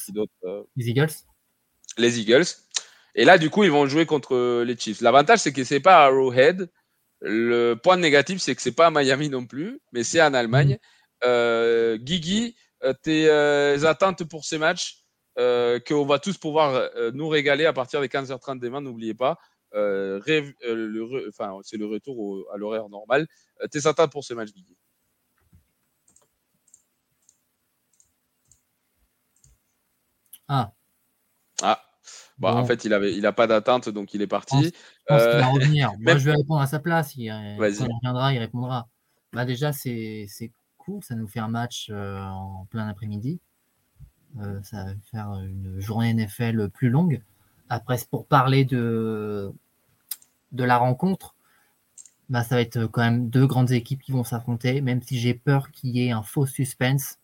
les 0.75 0.89
Eagles. 0.89 1.11
Les 1.97 2.19
Eagles. 2.19 2.43
Et 3.15 3.23
là, 3.23 3.37
du 3.37 3.49
coup, 3.49 3.63
ils 3.63 3.71
vont 3.71 3.87
jouer 3.87 4.05
contre 4.05 4.61
les 4.63 4.75
Chiefs. 4.75 4.99
L'avantage, 4.99 5.39
c'est 5.39 5.53
que 5.53 5.63
c'est 5.63 5.79
pas 5.79 6.03
Arrowhead. 6.03 6.69
Le 7.21 7.75
point 7.75 7.95
négatif, 7.95 8.41
c'est 8.41 8.53
que 8.55 8.61
c'est 8.61 8.73
pas 8.73 8.87
à 8.87 8.91
Miami 8.91 9.29
non 9.29 9.45
plus, 9.45 9.79
mais 9.93 10.03
c'est 10.03 10.21
en 10.21 10.33
Allemagne. 10.33 10.79
Mm. 11.23 11.95
Guigui, 11.95 12.57
tes 13.03 13.29
attentes 13.29 14.25
pour 14.25 14.43
ces 14.43 14.57
matchs 14.57 15.02
euh, 15.39 15.79
qu'on 15.79 16.05
va 16.05 16.19
tous 16.19 16.37
pouvoir 16.37 16.75
euh, 16.75 17.11
nous 17.11 17.27
régaler 17.27 17.65
à 17.65 17.73
partir 17.73 18.01
des 18.01 18.07
15h30 18.07 18.59
demain, 18.59 18.81
n'oubliez 18.81 19.15
pas. 19.15 19.39
Euh, 19.73 20.19
le, 20.27 21.27
enfin, 21.29 21.57
c'est 21.63 21.77
le 21.77 21.87
retour 21.87 22.45
à 22.53 22.57
l'horaire 22.57 22.87
normal. 22.89 23.27
Tes 23.71 23.87
attentes 23.87 24.11
pour 24.11 24.23
ce 24.23 24.35
match, 24.35 24.51
Guigui? 24.53 24.77
Ah. 30.47 30.71
Ah. 31.63 31.81
Bon, 32.37 32.49
En 32.49 32.65
fait, 32.65 32.85
il 32.85 32.89
n'a 32.89 32.99
il 32.99 33.25
a 33.25 33.31
pas 33.31 33.47
d'attente, 33.47 33.89
donc 33.89 34.13
il 34.13 34.21
est 34.21 34.27
parti. 34.27 34.65
Je 34.65 34.69
pense, 35.07 35.21
qu'il 35.23 35.39
va 35.39 35.47
revenir. 35.47 35.93
Moi, 35.99 36.17
je 36.17 36.25
vais 36.25 36.35
répondre 36.35 36.61
à 36.61 36.67
sa 36.67 36.79
place. 36.79 37.15
Il, 37.15 37.29
quand 37.57 37.65
il 37.65 37.91
reviendra, 37.91 38.33
il 38.33 38.39
répondra. 38.39 38.87
Bah, 39.31 39.45
déjà, 39.45 39.73
c'est 39.73 40.27
cool. 40.77 41.03
Ça 41.03 41.15
nous 41.15 41.27
fait 41.27 41.39
un 41.39 41.47
match 41.47 41.89
en 41.89 42.67
plein 42.69 42.87
après-midi. 42.87 43.39
Euh, 44.39 44.59
ça 44.63 44.85
va 44.85 44.91
faire 45.11 45.33
une 45.43 45.79
journée 45.79 46.13
NFL 46.13 46.69
plus 46.69 46.89
longue. 46.89 47.21
Après, 47.69 47.97
pour 48.09 48.25
parler 48.25 48.65
de, 48.65 49.51
la 50.51 50.77
rencontre, 50.77 51.35
bah, 52.29 52.43
ça 52.43 52.55
va 52.55 52.61
être 52.61 52.85
quand 52.87 53.01
même 53.01 53.29
deux 53.29 53.47
grandes 53.47 53.71
équipes 53.71 54.01
qui 54.01 54.11
vont 54.11 54.23
s'affronter, 54.23 54.81
même 54.81 55.01
si 55.01 55.19
j'ai 55.19 55.33
peur 55.33 55.71
qu'il 55.71 55.91
y 55.91 56.07
ait 56.07 56.11
un 56.11 56.23
faux 56.23 56.45
suspense. 56.45 57.19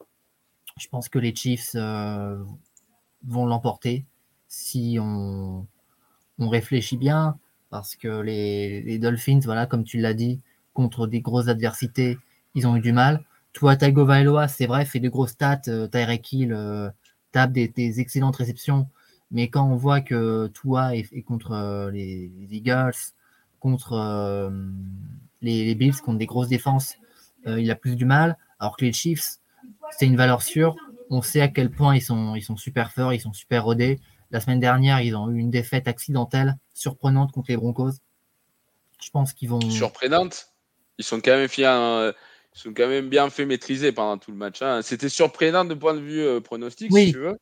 Je 0.78 0.88
pense 0.88 1.10
que 1.10 1.20
les 1.20 1.36
Chiefs 1.36 1.72
euh, 1.76 2.44
vont 3.24 3.46
l'emporter 3.46 4.06
si 4.48 4.98
on, 5.00 5.68
réfléchit 6.40 6.98
bien, 6.98 7.38
parce 7.70 7.96
que 7.96 8.22
les, 8.22 8.98
Dolphins, 8.98 9.42
voilà, 9.44 9.66
comme 9.66 9.84
tu 9.84 10.00
l'as 10.00 10.14
dit, 10.14 10.42
contre 10.74 11.06
des 11.06 11.22
grosses 11.22 11.50
adversités, 11.50 12.18
ils 12.56 12.66
ont 12.66 12.76
eu 12.78 12.82
du 12.82 12.94
mal. 12.94 13.24
Toi, 13.54 13.76
Tagovailoa, 13.76 14.48
c'est 14.48 14.68
vrai, 14.68 14.86
fait 14.86 15.00
de 15.00 15.10
grosses 15.10 15.32
stats. 15.32 15.62
Euh, 15.68 15.88
Tyreek 15.88 16.32
Hill, 16.32 16.54
tape 17.32 17.52
des, 17.52 18.00
excellentes 18.00 18.36
réceptions, 18.36 18.88
mais 19.32 19.50
quand 19.50 19.66
on 19.66 19.76
voit 19.76 20.02
que 20.02 20.48
Tua 20.54 20.96
est, 20.96 21.22
contre 21.24 21.52
euh, 21.52 21.92
les, 21.92 22.32
Eagles, 22.50 22.96
contre 23.60 23.94
euh, 23.94 24.50
les, 25.42 25.76
Bills, 25.76 25.96
contre 26.02 26.18
des 26.18 26.26
grosses 26.26 26.48
défenses, 26.48 26.96
euh, 27.48 27.60
il 27.60 27.70
a 27.72 27.76
plus 27.76 27.96
du 27.96 28.06
mal, 28.06 28.38
alors 28.60 28.78
que 28.78 28.86
les 28.86 28.94
Chiefs, 28.94 29.38
c'est 29.92 30.06
une 30.06 30.18
valeur 30.18 30.42
sûre. 30.42 30.76
On 31.10 31.22
sait 31.22 31.42
à 31.42 31.48
quel 31.48 31.72
point 31.72 31.96
ils 31.96 32.02
sont, 32.02 32.36
ils 32.36 32.44
sont 32.44 32.58
super 32.58 32.92
forts, 32.92 33.14
ils 33.14 33.22
sont 33.22 33.34
super 33.34 33.64
rodés. 33.64 34.00
La 34.32 34.40
semaine 34.40 34.60
dernière, 34.60 35.02
ils 35.02 35.16
ont 35.16 35.30
eu 35.30 35.38
une 35.38 35.50
défaite 35.50 35.88
accidentelle, 35.88 36.58
surprenante 36.74 37.32
contre 37.32 37.50
les 37.50 37.58
Broncos. 37.58 37.94
Je 39.02 39.10
pense 39.10 39.34
qu'ils 39.34 39.50
vont. 39.50 39.62
Surprenante 39.62 40.54
Ils 40.98 41.06
sont 41.06 41.20
quand 41.20 41.32
même 41.32 41.48
fiers 41.48 42.12
sont 42.54 42.74
quand 42.74 42.88
même 42.88 43.10
bien 43.10 43.30
fait 43.30 43.46
maîtriser 43.46 43.92
pendant 43.92 44.18
tout 44.18 44.32
le 44.32 44.38
match. 44.38 44.62
Hein. 44.62 44.82
C'était 44.82 45.10
surprenant 45.10 45.66
de 45.66 45.74
point 45.74 45.94
de 45.94 46.00
vue 46.00 46.42
pronostic, 46.42 46.92
oui. 46.92 47.08
si 47.08 47.12
tu 47.14 47.20
veux. 47.20 47.38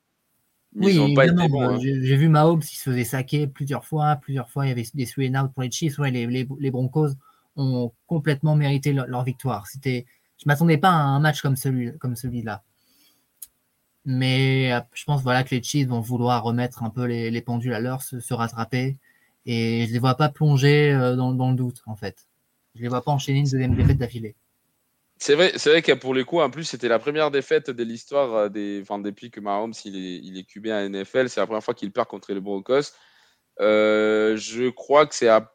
oui, 0.76 1.00
hein. 1.00 1.78
j'ai 1.82 2.16
vu 2.16 2.28
Mahomes 2.28 2.60
qui 2.60 2.76
se 2.76 2.84
faisait 2.84 3.04
saquer 3.04 3.48
plusieurs 3.48 3.86
fois. 3.86 4.18
Plusieurs 4.18 4.50
fois, 4.50 4.66
il 4.66 4.70
y 4.70 4.72
avait 4.72 4.86
des 4.94 5.06
swing 5.06 5.38
out 5.38 5.52
pour 5.54 5.64
les 5.64 5.72
Chiefs. 5.72 5.98
Ouais, 5.98 6.12
les, 6.12 6.28
les, 6.28 6.48
les, 6.60 6.72
Broncos 6.72 7.10
ont 7.56 7.92
complètement 8.06 8.56
mérité 8.56 8.94
leur, 8.94 9.24
victoire. 9.24 9.68
C'était, 9.68 10.06
je 10.38 10.44
m'attendais 10.46 10.78
pas 10.78 10.90
à 10.90 10.94
un 10.94 11.20
match 11.20 11.42
comme 11.42 11.56
celui, 11.56 11.98
comme 11.98 12.16
celui-là. 12.16 12.64
Mais 14.06 14.70
je 14.94 15.04
pense 15.04 15.22
voilà 15.22 15.44
que 15.44 15.54
les 15.54 15.64
Chiefs 15.64 15.88
vont 15.88 16.00
vouloir 16.00 16.44
remettre 16.44 16.84
un 16.84 16.90
peu 16.90 17.06
les, 17.06 17.30
les 17.32 17.42
pendules 17.42 17.74
à 17.74 17.80
l'heure, 17.80 18.02
se, 18.04 18.20
se, 18.20 18.34
rattraper. 18.34 18.98
Et 19.46 19.86
je 19.88 19.94
les 19.94 20.00
vois 20.00 20.16
pas 20.16 20.30
plonger 20.30 20.94
dans, 21.16 21.34
dans, 21.34 21.50
le 21.50 21.56
doute, 21.56 21.82
en 21.86 21.96
fait. 21.96 22.28
Je 22.76 22.82
les 22.84 22.90
vois 22.90 23.02
pas 23.02 23.12
enchaîner 23.12 23.40
une 23.40 23.46
deuxième 23.46 23.76
défaite 23.76 23.98
d'affilée. 23.98 24.36
C'est 25.20 25.34
vrai, 25.34 25.54
c'est 25.56 25.72
vrai 25.72 25.82
que 25.82 25.94
pour 25.94 26.14
les 26.14 26.24
coups, 26.24 26.44
en 26.44 26.50
plus, 26.50 26.64
c'était 26.64 26.88
la 26.88 27.00
première 27.00 27.32
défaite 27.32 27.72
de 27.72 27.84
l'histoire 27.84 28.50
des, 28.50 28.82
enfin, 28.82 29.00
depuis 29.00 29.32
que 29.32 29.40
Mahomes 29.40 29.74
il 29.84 29.96
est, 29.96 30.20
il 30.24 30.38
est 30.38 30.44
QB 30.44 30.68
à 30.68 30.88
NFL. 30.88 31.30
C'est 31.30 31.40
la 31.40 31.48
première 31.48 31.64
fois 31.64 31.74
qu'il 31.74 31.92
perd 31.92 32.08
contre 32.08 32.34
les 32.34 32.40
Broncos. 32.40 32.92
Euh, 33.60 34.38
je 34.38 34.70
crois 34.70 35.08
que 35.08 35.16
c'est 35.16 35.28
à 35.28 35.52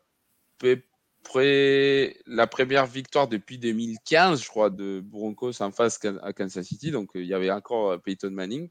peu 0.58 0.82
près 1.22 2.16
la 2.26 2.48
première 2.48 2.86
victoire 2.86 3.28
depuis 3.28 3.58
2015, 3.58 4.42
je 4.42 4.48
crois, 4.48 4.70
de 4.70 5.00
Broncos 5.00 5.62
en 5.62 5.70
face 5.70 6.00
à 6.22 6.32
Kansas 6.32 6.66
City. 6.66 6.90
Donc, 6.90 7.10
il 7.14 7.26
y 7.26 7.34
avait 7.34 7.50
encore 7.50 8.00
Peyton 8.02 8.30
Manning. 8.30 8.68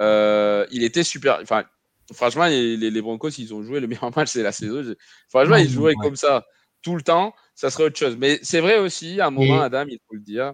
Euh, 0.00 0.66
il 0.70 0.82
était 0.82 1.04
super. 1.04 1.40
Enfin, 1.42 1.64
franchement, 2.12 2.46
les, 2.46 2.76
les, 2.76 3.02
Broncos, 3.02 3.30
ils 3.38 3.52
ont 3.54 3.62
joué 3.62 3.80
le 3.80 3.86
meilleur 3.86 4.10
match 4.16 4.34
de 4.34 4.42
la 4.42 4.52
saison. 4.52 4.94
Franchement, 5.28 5.56
ils 5.56 5.68
jouaient 5.68 5.94
comme 6.00 6.16
ça 6.16 6.46
tout 6.82 6.96
le 6.96 7.02
temps, 7.02 7.34
ça 7.54 7.70
serait 7.70 7.84
autre 7.84 7.98
chose. 7.98 8.16
Mais 8.16 8.38
c'est 8.42 8.60
vrai 8.60 8.78
aussi, 8.78 9.20
à 9.20 9.26
un 9.26 9.30
moment, 9.30 9.60
Adam, 9.60 9.84
il 9.88 9.98
faut 10.06 10.14
le 10.14 10.20
dire, 10.20 10.52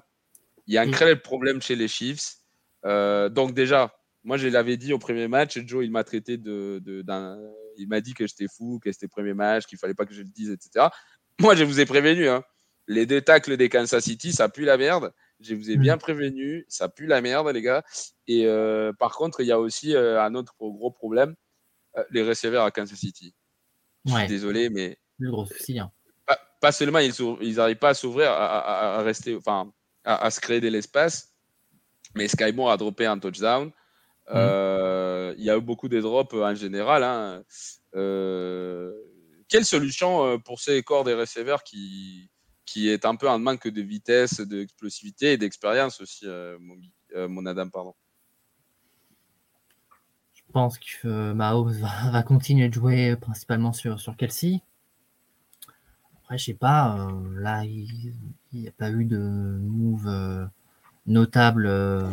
il 0.67 0.75
y 0.75 0.79
a 0.79 0.83
un 0.83 0.91
créé 0.91 1.17
problème 1.17 1.61
chez 1.61 1.77
les 1.77 1.89
Chiefs. 1.89 2.37
Euh, 2.85 3.29
donc 3.29 3.55
déjà, 3.55 3.95
moi 4.25 4.37
je 4.37 4.49
l'avais 4.49 4.77
dit 4.77 4.93
au 4.93 4.99
premier 4.99 5.29
match, 5.29 5.59
Joe 5.67 5.85
il 5.85 5.91
m'a 5.91 6.05
traité 6.05 6.37
de, 6.37 6.81
d'un, 7.03 7.39
il 7.77 7.89
m'a 7.89 8.01
dit 8.01 8.15
que 8.15 8.27
j'étais 8.27 8.47
fou, 8.49 8.79
que 8.79 8.93
c'était 8.93 9.07
le 9.07 9.11
premier 9.11 9.35
match, 9.35 9.67
qu'il 9.67 9.79
fallait 9.79 9.95
pas 9.95 10.07
que 10.07 10.15
je 10.15 10.23
le 10.23 10.29
dise, 10.29 10.51
etc. 10.51 10.87
Moi 11.41 11.55
je 11.55 11.65
vous 11.65 11.81
ai 11.81 11.87
prévenu, 11.87 12.29
hein. 12.29 12.45
les 12.87 13.05
deux 13.05 13.21
tacles 13.21 13.57
des 13.57 13.69
Kansas 13.69 14.05
City, 14.05 14.33
ça 14.33 14.49
pue 14.49 14.65
la 14.65 14.77
merde. 14.77 15.13
Je 15.41 15.55
vous 15.55 15.71
ai 15.71 15.77
bien 15.77 15.97
mm. 15.97 16.01
prévenu, 16.01 16.65
ça 16.69 16.89
pue 16.89 17.07
la 17.07 17.21
merde 17.21 17.49
les 17.49 17.63
gars. 17.63 17.83
Et 18.27 18.47
euh, 18.47 18.93
par 18.93 19.17
contre, 19.17 19.41
il 19.41 19.47
y 19.47 19.53
a 19.53 19.59
aussi 19.59 19.95
euh, 19.95 20.23
un 20.23 20.35
autre 20.35 20.55
gros 20.59 20.91
problème, 20.91 21.35
les 22.11 22.23
receveurs 22.23 22.65
à 22.65 22.71
Kansas 22.71 22.99
City. 22.99 23.35
Je 24.07 24.15
suis 24.15 24.29
désolé, 24.29 24.71
mais 24.71 24.99
le 25.19 25.31
gros 25.31 25.47
souci. 25.47 25.79
Hein 25.79 25.91
pas 26.61 26.73
seulement 26.73 26.99
ils 26.99 27.55
n'arrivent 27.57 27.77
pas 27.77 27.91
à 27.91 27.95
s'ouvrir, 27.95 28.31
à, 28.31 29.03
rester, 29.03 29.35
enfin, 29.35 29.73
à, 30.05 30.31
se 30.31 30.41
créer 30.41 30.61
de 30.61 30.69
l'espace, 30.69 31.35
mais 32.15 32.29
Skymore 32.29 32.71
a 32.71 32.77
droppé 32.77 33.07
un 33.07 33.19
touchdown. 33.19 33.69
Mm. 33.69 33.73
Euh, 34.35 35.35
il 35.39 35.45
y 35.45 35.51
a 35.51 35.57
eu 35.57 35.61
beaucoup 35.61 35.89
de 35.89 36.01
drops 36.01 36.35
en 36.35 36.55
général. 36.55 37.03
Hein. 37.03 37.43
Euh, 37.97 38.93
quelle 39.49 39.65
solution 39.65 40.25
euh, 40.25 40.39
pour 40.39 40.61
ces 40.61 40.83
corps 40.83 41.03
des 41.03 41.15
receveurs 41.15 41.65
qui, 41.65 42.31
qui 42.67 42.89
est 42.89 43.05
un 43.05 43.17
peu 43.17 43.29
en 43.29 43.39
manque 43.39 43.67
de 43.67 43.83
vitesse, 43.83 44.41
d'explosivité 44.41 45.33
et 45.33 45.37
d'expérience 45.39 46.01
aussi, 46.01 46.27
mon, 46.61 46.77
mon, 47.29 47.47
Adam, 47.47 47.69
pardon? 47.71 47.95
Je 50.33 50.43
pense 50.53 50.79
que 50.79 51.33
Mahomes 51.33 51.73
va, 51.73 52.11
va, 52.11 52.23
continuer 52.23 52.69
de 52.69 52.75
jouer 52.75 53.17
principalement 53.17 53.73
sur, 53.73 53.99
sur 53.99 54.17
Kelsey. 54.17 54.63
Après, 56.31 56.39
je 56.39 56.45
sais 56.45 56.55
pas, 56.55 56.97
euh, 56.97 57.41
là, 57.41 57.65
il 57.65 58.15
n'y 58.53 58.69
a 58.69 58.71
pas 58.71 58.89
eu 58.89 59.05
de 59.05 59.19
move 59.19 60.07
euh, 60.07 60.47
notable 61.09 61.67
euh, 61.67 62.09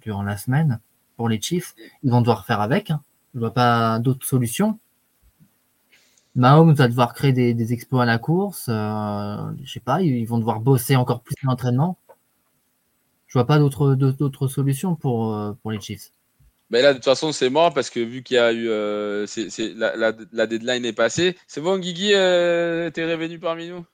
durant 0.00 0.22
la 0.22 0.38
semaine 0.38 0.80
pour 1.18 1.28
les 1.28 1.38
Chiefs. 1.42 1.74
Ils 2.02 2.10
vont 2.10 2.22
devoir 2.22 2.46
faire 2.46 2.62
avec. 2.62 2.90
Hein. 2.90 3.02
Je 3.34 3.38
vois 3.40 3.52
pas 3.52 3.98
d'autres 3.98 4.26
solutions. 4.26 4.78
Mahomes 6.36 6.72
va 6.72 6.88
devoir 6.88 7.12
créer 7.12 7.34
des, 7.34 7.72
exploits 7.74 8.04
à 8.04 8.06
la 8.06 8.16
course. 8.16 8.68
je 8.68 9.70
sais 9.70 9.80
pas, 9.80 10.00
ils 10.00 10.24
vont 10.24 10.38
devoir 10.38 10.60
bosser 10.60 10.96
encore 10.96 11.20
plus 11.20 11.36
l'entraînement. 11.42 11.98
Je 13.26 13.34
vois 13.34 13.46
pas 13.46 13.58
d'autres 13.58 14.48
solutions 14.48 14.94
pour, 14.96 15.38
pour 15.60 15.70
les 15.70 15.80
Chiefs. 15.82 16.12
Mais 16.70 16.82
là, 16.82 16.92
de 16.92 16.98
toute 16.98 17.04
façon, 17.04 17.32
c'est 17.32 17.50
mort 17.50 17.74
parce 17.74 17.90
que 17.90 17.98
vu 17.98 18.22
qu'il 18.22 18.36
y 18.36 18.38
a 18.38 18.52
eu. 18.52 18.68
Euh, 18.68 19.26
la, 20.32 20.46
deadline 20.46 20.84
est 20.84 20.92
passée. 20.92 21.36
C'est 21.48 21.60
bon, 21.60 21.78
Guigui, 21.78 22.14
euh, 22.14 22.90
t'es 22.90 23.10
revenu 23.10 23.40
parmi 23.40 23.68
nous? 23.68 23.84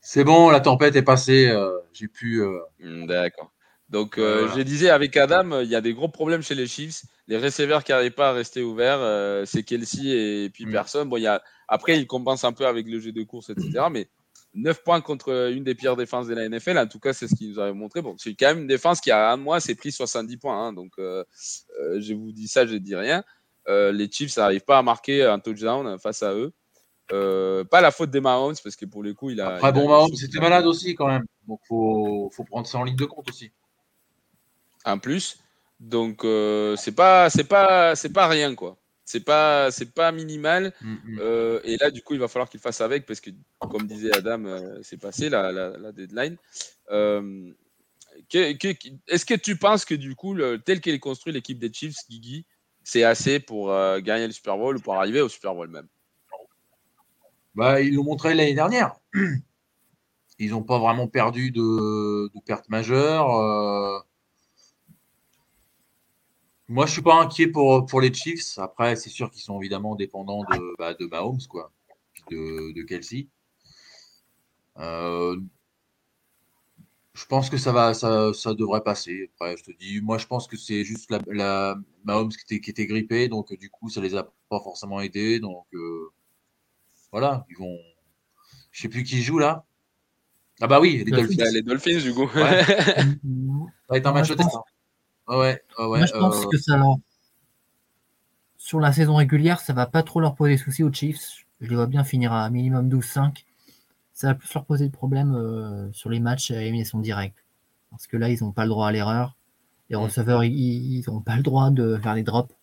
C'est 0.00 0.24
bon, 0.24 0.50
la 0.50 0.60
tempête 0.60 0.96
est 0.96 1.02
passée. 1.02 1.48
Euh, 1.48 1.78
j'ai 1.92 2.08
pu. 2.08 2.42
Hmm, 2.80 3.06
d'accord. 3.06 3.52
Donc, 3.88 4.14
je 4.16 4.60
disais 4.62 4.90
avec 4.90 5.16
Adam, 5.16 5.60
il 5.60 5.68
y 5.68 5.76
a 5.76 5.80
des 5.80 5.92
gros 5.92 6.08
problèmes 6.08 6.42
chez 6.42 6.54
les 6.54 6.66
Chiefs. 6.66 7.02
Les 7.28 7.38
receveurs 7.38 7.84
qui 7.84 7.92
n'arrivent 7.92 8.12
pas 8.12 8.30
à 8.30 8.32
rester 8.32 8.62
ouverts, 8.62 9.46
c'est 9.46 9.62
Kelsey 9.62 10.08
et, 10.44 10.50
puis 10.50 10.66
hmm. 10.66 10.72
personne. 10.72 11.08
Bon, 11.08 11.18
y 11.18 11.26
a, 11.26 11.42
après, 11.68 11.98
ils 11.98 12.06
compensent 12.06 12.44
un 12.44 12.52
peu 12.52 12.66
avec 12.66 12.86
le 12.86 12.98
jeu 12.98 13.12
de 13.12 13.22
course, 13.22 13.50
etc. 13.50 13.84
Mais 13.92 14.08
9 14.54 14.82
points 14.82 15.00
contre 15.00 15.50
une 15.52 15.64
des 15.64 15.74
pires 15.74 15.96
défenses 15.96 16.26
de 16.26 16.34
la 16.34 16.48
NFL. 16.48 16.78
En 16.78 16.86
tout 16.86 16.98
cas, 16.98 17.12
c'est 17.12 17.26
ce 17.28 17.34
qu'ils 17.34 17.50
nous 17.50 17.58
avaient 17.58 17.72
montré. 17.72 18.02
Bon, 18.02 18.16
c'est 18.18 18.34
quand 18.34 18.48
même 18.48 18.60
une 18.60 18.66
défense 18.66 19.00
qui, 19.00 19.10
a 19.10 19.32
un 19.32 19.36
mois, 19.36 19.60
s'est 19.60 19.74
pris 19.74 19.92
70 19.92 20.36
points. 20.36 20.66
Hein. 20.66 20.72
donc, 20.72 20.92
euh, 20.98 21.24
euh, 21.80 22.00
je 22.00 22.14
vous 22.14 22.32
dis 22.32 22.48
ça, 22.48 22.66
je 22.66 22.74
ne 22.74 22.78
dis 22.78 22.94
rien. 22.94 23.24
Euh, 23.68 23.92
les 23.92 24.10
Chiefs 24.10 24.36
n'arrivent 24.36 24.64
pas 24.64 24.78
à 24.78 24.82
marquer 24.82 25.24
un 25.24 25.38
touchdown 25.38 25.98
face 25.98 26.22
à 26.22 26.34
eux. 26.34 26.52
pas 27.08 27.80
la 27.80 27.90
faute 27.90 28.10
des 28.10 28.20
Mahomes, 28.20 28.56
parce 28.62 28.76
que 28.76 28.84
pour 28.84 29.02
le 29.02 29.14
coup, 29.14 29.30
il 29.30 29.40
a. 29.40 29.54
Après, 29.54 29.72
bon, 29.72 29.88
Mahomes, 29.88 30.14
c'était 30.14 30.40
malade 30.40 30.66
aussi 30.66 30.94
quand 30.94 31.08
même. 31.08 31.24
Donc, 31.46 31.60
il 31.64 31.68
faut, 31.68 32.30
faut, 32.32 32.44
prendre 32.44 32.66
ça 32.66 32.78
en 32.78 32.84
ligne 32.84 32.96
de 32.96 33.04
compte 33.04 33.28
aussi. 33.28 33.50
En 34.84 34.98
plus. 34.98 35.38
Donc, 35.80 36.20
c'est 36.76 36.94
pas, 36.94 37.30
c'est 37.30 37.44
pas, 37.44 37.94
c'est 37.96 38.12
pas 38.12 38.26
rien, 38.28 38.54
quoi. 38.54 38.76
C'est 39.04 39.24
pas, 39.24 39.70
c'est 39.70 39.94
pas 39.94 40.12
minimal. 40.12 40.72
Mm, 40.80 40.92
mm. 40.92 41.18
Euh, 41.20 41.60
et 41.64 41.76
là, 41.76 41.90
du 41.90 42.02
coup, 42.02 42.14
il 42.14 42.20
va 42.20 42.28
falloir 42.28 42.48
qu'il 42.48 42.60
fasse 42.60 42.80
avec 42.80 43.04
parce 43.04 43.20
que, 43.20 43.30
comme 43.58 43.86
disait 43.86 44.14
Adam, 44.16 44.44
euh, 44.44 44.78
c'est 44.82 45.00
passé 45.00 45.28
la, 45.28 45.50
la, 45.52 45.92
deadline. 45.92 46.36
Euh, 46.90 47.52
est-ce 48.32 49.24
que 49.24 49.34
tu 49.34 49.56
penses 49.56 49.84
que 49.84 49.94
du 49.94 50.14
coup, 50.14 50.34
le, 50.34 50.58
tel 50.58 50.80
qu'elle 50.80 50.94
est 50.94 51.00
construit 51.00 51.32
l'équipe 51.32 51.58
des 51.58 51.72
Chiefs, 51.72 51.96
Guigui, 52.08 52.46
c'est 52.84 53.04
assez 53.04 53.40
pour 53.40 53.68
gagner 54.00 54.26
le 54.26 54.32
Super 54.32 54.56
Bowl 54.56 54.76
ou 54.76 54.80
pour 54.80 54.94
arriver 54.94 55.20
au 55.20 55.28
Super 55.28 55.54
Bowl 55.54 55.68
même? 55.68 55.88
Bah, 57.54 57.80
Ils 57.80 57.94
l'ont 57.94 58.04
montré 58.04 58.34
l'année 58.34 58.54
dernière. 58.54 58.94
Ils 60.38 60.50
n'ont 60.50 60.62
pas 60.62 60.78
vraiment 60.78 61.06
perdu 61.06 61.50
de, 61.50 62.28
de 62.34 62.40
pertes 62.44 62.68
majeures. 62.68 64.04
Moi, 66.72 66.86
je 66.86 66.92
suis 66.92 67.02
pas 67.02 67.20
inquiet 67.20 67.48
pour, 67.48 67.84
pour 67.84 68.00
les 68.00 68.14
Chiefs. 68.14 68.58
Après, 68.58 68.96
c'est 68.96 69.10
sûr 69.10 69.30
qu'ils 69.30 69.42
sont 69.42 69.60
évidemment 69.60 69.94
dépendants 69.94 70.42
de, 70.44 70.74
bah, 70.78 70.94
de 70.94 71.04
Mahomes, 71.04 71.42
quoi, 71.46 71.70
de, 72.30 72.72
de 72.72 72.82
Kelsey. 72.82 73.28
Euh, 74.78 75.38
je 77.12 77.26
pense 77.26 77.50
que 77.50 77.58
ça 77.58 77.72
va, 77.72 77.92
ça, 77.92 78.32
ça, 78.32 78.54
devrait 78.54 78.82
passer. 78.82 79.30
Après, 79.34 79.54
je 79.58 79.64
te 79.64 79.72
dis, 79.72 80.00
moi, 80.00 80.16
je 80.16 80.26
pense 80.26 80.46
que 80.46 80.56
c'est 80.56 80.82
juste 80.82 81.10
la, 81.10 81.18
la 81.26 81.76
Mahomes 82.04 82.30
qui 82.30 82.40
était, 82.40 82.60
qui 82.62 82.70
était 82.70 82.86
grippé, 82.86 83.28
donc 83.28 83.52
du 83.58 83.68
coup, 83.68 83.90
ça 83.90 84.00
les 84.00 84.14
a 84.14 84.22
pas 84.48 84.60
forcément 84.60 84.98
aidés. 85.02 85.40
Donc 85.40 85.66
euh, 85.74 86.10
voilà, 87.10 87.44
ils 87.50 87.56
vont. 87.58 87.76
Je 88.70 88.80
sais 88.80 88.88
plus 88.88 89.02
qui 89.02 89.20
joue 89.20 89.38
là. 89.38 89.66
Ah 90.62 90.68
bah 90.68 90.80
oui, 90.80 91.02
les 91.04 91.10
Dolphins. 91.10 91.50
Les 91.52 91.60
Dolphins, 91.60 92.00
du 92.00 92.14
coup. 92.14 92.30
Ouais. 92.34 92.64
ça 92.64 93.04
va 93.90 93.98
être 93.98 94.06
un 94.06 94.12
match 94.12 94.30
de 94.30 94.34
test. 94.36 94.56
Ouais, 95.38 95.62
Moi, 95.78 96.04
je 96.04 96.12
pense 96.12 96.44
euh, 96.44 96.48
que 96.50 96.58
ça 96.58 96.78
Sur 98.58 98.80
la 98.80 98.92
saison 98.92 99.16
régulière, 99.16 99.60
ça 99.60 99.72
va 99.72 99.86
pas 99.86 100.02
trop 100.02 100.20
leur 100.20 100.34
poser 100.34 100.56
de 100.56 100.60
soucis 100.60 100.82
aux 100.82 100.92
Chiefs. 100.92 101.46
Je 101.60 101.68
les 101.70 101.76
vois 101.76 101.86
bien 101.86 102.04
finir 102.04 102.32
à 102.32 102.48
minimum 102.50 102.88
12-5. 102.88 103.44
Ça 104.12 104.28
va 104.28 104.34
plus 104.34 104.52
leur 104.52 104.64
poser 104.64 104.88
de 104.88 104.92
problème 104.92 105.34
euh, 105.34 105.90
sur 105.92 106.10
les 106.10 106.20
matchs 106.20 106.50
à 106.50 106.60
élimination 106.60 106.98
directe. 106.98 107.44
Parce 107.90 108.06
que 108.06 108.16
là, 108.16 108.28
ils 108.28 108.42
n'ont 108.42 108.52
pas 108.52 108.64
le 108.64 108.70
droit 108.70 108.88
à 108.88 108.92
l'erreur. 108.92 109.36
Les 109.88 109.96
receveurs, 109.96 110.44
ils 110.44 111.02
n'ont 111.08 111.20
pas 111.20 111.36
le 111.36 111.42
droit 111.42 111.70
de 111.70 111.98
faire 112.02 112.14
les 112.14 112.22
drops. 112.22 112.54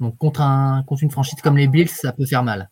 Donc 0.00 0.18
contre, 0.18 0.40
un, 0.40 0.82
contre 0.86 1.02
une 1.02 1.10
franchise 1.10 1.40
comme 1.42 1.56
les 1.56 1.68
Bills, 1.68 1.88
ça 1.88 2.12
peut 2.12 2.26
faire 2.26 2.42
mal. 2.42 2.70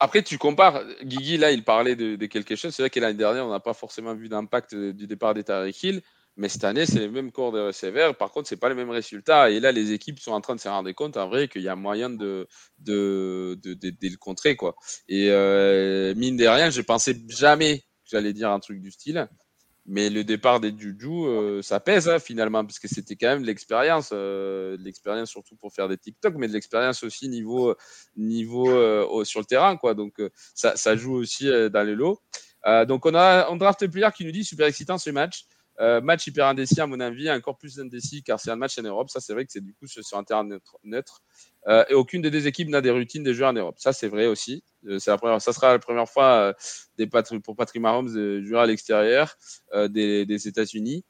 Après, 0.00 0.22
tu 0.22 0.38
compares, 0.38 0.82
Guigui, 1.02 1.38
là, 1.38 1.50
il 1.50 1.64
parlait 1.64 1.96
de, 1.96 2.26
quelque 2.26 2.56
chose. 2.56 2.74
C'est 2.74 2.82
vrai 2.82 2.90
que 2.90 3.00
l'année 3.00 3.16
dernière, 3.16 3.46
on 3.46 3.50
n'a 3.50 3.60
pas 3.60 3.74
forcément 3.74 4.14
vu 4.14 4.28
d'impact 4.28 4.74
du 4.74 5.06
départ 5.06 5.34
des 5.34 5.44
Tarek 5.44 5.82
Hill. 5.82 6.02
Mais 6.36 6.48
cette 6.48 6.64
année, 6.64 6.84
c'est 6.84 6.98
les 6.98 7.08
mêmes 7.08 7.30
corps 7.30 7.52
de 7.52 7.60
receveurs. 7.60 8.16
Par 8.16 8.32
contre, 8.32 8.48
ce 8.48 8.54
n'est 8.54 8.58
pas 8.58 8.68
les 8.68 8.74
mêmes 8.74 8.90
résultats. 8.90 9.50
Et 9.50 9.60
là, 9.60 9.70
les 9.70 9.92
équipes 9.92 10.18
sont 10.18 10.32
en 10.32 10.40
train 10.40 10.56
de 10.56 10.60
se 10.60 10.68
rendre 10.68 10.90
compte, 10.92 11.16
en 11.16 11.28
vrai, 11.28 11.46
qu'il 11.46 11.62
y 11.62 11.68
a 11.68 11.76
moyen 11.76 12.10
de, 12.10 12.48
de, 12.80 13.56
de, 13.62 13.74
le 14.02 14.16
contrer. 14.16 14.56
Quoi. 14.56 14.74
Et 15.08 15.28
euh, 15.30 16.12
mine 16.16 16.36
de 16.36 16.46
rien, 16.46 16.70
je 16.70 16.80
pensais 16.80 17.16
jamais 17.28 17.78
que 17.78 18.10
j'allais 18.10 18.32
dire 18.32 18.50
un 18.50 18.58
truc 18.58 18.80
du 18.80 18.90
style. 18.90 19.28
Mais 19.86 20.10
le 20.10 20.24
départ 20.24 20.60
des 20.60 20.74
Juju, 20.76 21.26
euh, 21.26 21.62
ça 21.62 21.78
pèse 21.78 22.08
hein, 22.08 22.18
finalement, 22.18 22.64
parce 22.64 22.78
que 22.78 22.88
c'était 22.88 23.16
quand 23.16 23.28
même 23.28 23.42
de 23.42 23.46
l'expérience, 23.46 24.10
euh, 24.12 24.76
de 24.78 24.82
l'expérience 24.82 25.30
surtout 25.30 25.56
pour 25.56 25.72
faire 25.72 25.88
des 25.88 25.98
TikTok, 25.98 26.34
mais 26.36 26.48
de 26.48 26.54
l'expérience 26.54 27.04
aussi 27.04 27.28
niveau, 27.28 27.76
niveau 28.16 28.64
sur 29.24 29.40
le 29.40 29.46
terrain. 29.46 29.76
Quoi. 29.76 29.94
Donc 29.94 30.14
ça, 30.54 30.96
joue 30.96 31.14
aussi 31.14 31.48
dans 31.70 31.86
les 31.86 31.94
lots. 31.94 32.18
donc, 32.88 33.06
on 33.06 33.14
a 33.14 33.46
un 33.48 33.56
draft 33.56 33.86
player 33.86 34.08
qui 34.16 34.24
nous 34.24 34.32
dit 34.32 34.42
super 34.42 34.66
excitant 34.66 34.98
ce 34.98 35.10
match. 35.10 35.46
Match 35.78 36.26
hyper 36.26 36.46
indécis, 36.46 36.80
à 36.80 36.86
mon 36.86 37.00
avis, 37.00 37.30
encore 37.30 37.58
plus 37.58 37.80
indécis 37.80 38.22
car 38.22 38.38
c'est 38.38 38.50
un 38.50 38.56
match 38.56 38.78
en 38.78 38.82
Europe. 38.82 39.10
Ça, 39.10 39.20
c'est 39.20 39.32
vrai 39.32 39.44
que 39.44 39.52
c'est 39.52 39.64
du 39.64 39.74
coup 39.74 39.86
sur 39.86 40.18
un 40.18 40.24
terrain 40.24 40.46
neutre. 40.84 41.22
et 41.88 41.94
aucune 41.94 42.22
des 42.22 42.30
deux 42.30 42.46
équipes 42.46 42.68
n'a 42.68 42.80
des 42.80 42.90
routines 42.90 43.24
de 43.24 43.32
jeu 43.32 43.44
en 43.44 43.52
Europe. 43.52 43.76
Ça, 43.78 43.92
c'est 43.92 44.08
vrai 44.08 44.26
aussi. 44.26 44.62
c'est 44.98 45.10
la 45.10 45.18
première, 45.18 45.40
ça 45.42 45.52
sera 45.52 45.72
la 45.72 45.78
première 45.78 46.08
fois 46.08 46.54
des 46.96 47.08
pour 47.42 47.56
Patrick 47.56 47.82
Mahomes 47.82 48.12
de 48.12 48.42
jouer 48.42 48.60
à 48.60 48.66
l'extérieur 48.66 49.34
des, 49.88 50.26
des 50.26 50.48
États-Unis. 50.48 51.04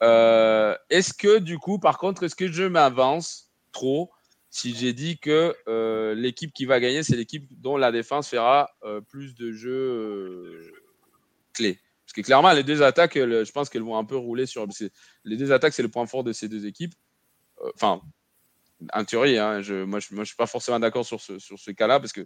est-ce 0.00 1.12
que, 1.12 1.38
du 1.38 1.58
coup, 1.58 1.78
par 1.78 1.98
contre, 1.98 2.22
est-ce 2.22 2.36
que 2.36 2.50
je 2.50 2.64
m'avance 2.64 3.52
trop 3.72 4.10
si 4.56 4.74
j'ai 4.74 4.94
dit 4.94 5.18
que 5.18 5.54
euh, 5.68 6.14
l'équipe 6.14 6.50
qui 6.52 6.64
va 6.64 6.80
gagner, 6.80 7.02
c'est 7.02 7.16
l'équipe 7.16 7.46
dont 7.60 7.76
la 7.76 7.92
défense 7.92 8.30
fera 8.30 8.70
euh, 8.84 9.02
plus 9.02 9.34
de 9.34 9.52
jeux 9.52 9.70
euh, 9.70 10.72
clés? 11.52 11.78
Que 12.16 12.22
clairement, 12.22 12.50
les 12.52 12.62
deux 12.62 12.82
attaques, 12.82 13.14
je 13.14 13.52
pense 13.52 13.68
qu'elles 13.68 13.82
vont 13.82 13.98
un 13.98 14.04
peu 14.04 14.16
rouler 14.16 14.46
sur. 14.46 14.66
Les 15.24 15.36
deux 15.36 15.52
attaques, 15.52 15.74
c'est 15.74 15.82
le 15.82 15.90
point 15.90 16.06
fort 16.06 16.24
de 16.24 16.32
ces 16.32 16.48
deux 16.48 16.66
équipes. 16.66 16.94
Enfin, 17.74 18.00
en 18.92 19.04
théorie, 19.04 19.38
hein, 19.38 19.60
je, 19.60 19.84
moi, 19.84 20.00
je 20.00 20.14
ne 20.14 20.24
suis 20.24 20.36
pas 20.36 20.46
forcément 20.46 20.80
d'accord 20.80 21.04
sur 21.04 21.20
ce, 21.20 21.38
sur 21.38 21.58
ce 21.58 21.70
cas-là, 21.70 22.00
parce 22.00 22.12
que 22.12 22.24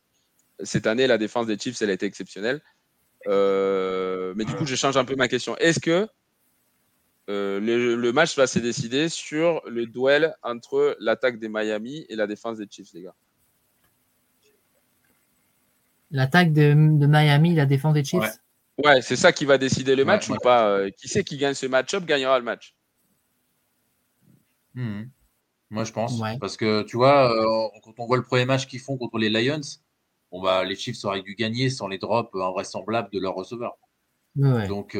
cette 0.62 0.86
année, 0.86 1.08
la 1.08 1.18
défense 1.18 1.46
des 1.46 1.58
Chiefs, 1.58 1.82
elle 1.82 1.90
a 1.90 1.94
été 1.94 2.06
exceptionnelle. 2.06 2.62
mais 3.26 4.44
du 4.44 4.54
coup, 4.54 4.64
je 4.64 4.76
change 4.76 4.96
un 4.96 5.04
peu 5.04 5.16
ma 5.16 5.26
question. 5.26 5.56
Est-ce 5.56 5.80
que 5.80 6.08
euh, 7.30 7.60
le, 7.60 8.12
match 8.12 8.36
va 8.36 8.48
se 8.48 8.58
décider 8.58 9.08
sur 9.08 9.62
le 9.68 9.86
duel 9.86 10.34
entre 10.42 10.96
l'attaque 10.98 11.38
des 11.38 11.48
Miami 11.48 12.04
et 12.08 12.16
la 12.16 12.26
défense 12.26 12.58
des 12.58 12.66
Chiefs, 12.68 12.92
les 12.92 13.02
gars? 13.02 13.14
L'attaque 16.10 16.52
de, 16.52 16.74
Miami, 16.74 17.54
la 17.54 17.66
défense 17.66 17.94
des 17.94 18.02
Chiefs? 18.02 18.20
Ouais, 18.20 18.30
c'est 19.02 19.16
ça 19.16 19.32
qui 19.32 19.44
va 19.44 19.58
décider 19.58 19.96
le 19.96 20.04
match 20.04 20.28
ou 20.28 20.36
pas 20.36 20.68
euh, 20.68 20.90
Qui 20.90 21.08
c'est 21.08 21.24
qui 21.24 21.36
gagne 21.36 21.54
ce 21.54 21.66
match-up 21.66 22.04
gagnera 22.04 22.38
le 22.38 22.44
match 22.44 22.74
hmm. 24.74 25.04
Moi, 25.72 25.84
je 25.84 25.92
pense. 25.92 26.20
Parce 26.40 26.56
que, 26.56 26.82
tu 26.82 26.96
vois, 26.96 27.32
euh, 27.32 27.68
quand 27.84 27.94
on 27.98 28.06
voit 28.06 28.16
le 28.16 28.24
premier 28.24 28.44
match 28.44 28.66
qu'ils 28.66 28.80
font 28.80 28.96
contre 28.96 29.18
les 29.18 29.30
Lions, 29.30 29.60
bon, 30.32 30.42
bah, 30.42 30.64
les 30.64 30.74
Chiefs 30.74 31.04
auraient 31.04 31.22
dû 31.22 31.36
gagner 31.36 31.70
sans 31.70 31.86
les 31.86 31.98
drops 31.98 32.34
invraisemblables 32.34 33.10
de 33.12 33.20
leur 33.20 33.34
receveur. 33.34 33.76
Donc, 34.34 34.96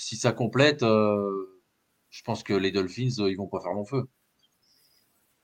si 0.00 0.16
ça 0.16 0.32
complète, 0.32 0.82
euh, 0.82 1.60
je 2.08 2.22
pense 2.22 2.42
que 2.42 2.54
les 2.54 2.72
Dolphins, 2.72 3.10
euh, 3.18 3.30
ils 3.30 3.36
vont 3.36 3.46
pas 3.46 3.60
faire 3.60 3.72
long 3.72 3.84
feu. 3.84 4.08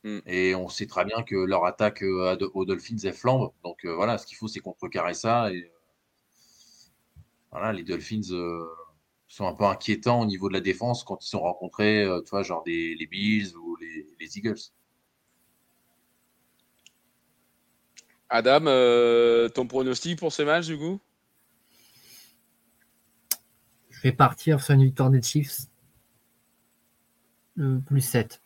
Mm. 0.04 0.18
Et 0.26 0.54
on 0.54 0.68
sait 0.68 0.86
très 0.86 1.04
bien 1.04 1.22
que 1.22 1.36
leur 1.36 1.66
attaque 1.66 2.02
euh, 2.02 2.36
aux 2.54 2.64
Dolphins, 2.64 2.96
est 3.04 3.12
flambe. 3.12 3.52
Donc 3.62 3.84
voilà, 3.84 4.18
ce 4.18 4.26
qu'il 4.26 4.36
faut, 4.36 4.48
c'est 4.48 4.60
contrecarrer 4.60 5.14
ça. 5.14 5.52
Et 5.52 5.70
voilà, 7.50 7.72
les 7.72 7.84
Dolphins 7.84 8.22
sont 9.28 9.46
un 9.46 9.54
peu 9.54 9.64
inquiétants 9.64 10.20
au 10.20 10.26
niveau 10.26 10.48
de 10.48 10.54
la 10.54 10.60
défense 10.60 11.04
quand 11.04 11.24
ils 11.24 11.28
sont 11.28 11.40
rencontrés, 11.40 12.06
tu 12.24 12.30
vois, 12.30 12.42
genre 12.42 12.62
des, 12.64 12.94
les 12.94 13.06
Bills 13.06 13.54
ou 13.56 13.76
les, 13.76 14.38
Eagles. 14.38 14.72
Adam, 18.28 18.64
ton 19.54 19.66
pronostic 19.66 20.18
pour 20.18 20.32
ce 20.32 20.42
match 20.42 20.66
du 20.66 20.76
coup? 20.76 21.00
Partir 24.12 24.60
sur 24.60 24.74
une 24.74 24.84
victoire 24.84 25.10
des 25.10 25.22
Chiefs. 25.22 25.62
Le 27.54 27.80
plus 27.80 28.00
7. 28.00 28.40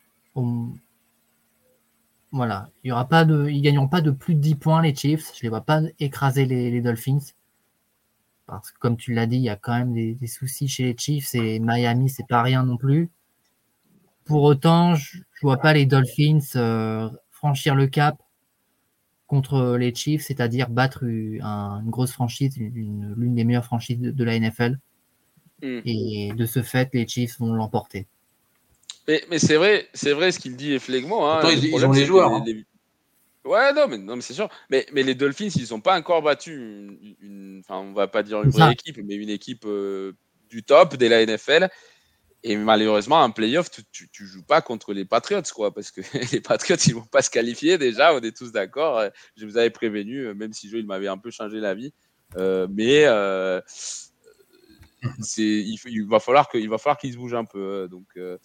Voilà. 2.31 2.69
Il 2.83 2.89
y 2.89 2.91
aura 2.91 3.07
pas 3.07 3.25
de. 3.25 3.49
Ils 3.49 3.61
gagneront 3.61 3.87
pas 3.87 4.01
de 4.01 4.11
plus 4.11 4.35
de 4.35 4.39
10 4.39 4.55
points, 4.55 4.81
les 4.81 4.95
Chiefs. 4.95 5.31
Je 5.35 5.43
les 5.43 5.49
vois 5.49 5.61
pas 5.61 5.81
écraser 5.99 6.45
les, 6.45 6.81
Dolphins. 6.81 7.19
Parce 8.51 8.69
que 8.73 8.79
comme 8.79 8.97
tu 8.97 9.13
l'as 9.13 9.27
dit, 9.27 9.37
il 9.37 9.43
y 9.43 9.49
a 9.49 9.55
quand 9.55 9.73
même 9.73 9.93
des, 9.93 10.27
soucis 10.27 10.67
chez 10.67 10.83
les 10.83 10.97
Chiefs 10.97 11.33
et 11.35 11.59
Miami, 11.61 12.09
c'est 12.09 12.27
pas 12.27 12.41
rien 12.41 12.63
non 12.65 12.75
plus. 12.75 13.09
Pour 14.25 14.43
autant, 14.43 14.93
je, 14.95 15.19
vois 15.41 15.57
pas 15.57 15.71
les 15.71 15.85
Dolphins 15.85 16.39
euh, 16.57 17.09
franchir 17.31 17.75
le 17.75 17.87
cap 17.87 18.21
contre 19.25 19.77
les 19.77 19.95
Chiefs, 19.95 20.23
c'est-à-dire 20.23 20.69
battre 20.69 21.03
une, 21.03 21.39
grosse 21.85 22.11
franchise, 22.11 22.57
l'une 22.57 23.35
des 23.35 23.45
meilleures 23.45 23.63
franchises 23.63 24.01
de 24.01 24.23
la 24.25 24.37
NFL. 24.37 24.77
Mm. 25.63 25.79
Et 25.85 26.33
de 26.35 26.45
ce 26.45 26.61
fait, 26.61 26.89
les 26.93 27.07
Chiefs 27.07 27.39
vont 27.39 27.53
l'emporter. 27.53 28.05
Mais, 29.07 29.23
mais 29.29 29.39
c'est 29.39 29.55
vrai, 29.55 29.87
c'est 29.93 30.11
vrai 30.11 30.33
ce 30.33 30.39
qu'il 30.39 30.57
dit 30.57 30.77
Flegmo. 30.77 31.23
Hein. 31.23 31.41
ils, 31.53 31.85
ont 31.85 31.91
les 31.93 32.05
joueurs. 32.05 32.33
Hein. 32.33 32.43
Ouais, 33.43 33.73
non, 33.73 33.87
mais, 33.87 33.97
non, 33.97 34.15
mais 34.15 34.21
c'est 34.21 34.33
sûr. 34.33 34.49
Mais, 34.69 34.85
mais 34.93 35.03
les 35.03 35.15
Dolphins, 35.15 35.49
ils 35.55 35.67
sont 35.67 35.81
pas 35.81 35.97
encore 35.97 36.21
battus. 36.21 36.55
Une, 36.55 37.61
enfin, 37.63 37.79
on 37.79 37.93
va 37.93 38.07
pas 38.07 38.23
dire 38.23 38.41
une 38.43 38.49
vraie 38.49 38.73
équipe, 38.73 38.99
mais 39.03 39.15
une 39.15 39.29
équipe 39.29 39.65
euh, 39.65 40.13
du 40.49 40.63
top 40.63 40.95
de 40.95 41.07
la 41.07 41.25
NFL. 41.25 41.69
Et 42.43 42.55
malheureusement, 42.55 43.21
en 43.21 43.31
playoff, 43.31 43.69
tu, 43.69 44.09
tu, 44.09 44.25
joues 44.25 44.43
pas 44.43 44.61
contre 44.61 44.93
les 44.93 45.05
Patriots, 45.05 45.43
quoi, 45.53 45.73
parce 45.73 45.91
que 45.91 46.01
les 46.33 46.41
Patriots, 46.41 46.77
ils 46.87 46.95
vont 46.95 47.05
pas 47.05 47.21
se 47.21 47.29
qualifier 47.29 47.77
déjà. 47.77 48.13
On 48.13 48.19
est 48.19 48.35
tous 48.35 48.51
d'accord. 48.51 49.03
Je 49.35 49.45
vous 49.45 49.57
avais 49.57 49.69
prévenu, 49.69 50.25
euh, 50.25 50.33
même 50.33 50.53
si 50.53 50.69
Joe, 50.69 50.79
il 50.79 50.85
m'avait 50.87 51.07
un 51.07 51.17
peu 51.17 51.31
changé 51.31 51.59
la 51.59 51.73
vie. 51.73 51.93
Euh, 52.37 52.67
mais 52.69 53.05
il, 55.37 56.05
va 56.07 56.19
falloir 56.19 56.49
qu'il 56.49 56.69
va 56.69 56.77
falloir 56.77 56.97
qu'il 56.97 57.11
se 57.11 57.17
bouge 57.17 57.33
un 57.33 57.45
peu. 57.45 57.59
Euh, 57.59 57.87
donc, 57.87 58.05
euh, 58.17 58.37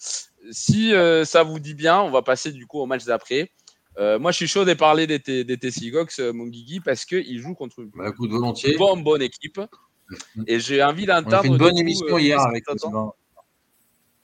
si 0.51 0.95
euh, 0.95 1.25
ça 1.25 1.43
vous 1.43 1.59
dit 1.59 1.75
bien, 1.75 2.01
on 2.01 2.11
va 2.11 2.23
passer 2.23 2.53
du 2.53 2.67
coup 2.67 2.81
au 2.81 2.87
match 2.87 3.05
d'après. 3.05 3.51
Moi, 3.99 4.31
je 4.31 4.37
suis 4.37 4.49
chaud 4.49 4.65
de 4.65 4.75
parler 4.75 5.07
des, 5.07 5.45
des 5.45 5.71
Seahawks, 5.71 6.19
mon 6.35 6.47
Guigui, 6.47 6.81
parce 6.81 7.05
qu'ils 7.05 7.41
jouent 7.41 7.55
contre 7.55 7.81
une 7.81 7.91
bah, 7.91 8.13
volontiers. 8.19 8.77
bonne, 8.77 9.03
bonne 9.03 9.23
équipe. 9.23 9.61
Et 10.47 10.61
j'ai 10.61 10.83
envie 10.83 11.07
d'entendre. 11.07 11.37
On 11.37 11.39
a 11.39 11.43
fait 11.43 11.49
une 11.49 11.57
bonne 11.57 11.79
émission 11.79 12.19
hier 12.19 12.41
avec 12.41 12.65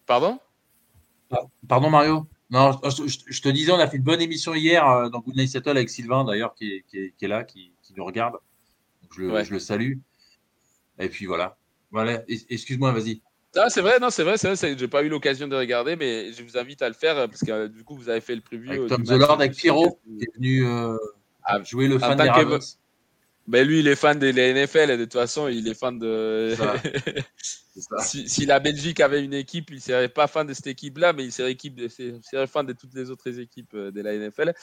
Pardon? 0.06 0.38
Ah, 1.30 1.40
Pardon, 1.66 1.90
Mario? 1.90 2.26
Non, 2.50 2.78
je, 2.85 3.40
te 3.40 3.48
disais, 3.48 3.72
on 3.72 3.78
a 3.78 3.88
fait 3.88 3.96
une 3.96 4.02
bonne 4.02 4.20
émission 4.20 4.54
hier 4.54 5.11
dans 5.11 5.20
Good 5.20 5.37
Night 5.37 5.48
Seattle 5.48 5.70
avec 5.70 5.88
Sylvain, 5.88 6.24
d'ailleurs, 6.24 6.54
qui, 6.54 6.85
est 6.92 7.26
là, 7.26 7.44
qui, 7.44 7.72
nous 7.96 8.04
regarde. 8.04 8.37
je, 9.16 9.44
je, 9.44 9.52
le 9.52 9.58
salue. 9.58 9.94
Et 10.98 11.08
puis 11.08 11.24
voilà. 11.26 11.56
Voilà, 11.90 12.22
excuse-moi, 12.28 12.92
vas-y. 12.92 13.22
Ah, 13.56 13.68
c'est 13.68 13.82
vrai, 13.82 13.98
non, 14.00 14.08
c'est 14.08 14.22
vrai, 14.22 14.38
c'est 14.38 14.54
vrai, 14.54 14.76
j'ai 14.78 14.88
pas 14.88 15.02
eu 15.02 15.08
l'occasion 15.08 15.46
de 15.46 15.54
regarder, 15.54 15.94
mais 15.94 16.32
je 16.32 16.42
vous 16.42 16.56
invite 16.56 16.80
à 16.80 16.88
le 16.88 16.94
faire 16.94 17.16
parce 17.28 17.40
que 17.40 17.50
euh, 17.50 17.68
du 17.68 17.84
coup, 17.84 17.96
vous 17.96 18.08
avez 18.08 18.22
fait 18.22 18.34
le 18.34 18.40
preview. 18.40 18.70
Avec 18.70 18.82
euh, 18.82 18.88
Tom 18.88 19.04
The 19.04 19.10
Lord, 19.10 19.32
avec 19.32 19.52
Pierrot, 19.52 20.00
qui 20.04 20.24
est 20.24 20.34
venu 20.36 20.66
euh, 20.66 20.96
ah, 21.44 21.62
jouer 21.62 21.86
le 21.86 21.98
fan 21.98 22.16
des 22.16 22.30
Ravens. 22.30 22.78
Ben 23.48 23.66
lui, 23.66 23.80
il 23.80 23.88
est 23.88 23.96
fan 23.96 24.18
de 24.18 24.28
la 24.28 24.54
NFL 24.54 24.90
et 24.90 24.96
de 24.96 25.04
toute 25.04 25.14
façon, 25.14 25.48
il 25.48 25.68
est 25.68 25.74
fan 25.74 25.98
de. 25.98 26.54
si, 27.98 28.46
la 28.46 28.60
Belgique 28.60 29.00
avait 29.00 29.22
une 29.22 29.34
équipe, 29.34 29.70
il 29.70 29.80
serait 29.80 30.08
pas 30.08 30.28
fan 30.28 30.46
de 30.46 30.54
cette 30.54 30.68
équipe-là, 30.68 31.12
mais 31.12 31.24
il 31.24 31.32
serait, 31.32 31.52
équipe 31.52 31.74
de, 31.74 31.88
serait 31.88 32.46
fan 32.46 32.64
de 32.64 32.72
toutes 32.72 32.94
les 32.94 33.10
autres 33.10 33.38
équipes 33.38 33.76
de 33.76 34.00
la 34.00 34.16
NFL. 34.16 34.54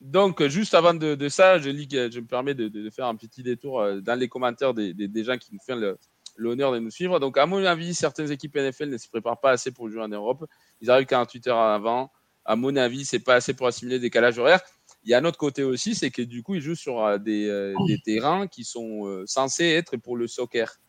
donc, 0.00 0.42
juste 0.48 0.74
avant 0.74 0.94
de, 0.94 1.28
ça, 1.28 1.58
je, 1.58 1.68
lis, 1.68 1.86
je 1.90 2.18
me 2.18 2.26
permets 2.26 2.54
de, 2.54 2.90
faire 2.90 3.06
un 3.06 3.14
petit 3.14 3.44
détour 3.44 3.86
dans 4.00 4.18
les 4.18 4.28
commentaires 4.28 4.74
des, 4.74 4.94
des 4.94 5.24
gens 5.24 5.36
qui 5.36 5.50
nous 5.52 5.60
font 5.64 5.76
le, 5.76 5.98
l'honneur 6.36 6.72
de 6.72 6.78
nous 6.78 6.90
suivre. 6.90 7.20
Donc, 7.20 7.38
à 7.38 7.46
mon 7.46 7.64
avis, 7.64 7.94
certaines 7.94 8.30
équipes 8.30 8.56
NFL 8.56 8.88
ne 8.88 8.98
se 8.98 9.08
préparent 9.08 9.40
pas 9.40 9.50
assez 9.50 9.70
pour 9.70 9.88
jouer 9.88 10.02
en 10.02 10.08
Europe. 10.08 10.46
Ils 10.80 10.90
arrivent 10.90 11.06
48 11.06 11.46
heures 11.48 11.58
avant. 11.58 12.10
À 12.44 12.56
mon 12.56 12.74
avis, 12.76 13.04
c'est 13.04 13.20
pas 13.20 13.36
assez 13.36 13.54
pour 13.54 13.66
assimiler 13.66 13.98
des 13.98 14.06
décalage 14.06 14.38
horaire. 14.38 14.60
Il 15.04 15.10
y 15.10 15.14
a 15.14 15.18
un 15.18 15.24
autre 15.24 15.38
côté 15.38 15.62
aussi, 15.62 15.94
c'est 15.94 16.10
que 16.10 16.22
du 16.22 16.42
coup, 16.42 16.54
ils 16.54 16.60
jouent 16.60 16.74
sur 16.74 17.04
euh, 17.04 17.18
des, 17.18 17.48
euh, 17.48 17.74
des 17.86 17.98
terrains 17.98 18.46
qui 18.46 18.64
sont 18.64 19.06
euh, 19.06 19.24
censés 19.26 19.66
être 19.66 19.96
pour 19.96 20.16
le 20.16 20.26
soccer. 20.26 20.80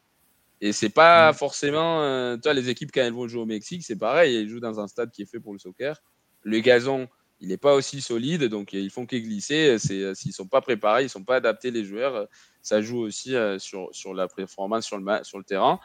Et 0.61 0.71
c'est 0.71 0.89
pas 0.89 1.31
mm. 1.31 1.35
forcément. 1.35 2.37
toi, 2.39 2.53
les 2.53 2.69
équipes, 2.69 2.91
quand 2.93 3.01
elles 3.01 3.13
vont 3.13 3.27
jouer 3.27 3.41
au 3.41 3.45
Mexique, 3.45 3.83
c'est 3.83 3.97
pareil. 3.97 4.35
Ils 4.35 4.49
jouent 4.49 4.59
dans 4.59 4.79
un 4.79 4.87
stade 4.87 5.11
qui 5.11 5.23
est 5.23 5.25
fait 5.25 5.39
pour 5.39 5.53
le 5.53 5.59
soccer. 5.59 6.01
Le 6.41 6.59
gazon, 6.59 7.07
il 7.43 7.49
n'est 7.49 7.57
pas 7.57 7.75
aussi 7.75 8.01
solide, 8.01 8.45
donc 8.45 8.73
ils 8.73 8.89
font 8.89 9.05
que 9.05 9.15
glisser. 9.17 9.77
S'ils 9.77 10.09
ne 10.09 10.31
sont 10.31 10.47
pas 10.47 10.61
préparés, 10.61 11.01
ils 11.01 11.05
ne 11.05 11.09
sont 11.09 11.23
pas 11.23 11.35
adaptés, 11.35 11.69
les 11.69 11.83
joueurs 11.83 12.27
ça 12.63 12.81
joue 12.81 12.99
aussi 12.99 13.35
euh, 13.35 13.59
sur, 13.59 13.89
sur 13.91 14.15
la 14.15 14.27
performance 14.27 14.85
sur 14.85 14.97
le, 14.97 15.23
sur 15.23 15.37
le 15.37 15.43
terrain. 15.43 15.79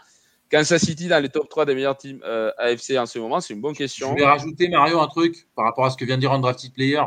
Kansas 0.48 0.82
City 0.82 1.08
dans 1.08 1.22
les 1.22 1.28
top 1.28 1.48
3 1.50 1.66
des 1.66 1.74
meilleurs 1.74 1.98
teams 1.98 2.20
euh, 2.24 2.50
AFC 2.56 2.92
en 2.96 3.04
ce 3.04 3.18
moment, 3.18 3.40
c'est 3.40 3.52
une 3.52 3.60
bonne 3.60 3.74
question. 3.74 4.16
Je 4.16 4.22
vais 4.22 4.26
rajouter, 4.26 4.68
Mario, 4.68 4.98
un 5.00 5.08
truc 5.08 5.46
par 5.54 5.66
rapport 5.66 5.84
à 5.84 5.90
ce 5.90 5.96
que 5.96 6.06
vient 6.06 6.16
de 6.16 6.22
dire 6.22 6.32
Undrafted 6.32 6.72
Player. 6.72 7.02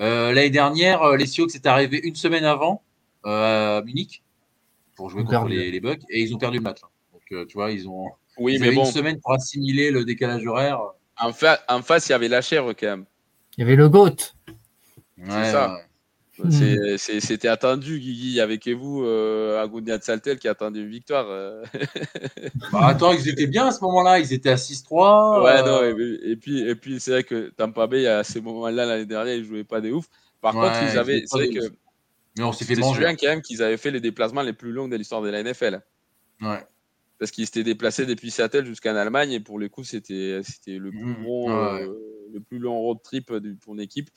Euh, 0.00 0.32
L'année 0.32 0.50
dernière, 0.50 1.16
les 1.16 1.26
Seahawks 1.26 1.52
c'est 1.52 1.64
arrivé 1.64 1.98
une 2.02 2.16
semaine 2.16 2.44
avant 2.44 2.82
à 3.22 3.80
Munich 3.86 4.22
pour 4.96 5.08
jouer 5.08 5.24
contre 5.24 5.46
les, 5.46 5.70
les, 5.70 5.80
Bucks 5.80 6.02
et 6.10 6.20
ils 6.20 6.34
ont 6.34 6.38
perdu 6.38 6.58
le 6.58 6.64
match. 6.64 6.80
Donc, 7.12 7.46
tu 7.46 7.54
vois, 7.54 7.70
ils 7.70 7.88
ont 7.88 8.10
oui, 8.36 8.58
mais 8.60 8.72
bon. 8.72 8.84
une 8.84 8.92
semaine 8.92 9.18
pour 9.20 9.32
assimiler 9.32 9.90
le 9.90 10.04
décalage 10.04 10.44
horaire. 10.44 10.80
En, 11.18 11.32
fa 11.32 11.60
en 11.68 11.80
face, 11.80 12.08
il 12.08 12.12
y 12.12 12.14
avait 12.14 12.28
la 12.28 12.42
chèvre 12.42 12.72
quand 12.72 12.86
même. 12.86 13.04
Il 13.56 13.60
y 13.60 13.62
avait 13.64 13.76
le 13.76 13.88
GOAT. 13.88 14.16
c'est 15.18 15.52
ça. 15.52 15.78
Hmm. 16.42 16.50
C'était 16.98 17.46
attendu, 17.46 18.00
Guigui, 18.00 18.40
avec 18.40 18.66
vous, 18.68 19.04
euh, 19.04 19.66
de 19.68 19.98
Saltel, 20.02 20.38
qui 20.38 20.48
attendait 20.48 20.80
une 20.80 20.88
victoire. 20.88 21.26
Bah, 22.72 22.86
attends, 22.88 23.12
ils 23.12 23.28
étaient 23.28 23.46
bien 23.46 23.66
à 23.68 23.70
ce 23.70 23.80
moment-là, 23.82 24.18
ils 24.18 24.32
étaient 24.32 24.50
à 24.50 24.56
6-3. 24.56 25.42
Ouais, 25.44 25.62
non, 25.62 25.82
euh. 25.82 26.18
et, 26.24 26.36
puis, 26.36 26.68
et 26.68 26.74
puis 26.74 26.98
c'est 26.98 27.12
vrai 27.12 27.22
que 27.24 27.50
Tampa 27.56 27.86
Bay, 27.86 28.06
à 28.06 28.24
ces 28.24 28.40
moments-là, 28.40 28.84
l'année 28.84 29.06
dernière, 29.06 29.34
ils 29.34 29.42
ne 29.42 29.46
jouaient 29.46 29.64
pas 29.64 29.80
des 29.80 29.92
ouf. 29.92 30.06
Par 30.40 30.52
contre, 30.52 30.74
ils 30.82 30.98
avaient, 30.98 31.24
c'est 31.26 31.36
vrai 31.38 31.48
que 31.48 31.72
Mais 32.36 32.44
on 32.44 32.52
s'est 32.52 32.64
fait 32.64 32.74
Je 32.74 32.80
manger. 32.80 32.94
souviens 32.94 33.14
quand 33.14 33.28
même 33.28 33.42
qu'ils 33.42 33.62
avaient 33.62 33.76
fait 33.76 33.90
les 33.92 34.00
déplacements 34.00 34.42
les 34.42 34.52
plus 34.52 34.72
longs 34.72 34.88
de 34.88 34.96
l'histoire 34.96 35.22
de 35.22 35.30
la 35.30 35.42
NFL. 35.42 35.80
Ouais. 36.40 36.66
Parce 37.18 37.30
qu'ils 37.30 37.46
s'étaient 37.46 37.62
déplacés 37.64 38.06
depuis 38.06 38.30
Seattle 38.30 38.64
jusqu'en 38.66 38.96
Allemagne 38.96 39.30
et 39.32 39.40
pour 39.40 39.58
le 39.58 39.68
coup, 39.68 39.84
c'était 39.84 40.40
c'était 40.42 40.78
le 40.78 40.90
plus 40.90 40.98
Mhm. 41.04 41.26
Ouais. 41.26 41.82
euh, 41.84 41.94
le 42.32 42.40
plus 42.40 42.58
long 42.58 42.78
road 42.80 42.98
trip 43.04 43.32
de- 43.32 43.54
pour 43.54 43.74
une 43.74 43.80
équipe. 43.80 44.10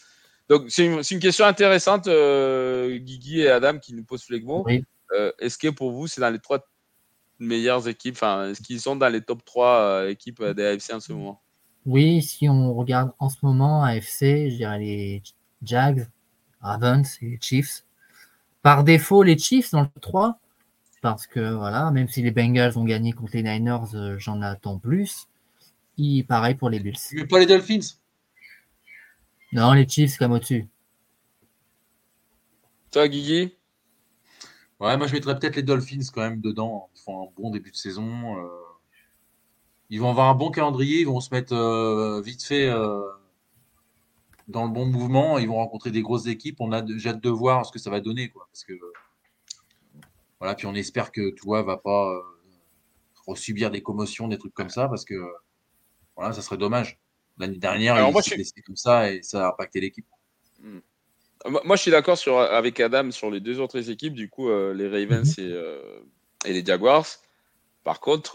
Donc, 0.50 0.66
c'est 0.70 0.86
une, 0.86 1.02
une 1.12 1.20
question 1.20 1.46
intéressante, 1.46 2.08
euh, 2.08 2.98
Guigui 2.98 3.42
et 3.42 3.50
Adam, 3.50 3.78
qui 3.80 3.94
nous 3.94 4.04
posent 4.04 4.24
Flegmo. 4.24 4.64
Oui. 4.66 4.84
Euh, 5.12 5.32
est-ce 5.40 5.58
que 5.58 5.68
pour 5.68 5.92
vous, 5.92 6.08
c'est 6.08 6.22
dans 6.22 6.30
les 6.32 6.40
trois 6.40 6.66
meilleures 7.40 7.88
équipes 7.88 8.16
Enfin, 8.16 8.50
est-ce 8.50 8.62
qu'ils 8.62 8.82
sont 8.82 8.96
dans 8.96 9.10
les 9.10 9.22
top 9.22 9.44
3 9.46 9.80
euh, 9.82 10.10
équipes 10.10 10.44
des 10.44 10.64
AFC 10.66 10.94
en 10.94 11.00
ce 11.00 11.14
moment? 11.14 11.42
Oui, 11.86 12.22
si 12.24 12.50
on 12.50 12.74
regarde 12.74 13.12
en 13.20 13.30
ce 13.30 13.38
moment 13.44 13.84
AFC, 13.84 14.50
je 14.50 14.56
dirais 14.56 14.80
les 14.80 15.24
Jags, 15.62 16.08
Ravens 16.62 17.08
et 17.22 17.26
les 17.26 17.38
Chiefs. 17.40 17.84
Par 18.64 18.84
défaut, 18.84 19.24
les 19.24 19.38
Chiefs 19.38 19.72
dans 19.72 19.82
le 19.84 20.02
3, 20.02 20.40
parce 21.02 21.28
que 21.28 21.54
voilà, 21.54 21.92
même 21.92 22.08
si 22.08 22.22
les 22.22 22.32
Bengals 22.32 22.78
ont 22.78 22.84
gagné 22.84 23.14
contre 23.14 23.34
les 23.36 23.44
Niners, 23.44 23.94
euh, 23.94 24.18
j'en 24.18 24.42
attends 24.42 24.80
plus. 24.80 25.28
Et 25.98 26.24
pareil 26.24 26.56
pour 26.56 26.70
les 26.70 26.80
Bills. 26.80 26.98
Mais 27.14 27.26
pas 27.26 27.40
les 27.40 27.46
Dolphins? 27.46 27.96
Non, 29.54 29.74
les 29.74 29.88
Chiefs 29.88 30.18
comme 30.18 30.34
au-dessus. 30.34 30.68
Toi, 32.92 33.08
Guigui? 33.08 33.54
Ouais, 34.80 34.96
moi 34.96 35.08
je 35.08 35.14
mettrais 35.14 35.38
peut-être 35.38 35.56
les 35.56 35.64
Dolphins 35.64 36.06
quand 36.14 36.22
même 36.22 36.42
dedans. 36.42 36.90
Ils 36.96 37.02
font 37.02 37.24
un 37.28 37.32
bon 37.36 37.50
début 37.50 37.72
de 37.72 37.76
saison. 37.76 38.38
euh. 38.38 38.48
Ils 39.90 40.00
vont 40.00 40.10
avoir 40.10 40.30
un 40.30 40.36
bon 40.36 40.52
calendrier. 40.52 41.02
Ils 41.02 41.08
vont 41.08 41.20
se 41.20 41.34
mettre 41.34 41.54
euh, 41.54 42.22
vite 42.22 42.44
fait 42.44 42.70
euh, 42.70 43.02
dans 44.48 44.66
le 44.66 44.72
bon 44.72 44.86
mouvement. 44.86 45.40
Ils 45.40 45.48
vont 45.48 45.56
rencontrer 45.56 45.92
des 45.92 46.02
grosses 46.02 46.28
équipes. 46.28 46.58
On 46.60 46.72
a 46.72 46.86
j'ai 46.98 47.10
hâte 47.10 47.24
de 47.24 47.30
voir 47.30 47.66
ce 47.66 47.72
que 47.72 47.80
ça 47.80 47.90
va 47.90 48.02
donner, 48.02 48.30
quoi. 48.30 48.48
Parce 48.52 48.64
que 48.64 48.74
voilà, 50.40 50.56
puis 50.56 50.68
on 50.68 50.76
espère 50.76 51.12
que 51.12 51.32
Tua 51.36 51.62
va 51.64 51.78
pas 51.78 52.12
euh, 53.30 53.36
subir 53.36 53.72
des 53.72 53.82
commotions, 53.82 54.28
des 54.28 54.38
trucs 54.38 54.54
comme 54.54 54.70
ça, 54.70 54.88
parce 54.88 55.04
que 55.06 55.16
voilà, 56.16 56.34
ça 56.34 56.42
serait 56.42 56.58
dommage. 56.58 57.00
L'année 57.38 57.58
dernière, 57.58 57.96
Alors, 57.96 58.10
il 58.10 58.14
s'est 58.16 58.20
je 58.22 58.24
suis- 58.30 58.36
blessé 58.38 58.62
comme 58.66 58.76
ça 58.76 59.12
et 59.12 59.22
ça 59.22 59.46
a 59.46 59.50
impacté 59.50 59.80
l'équipe. 59.80 60.06
Euh, 60.64 60.80
Moi, 61.64 61.76
je 61.76 61.82
suis 61.84 61.92
d'accord 61.92 62.18
sur, 62.18 62.40
avec 62.40 62.80
Adam 62.80 63.12
sur 63.12 63.30
les 63.30 63.40
deux 63.40 63.60
autres 63.60 63.90
équipes, 63.92 64.14
du 64.16 64.28
coup, 64.30 64.50
euh, 64.50 64.74
les 64.74 64.88
Ravens 64.88 65.38
et, 65.38 65.42
euh, 65.52 66.00
et 66.46 66.54
les 66.54 66.66
Jaguars. 66.66 67.06
Par 67.84 68.00
contre, 68.00 68.32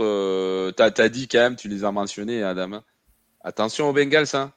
tu 0.76 0.82
as, 0.82 1.08
dit 1.08 1.26
quand 1.28 1.38
même, 1.40 1.56
tu 1.56 1.68
les 1.68 1.84
as 1.84 1.90
mentionnés, 1.92 2.42
Adam. 2.42 2.72
hein. 2.74 2.84
Attention 3.44 3.88
aux 3.88 3.92
Bengals, 3.92 4.28
hein. 4.34 4.52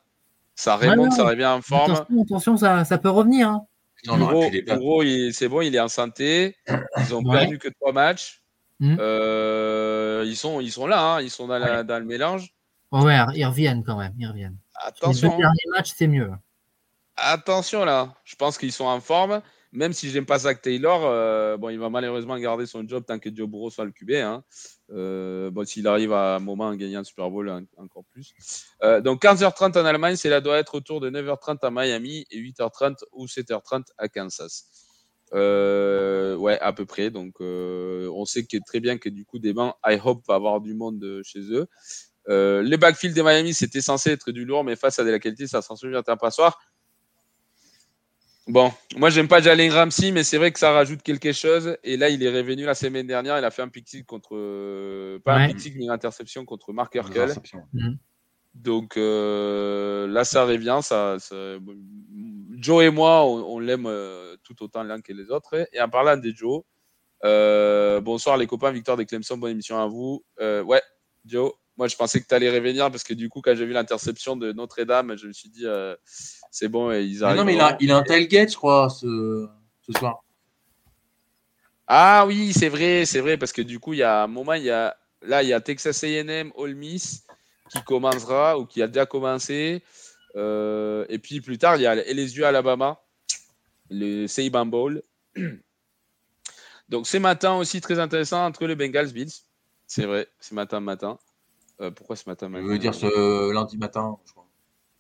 ça 0.53 0.77
Ouais, 0.77 0.89
remonte, 0.91 1.13
ça 1.13 1.23
revient 1.25 1.45
en 1.47 1.61
forme. 1.61 1.91
Attention, 1.93 2.21
attention, 2.21 2.57
ça, 2.57 2.85
ça 2.85 2.97
peut 2.99 3.09
revenir. 3.09 3.49
hein. 3.49 3.65
Les 4.05 5.31
c'est 5.33 5.47
bon, 5.49 5.61
il 5.61 5.75
est 5.75 5.79
en 5.79 5.87
santé. 5.87 6.55
Ils 6.97 7.13
ont 7.15 7.23
Ouais. 7.23 7.39
perdu 7.39 7.57
que 7.59 7.69
trois 7.69 7.91
matchs. 7.93 8.41
Mhm. 8.79 8.97
Euh, 8.99 10.23
ils, 10.25 10.35
sont, 10.35 10.59
ils 10.59 10.71
sont 10.71 10.85
là, 10.87 11.01
hein, 11.15 11.21
ils 11.21 11.29
sont 11.29 11.47
dans, 11.47 11.57
la- 11.57 11.83
dans 11.83 11.97
le 11.99 12.05
mélange. 12.05 12.49
Ouais, 12.91 13.03
ouais, 13.03 13.17
ils 13.33 13.45
reviennent 13.45 13.83
quand 13.83 13.97
même. 13.97 14.13
Ils 14.17 14.27
reviennent. 14.27 14.57
Les 14.81 14.87
Attention, 14.87 15.29
deux 15.29 15.33
hein. 15.35 15.37
derniers 15.37 15.69
matchs, 15.77 15.91
c'est 15.95 16.07
mieux. 16.07 16.31
attention 17.15 17.85
là. 17.85 18.13
Je 18.25 18.35
pense 18.35 18.57
qu'ils 18.57 18.71
sont 18.73 18.85
en 18.85 18.99
forme. 18.99 19.41
Même 19.75 19.93
si 19.93 20.09
j'aime 20.09 20.25
pas 20.25 20.39
Zach 20.39 20.61
Taylor, 20.61 21.01
euh, 21.05 21.57
bon, 21.57 21.69
il 21.69 21.77
va 21.79 21.89
malheureusement 21.89 22.37
garder 22.39 22.65
son 22.65 22.87
job 22.87 23.03
tant 23.05 23.19
que 23.19 23.29
Joe 23.35 23.47
Burrow 23.47 23.69
soit 23.69 23.85
le 23.85 23.91
QB. 23.91 24.11
Hein. 24.11 24.43
Euh, 24.91 25.51
bon, 25.51 25.65
s'il 25.65 25.85
arrive 25.87 26.13
à 26.13 26.35
un 26.35 26.39
moment 26.39 26.69
à 26.69 26.75
gagner 26.75 26.95
un 26.95 27.03
Super 27.03 27.29
Bowl, 27.29 27.49
en- 27.49 27.63
encore 27.77 28.05
plus. 28.05 28.33
Euh, 28.83 29.01
donc 29.01 29.21
15h30 29.21 29.77
en 29.77 29.85
Allemagne, 29.85 30.15
c'est 30.15 30.29
là 30.29 30.41
doit 30.41 30.57
être 30.57 30.75
autour 30.75 31.01
de 31.01 31.09
9h30 31.09 31.63
à 31.63 31.71
Miami 31.71 32.25
et 32.31 32.37
8h30 32.39 33.03
ou 33.11 33.27
7h30 33.27 33.85
à 33.97 34.07
Kansas. 34.07 34.65
Ouais, 35.33 36.59
à 36.61 36.73
peu 36.73 36.85
près. 36.85 37.09
Donc, 37.09 37.35
on 37.41 38.25
sait 38.25 38.45
très 38.65 38.79
bien 38.79 38.97
que 38.97 39.09
du 39.09 39.25
coup, 39.25 39.39
des 39.39 39.53
bancs, 39.53 39.75
I 39.85 39.99
hope 40.03 40.23
va 40.27 40.35
avoir 40.35 40.61
du 40.61 40.73
monde 40.73 41.21
chez 41.23 41.41
eux. 41.51 41.67
Les 42.27 42.77
backfields 42.77 43.13
de 43.15 43.21
Miami, 43.21 43.53
c'était 43.53 43.81
censé 43.81 44.11
être 44.11 44.31
du 44.31 44.45
lourd, 44.45 44.63
mais 44.63 44.75
face 44.75 44.99
à 44.99 45.03
de 45.03 45.09
la 45.11 45.19
qualité, 45.19 45.47
ça 45.47 45.61
s'en 45.61 45.75
souvient 45.75 46.01
un 46.07 46.17
passoire. 46.17 46.59
Bon, 48.47 48.71
moi 48.95 49.09
j'aime 49.09 49.27
pas 49.27 49.41
Jalen 49.41 49.71
Ramsey, 49.71 50.11
mais 50.11 50.23
c'est 50.23 50.37
vrai 50.37 50.51
que 50.51 50.59
ça 50.59 50.71
rajoute 50.71 51.01
quelque 51.01 51.31
chose. 51.31 51.77
Et 51.83 51.97
là, 51.97 52.09
il 52.09 52.21
est 52.21 52.29
revenu 52.29 52.63
la 52.63 52.75
semaine 52.75 53.07
dernière. 53.07 53.37
Il 53.39 53.43
a 53.43 53.49
fait 53.49 53.63
un 53.63 53.69
pick 53.69 53.87
six 53.89 54.03
contre, 54.05 54.35
euh, 54.35 55.17
pas 55.19 55.33
un 55.35 55.39
Ouais. 55.39 55.47
pick 55.47 55.59
six, 55.59 55.73
mais 55.75 55.85
une 55.85 55.89
interception 55.91 56.45
contre 56.45 56.71
Mark 56.71 56.95
Herkel. 56.95 57.33
Donc 58.53 58.97
euh, 58.97 60.07
là, 60.07 60.23
ça 60.23 60.45
revient. 60.45 60.79
Ça, 60.83 61.17
ça- 61.19 61.57
Joe 62.57 62.83
et 62.85 62.89
moi, 62.91 63.25
on, 63.25 63.55
on 63.55 63.59
l'aime 63.59 63.85
euh, 63.87 64.37
tout 64.43 64.61
autant 64.63 64.83
l'un 64.83 65.01
que 65.01 65.11
les 65.11 65.29
autres. 65.31 65.67
Et 65.73 65.81
en 65.81 65.89
parlant 65.89 66.15
des 66.15 66.33
Joe, 66.33 66.61
euh, 67.25 67.99
bonsoir 68.01 68.37
les 68.37 68.45
copains, 68.47 68.71
Victor 68.71 68.95
des 68.95 69.05
Clemson, 69.07 69.37
bonne 69.37 69.51
émission 69.51 69.79
à 69.79 69.87
vous. 69.87 70.23
Euh, 70.39 70.61
ouais, 70.61 70.81
Joe, 71.25 71.51
moi 71.77 71.87
je 71.87 71.95
pensais 71.95 72.21
que 72.21 72.27
tu 72.27 72.33
allais 72.35 72.49
revenir 72.55 72.89
parce 72.91 73.03
que 73.03 73.13
du 73.13 73.27
coup, 73.27 73.41
quand 73.41 73.55
j'ai 73.55 73.65
vu 73.65 73.73
l'interception 73.73 74.37
de 74.37 74.53
Notre-Dame, 74.53 75.17
je 75.17 75.27
me 75.27 75.33
suis 75.33 75.49
dit, 75.49 75.65
euh, 75.65 75.95
c'est 76.55 76.69
bon, 76.69 76.87
Mais 76.87 77.03
non, 77.35 77.43
mais 77.43 77.55
il 77.55 77.59
a, 77.59 77.75
il 77.81 77.91
a 77.91 77.97
un 77.97 78.01
tailgate, 78.01 78.49
je 78.49 78.55
crois, 78.55 78.89
ce, 78.89 79.45
ce 79.81 79.91
soir. 79.91 80.23
Ah 81.85 82.23
oui, 82.25 82.53
c'est 82.53 82.69
vrai, 82.69 83.03
c'est 83.05 83.19
vrai, 83.19 83.35
parce 83.35 83.51
que 83.51 83.61
du 83.61 83.77
coup, 83.77 83.91
il 83.91 83.99
y 83.99 84.03
a 84.03 84.23
un 84.23 84.27
moment, 84.27 84.53
il 84.53 84.63
y 84.63 84.69
a, 84.69 84.95
là, 85.21 85.43
il 85.43 85.49
y 85.49 85.53
a 85.53 85.59
Texas 85.59 86.01
AM, 86.05 86.53
Ole 86.55 86.75
Miss 86.75 87.25
qui 87.69 87.83
commencera 87.83 88.57
ou 88.57 88.65
qui 88.65 88.81
a 88.81 88.87
déjà 88.87 89.05
commencé. 89.05 89.83
Euh, 90.37 91.05
et 91.09 91.19
puis 91.19 91.41
plus 91.41 91.57
tard, 91.57 91.75
il 91.75 91.81
y 91.81 91.87
a 91.87 91.95
LSU 91.95 92.45
Alabama, 92.45 93.01
le 93.89 94.25
Saban 94.25 94.65
Bowl. 94.65 95.01
Donc 96.87 97.05
c'est 97.05 97.19
matin 97.19 97.55
aussi 97.55 97.81
très 97.81 97.99
intéressant 97.99 98.45
entre 98.45 98.65
les 98.65 98.77
Bengals 98.77 99.11
Bills. 99.11 99.33
C'est 99.87 100.05
vrai, 100.05 100.29
c'est 100.39 100.55
matin 100.55 100.79
matin. 100.79 101.19
Euh, 101.81 101.91
pourquoi 101.91 102.15
ce 102.15 102.29
matin 102.29 102.47
Je 102.47 102.53
matin 102.53 102.65
veux 102.65 102.79
dire 102.79 102.95
ce 102.95 103.51
lundi 103.51 103.77
matin, 103.77 104.17
je 104.25 104.31
crois. 104.31 104.44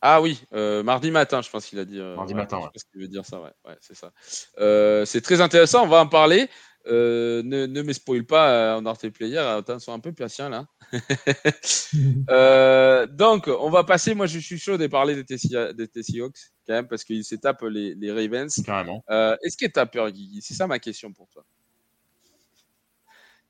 Ah 0.01 0.21
oui, 0.21 0.43
euh, 0.53 0.83
mardi 0.83 1.09
matin, 1.09 1.41
je 1.41 1.49
pense 1.49 1.65
qu'il 1.65 1.79
a 1.79 1.85
dit. 1.85 1.99
euh, 1.99 2.15
Mardi 2.15 2.33
ouais, 2.33 2.41
matin, 2.41 2.57
Je 2.59 2.65
ouais. 2.65 2.69
pense 2.73 2.83
qu'il 2.83 3.01
veut 3.01 3.07
dire 3.07 3.25
ça, 3.25 3.41
ouais, 3.41 3.51
ouais 3.65 3.77
c'est 3.81 3.95
ça. 3.95 4.11
Euh, 4.59 5.03
c'est 5.05 5.21
très 5.21 5.41
intéressant, 5.41 5.83
on 5.83 5.87
va 5.87 6.01
en 6.01 6.07
parler. 6.07 6.47
Euh, 6.87 7.41
ne, 7.41 7.65
ne 7.65 7.81
me 7.81 7.93
spoil 7.93 8.23
pas, 8.27 8.75
euh, 8.75 8.79
on 8.79 8.85
a 8.85 8.95
tes 8.95 9.09
players, 9.09 9.39
attends, 9.39 9.79
sois 9.79 9.95
un 9.95 9.99
peu 9.99 10.13
patient 10.13 10.49
là. 10.49 10.65
Euh, 12.29 13.05
donc, 13.07 13.47
on 13.47 13.69
va 13.69 13.83
passer. 13.83 14.13
Moi, 14.15 14.25
je 14.27 14.39
suis 14.39 14.57
chaud 14.59 14.77
de 14.77 14.87
parler 14.87 15.15
des 15.15 15.23
TC 15.23 15.73
des 15.73 15.87
TC 15.87 16.19
Hawks 16.21 16.37
quand 16.67 16.73
même 16.73 16.87
parce 16.87 17.03
qu'ils 17.03 17.23
se 17.23 17.35
tapent 17.35 17.61
les, 17.63 17.95
les 17.95 18.11
Ravens. 18.11 18.53
Carrément. 18.65 19.03
Euh, 19.09 19.35
Est-ce 19.43 19.55
que 19.57 19.65
tu 19.71 19.79
as 19.79 19.85
peur, 19.85 20.11
Guigui? 20.11 20.41
C'est 20.41 20.53
ça 20.55 20.67
ma 20.67 20.79
question 20.79 21.13
pour 21.13 21.29
toi. 21.29 21.43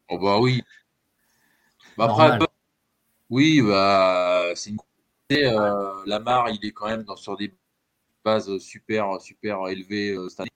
Oh 0.09 0.19
bah 0.19 0.39
oui. 0.39 0.61
Bah, 1.97 2.05
après, 2.05 2.37
oui, 3.29 3.61
bah, 3.61 4.51
c'est 4.55 4.69
une 4.69 4.77
euh, 5.31 6.03
Lamar, 6.05 6.49
il 6.49 6.63
est 6.65 6.71
quand 6.71 6.87
même 6.87 7.05
sur 7.15 7.37
des 7.37 7.53
bases 8.23 8.57
super, 8.59 9.21
super 9.21 9.67
élevées 9.69 10.11
euh, 10.11 10.29
cette 10.29 10.41
année. 10.41 10.51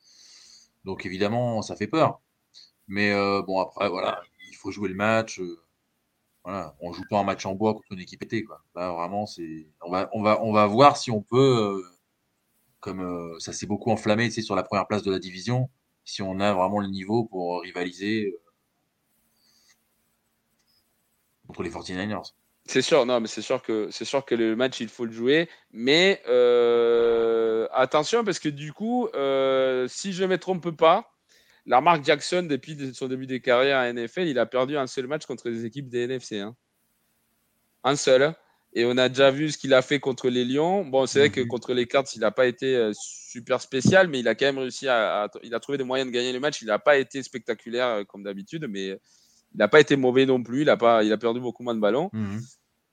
Donc 0.85 1.05
évidemment, 1.05 1.61
ça 1.61 1.75
fait 1.75 1.87
peur. 1.87 2.21
Mais 2.87 3.11
euh, 3.13 3.41
bon, 3.43 3.59
après, 3.61 3.89
voilà, 3.89 4.21
il 4.49 4.55
faut 4.55 4.71
jouer 4.71 4.89
le 4.89 4.95
match. 4.95 5.39
euh, 5.39 5.61
voilà, 6.43 6.75
on 6.81 6.93
joue 6.93 7.03
pas 7.09 7.19
un 7.19 7.23
match 7.23 7.45
en 7.45 7.55
bois 7.55 7.73
contre 7.73 7.91
une 7.93 7.99
équipe 7.99 8.19
pétée, 8.21 8.43
quoi. 8.43 8.63
Là, 8.75 8.91
vraiment, 8.93 9.25
c'est, 9.27 9.67
on 9.81 9.91
va, 9.91 10.09
on 10.13 10.23
va, 10.23 10.41
on 10.43 10.53
va 10.53 10.67
voir 10.67 10.97
si 10.97 11.11
on 11.11 11.21
peut, 11.21 11.83
comme 12.79 13.39
ça 13.39 13.53
s'est 13.53 13.65
beaucoup 13.67 13.91
enflammé, 13.91 14.25
tu 14.29 14.35
sais, 14.35 14.41
sur 14.41 14.55
la 14.55 14.63
première 14.63 14.87
place 14.87 15.03
de 15.03 15.11
la 15.11 15.19
division, 15.19 15.69
si 16.05 16.21
on 16.21 16.39
a 16.39 16.53
vraiment 16.53 16.79
le 16.79 16.87
niveau 16.87 17.25
pour 17.25 17.61
rivaliser 17.61 18.35
contre 21.47 21.63
les 21.63 21.69
49ers. 21.69 22.33
C'est 22.65 22.81
sûr, 22.83 23.05
non, 23.05 23.19
mais 23.19 23.27
c'est 23.27 23.41
sûr 23.41 23.63
que 23.63 23.89
c'est 23.89 24.05
sûr 24.05 24.23
que 24.25 24.35
le 24.35 24.55
match 24.55 24.79
il 24.79 24.89
faut 24.89 25.05
le 25.05 25.11
jouer, 25.11 25.49
mais 25.71 26.21
euh, 26.27 27.67
attention 27.71 28.23
parce 28.23 28.37
que 28.39 28.49
du 28.49 28.73
coup, 28.73 29.07
euh, 29.15 29.87
si 29.87 30.13
je 30.13 30.23
ne 30.23 30.27
me 30.27 30.37
trompe 30.37 30.69
pas, 30.77 31.11
Lamar 31.65 32.03
Jackson 32.03 32.43
depuis 32.47 32.93
son 32.93 33.07
début 33.07 33.25
de 33.25 33.37
carrière 33.37 33.79
à 33.79 33.87
NFL, 33.89 34.27
il 34.27 34.37
a 34.37 34.45
perdu 34.45 34.77
un 34.77 34.85
seul 34.85 35.07
match 35.07 35.25
contre 35.25 35.49
les 35.49 35.65
équipes 35.65 35.89
des 35.89 36.03
NFC, 36.03 36.39
hein. 36.39 36.55
un 37.83 37.95
seul. 37.95 38.33
Et 38.73 38.85
on 38.85 38.97
a 38.97 39.09
déjà 39.09 39.31
vu 39.31 39.49
ce 39.49 39.57
qu'il 39.57 39.73
a 39.73 39.81
fait 39.81 39.99
contre 39.99 40.29
les 40.29 40.45
Lions. 40.45 40.85
Bon, 40.85 41.07
c'est 41.07 41.19
vrai 41.19 41.29
que 41.31 41.41
Mhm. 41.41 41.47
contre 41.47 41.73
les 41.73 41.87
Cards, 41.87 42.05
il 42.13 42.19
n'a 42.19 42.29
pas 42.29 42.45
été 42.45 42.75
euh, 42.75 42.91
super 42.93 43.59
spécial, 43.61 44.07
mais 44.09 44.19
il 44.19 44.27
a 44.27 44.35
quand 44.35 44.45
même 44.45 44.59
réussi 44.59 44.87
à, 44.87 45.23
à- 45.23 45.29
il 45.41 45.55
a 45.55 45.59
trouvé 45.59 45.79
des 45.79 45.83
moyens 45.83 46.07
de 46.07 46.13
gagner 46.13 46.31
le 46.31 46.39
match. 46.39 46.61
Il 46.61 46.67
n'a 46.67 46.77
pas 46.77 46.97
été 46.99 47.23
spectaculaire 47.23 48.05
comme 48.07 48.21
d'habitude, 48.21 48.67
mais 48.69 48.99
il 49.53 49.57
n'a 49.57 49.67
pas 49.67 49.79
été 49.79 49.95
mauvais 49.95 50.25
non 50.25 50.41
plus. 50.43 50.61
Il 50.61 50.69
a 50.69 50.77
pas, 50.77 51.03
il 51.03 51.11
a 51.11 51.17
perdu 51.17 51.39
beaucoup 51.39 51.63
moins 51.63 51.75
de 51.75 51.79
ballons. 51.79 52.09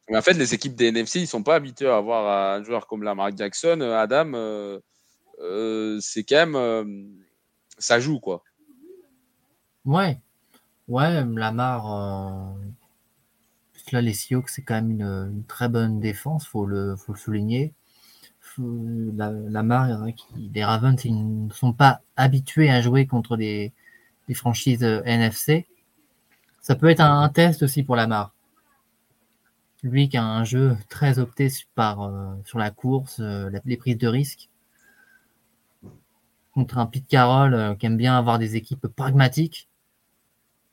Mais 0.09 0.17
en 0.17 0.23
fait, 0.23 0.35
les 0.35 0.55
équipes 0.55 0.77
des 0.77 0.87
NFC, 0.87 1.21
ils 1.21 1.27
sont 1.27 1.43
pas 1.43 1.57
habitués 1.57 1.89
à 1.89 1.97
avoir 1.97 2.55
un 2.55 2.63
joueur 2.63 2.87
comme 2.87 3.03
Lamar 3.03 3.37
Jackson, 3.37 3.81
Adam. 3.81 4.33
euh, 4.35 4.79
euh, 5.41 5.99
c'est 6.01 6.23
quand 6.23 6.37
même, 6.37 6.55
euh, 6.55 6.85
ça 7.79 7.99
joue 7.99 8.21
quoi. 8.21 8.43
Ouais, 9.85 10.21
ouais, 10.89 11.25
Lamar. 11.25 12.55
Là, 13.93 14.01
les 14.01 14.15
Seahawks, 14.15 14.49
c'est 14.49 14.63
quand 14.63 14.75
même 14.75 14.91
une, 14.91 15.03
une 15.03 15.45
très 15.45 15.69
bonne 15.69 16.01
défense, 16.01 16.47
faut 16.47 16.67
le, 16.67 16.97
faut 16.97 17.13
le 17.13 17.19
souligner. 17.19 17.73
la, 18.59 19.31
la 19.31 20.13
qui, 20.13 20.51
les 20.53 20.65
Ravens 20.65 21.05
ils 21.05 21.47
ne 21.47 21.53
sont 21.53 21.73
pas 21.73 22.01
habitués 22.17 22.69
à 22.69 22.81
jouer 22.81 23.07
contre 23.07 23.37
des, 23.37 23.73
franchises 24.35 24.83
NFC. 24.83 25.67
Ça 26.67 26.75
peut 26.75 26.89
être 26.89 27.01
un, 27.01 27.29
test 27.29 27.63
aussi 27.63 27.85
pour 27.85 27.95
Lamar. 27.95 28.33
Lui 29.85 30.09
qui 30.09 30.17
a 30.17 30.25
un 30.25 30.43
jeu 30.43 30.77
très 30.89 31.21
opté 31.21 31.49
par, 31.77 32.11
sur 32.45 32.59
la 32.59 32.73
course, 32.73 33.21
les 33.21 33.77
prises 33.77 33.99
de 33.99 34.09
risque 34.09 34.49
contre 36.57 36.79
un 36.79 36.87
Pete 36.87 37.07
Carroll 37.07 37.53
euh, 37.53 37.75
qui 37.75 37.85
aime 37.85 37.99
bien 37.99 38.17
avoir 38.17 38.39
des 38.39 38.57
équipes 38.57 38.87
pragmatiques. 38.89 39.69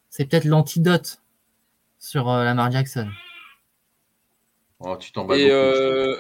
C'est 0.09 0.25
peut-être 0.25 0.45
l'antidote 0.45 1.21
sur 1.99 2.29
euh, 2.29 2.45
Lamar 2.45 2.71
Jackson. 2.71 3.09
Oh, 4.79 4.95
tu 4.95 5.11
t'en 5.11 5.25
bats 5.25 5.35
euh... 5.35 6.15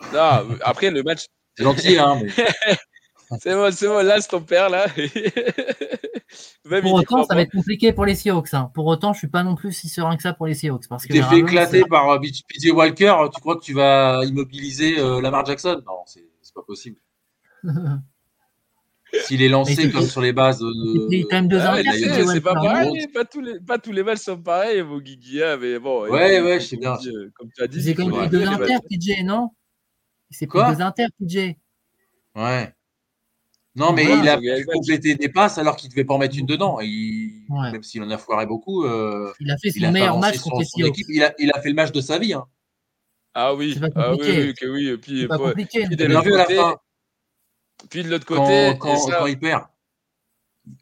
non, 0.12 0.56
après 0.62 0.90
le 0.90 1.02
match. 1.02 1.26
C'est 1.56 1.64
gentil, 1.64 1.98
hein. 1.98 2.22
c'est 3.40 3.54
bon, 3.54 3.72
c'est 3.72 3.88
bon, 3.88 4.06
là, 4.06 4.20
c'est 4.20 4.28
ton 4.28 4.42
père, 4.42 4.68
là. 4.68 4.86
pour 6.82 6.94
autant, 6.94 7.24
ça 7.24 7.34
va 7.34 7.42
être 7.42 7.52
compliqué 7.52 7.92
pour 7.92 8.04
les 8.04 8.14
Seahawks. 8.14 8.54
Hein. 8.54 8.70
Pour 8.74 8.86
autant, 8.86 9.12
je 9.12 9.18
suis 9.18 9.28
pas 9.28 9.42
non 9.42 9.54
plus 9.54 9.72
si 9.72 9.88
serein 9.88 10.16
que 10.16 10.22
ça 10.22 10.32
pour 10.32 10.46
les 10.46 10.54
Seahawks. 10.54 10.88
Parce 10.88 11.06
que 11.06 11.12
tu 11.12 11.20
t'es 11.20 11.24
fait 11.24 11.38
éclater 11.38 11.82
par 11.88 12.10
euh, 12.10 12.18
PJ 12.18 12.70
Walker, 12.72 13.14
tu 13.34 13.40
crois 13.40 13.56
que 13.56 13.64
tu 13.64 13.74
vas 13.74 14.24
immobiliser 14.24 14.96
Lamar 15.20 15.44
Jackson? 15.44 15.82
Non, 15.86 16.02
c'est 16.06 16.22
pas 16.54 16.62
possible. 16.62 16.98
S'il 19.24 19.42
est 19.42 19.48
lancé 19.48 19.90
comme 19.90 20.06
sur 20.06 20.20
les 20.20 20.32
bases. 20.32 20.62
Il 21.10 21.26
quand 21.30 21.36
même 21.36 21.48
deux 21.48 21.60
ah, 21.60 21.76
C'est 21.82 22.40
pas 22.40 22.54
pareil, 22.54 23.06
pas 23.14 23.24
tous, 23.24 23.40
les, 23.40 23.60
pas 23.60 23.78
tous 23.78 23.92
les 23.92 24.02
balles 24.02 24.18
sont 24.18 24.40
pareils, 24.40 24.80
vos 24.80 25.00
Guiguia, 25.00 25.56
mais 25.56 25.78
bon. 25.78 26.02
Ouais, 26.02 26.40
ouais, 26.40 26.60
je 26.60 26.66
sais 26.66 26.76
bien. 26.76 26.96
Comme 27.34 27.50
tu 27.54 27.62
as 27.62 27.66
dit, 27.66 27.82
c'est 27.82 27.94
comme 27.94 28.20
les 28.20 28.28
deux 28.28 28.46
inter, 28.46 28.76
PJ, 28.90 29.22
non? 29.24 29.50
C'est 30.30 30.46
pas 30.46 30.74
deux 30.74 30.82
inter, 30.82 31.06
PJ. 31.20 31.54
Ouais. 32.34 32.74
Non, 33.76 33.92
mais 33.92 34.04
il 34.04 34.28
a 34.28 34.38
pu 34.38 34.64
compléter 34.64 35.14
des 35.14 35.28
passes 35.28 35.58
alors 35.58 35.76
qu'il 35.76 35.88
ne 35.88 35.92
devait 35.92 36.04
pas 36.04 36.14
en 36.14 36.18
mettre 36.18 36.36
une 36.36 36.46
dedans. 36.46 36.78
Même 36.78 37.82
s'il 37.82 38.02
en 38.02 38.10
a 38.10 38.18
foiré 38.18 38.46
beaucoup. 38.46 38.84
Euh, 38.84 39.32
il 39.38 39.50
a 39.50 39.58
fait 39.58 39.70
son 39.70 39.92
meilleur 39.92 40.18
match 40.18 40.38
contre 40.38 40.62
les 40.76 40.86
équipe. 40.86 41.06
Il 41.10 41.22
a, 41.22 41.34
il 41.38 41.50
a 41.52 41.60
fait 41.60 41.68
le 41.68 41.74
match 41.74 41.92
de 41.92 42.00
sa 42.00 42.18
vie. 42.18 42.32
Hein. 42.32 42.46
Ah 43.34 43.54
oui, 43.54 43.78
ah 43.94 44.14
oui, 44.14 44.18
oui, 44.22 44.54
que 44.54 44.66
oui. 44.66 44.88
Et 44.88 44.96
puis, 44.96 45.28
pas 45.28 45.36
compliqué. 45.36 45.86
Puis, 45.86 46.02
à 46.02 46.08
la 46.08 46.46
fin. 46.46 46.76
Puis 47.90 48.02
de 48.02 48.08
l'autre 48.08 48.24
côté, 48.24 48.74
quand, 48.80 48.96
quand, 49.10 49.26
il 49.26 49.38
perd, 49.38 49.64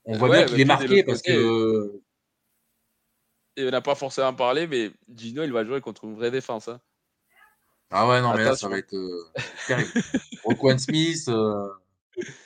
on 0.05 0.16
voit 0.16 0.28
bien 0.28 0.45
qu'il 0.45 0.61
est 0.61 0.64
marqué 0.64 1.03
parce 1.03 1.20
que. 1.20 2.01
Et 3.57 3.66
on 3.66 3.70
n'a 3.70 3.80
pas 3.80 3.95
forcément 3.95 4.34
parlé, 4.34 4.66
mais 4.66 4.90
Gino, 5.14 5.42
il 5.45 5.53
va 5.53 5.64
jouer 5.64 5.80
contre 5.80 6.05
une 6.05 6.14
vraie 6.14 6.30
défense. 6.30 6.68
Hein. 6.68 6.80
Ah 7.90 8.09
ouais, 8.09 8.20
non, 8.20 8.34
mais 8.34 8.45
là, 8.45 8.57
ça 8.57 8.68
va 8.68 8.78
être 8.78 8.95
euh, 8.95 9.30
terrible. 9.66 9.90
Roquan 10.45 10.78
Smith. 10.78 11.28
Euh, 11.28 11.68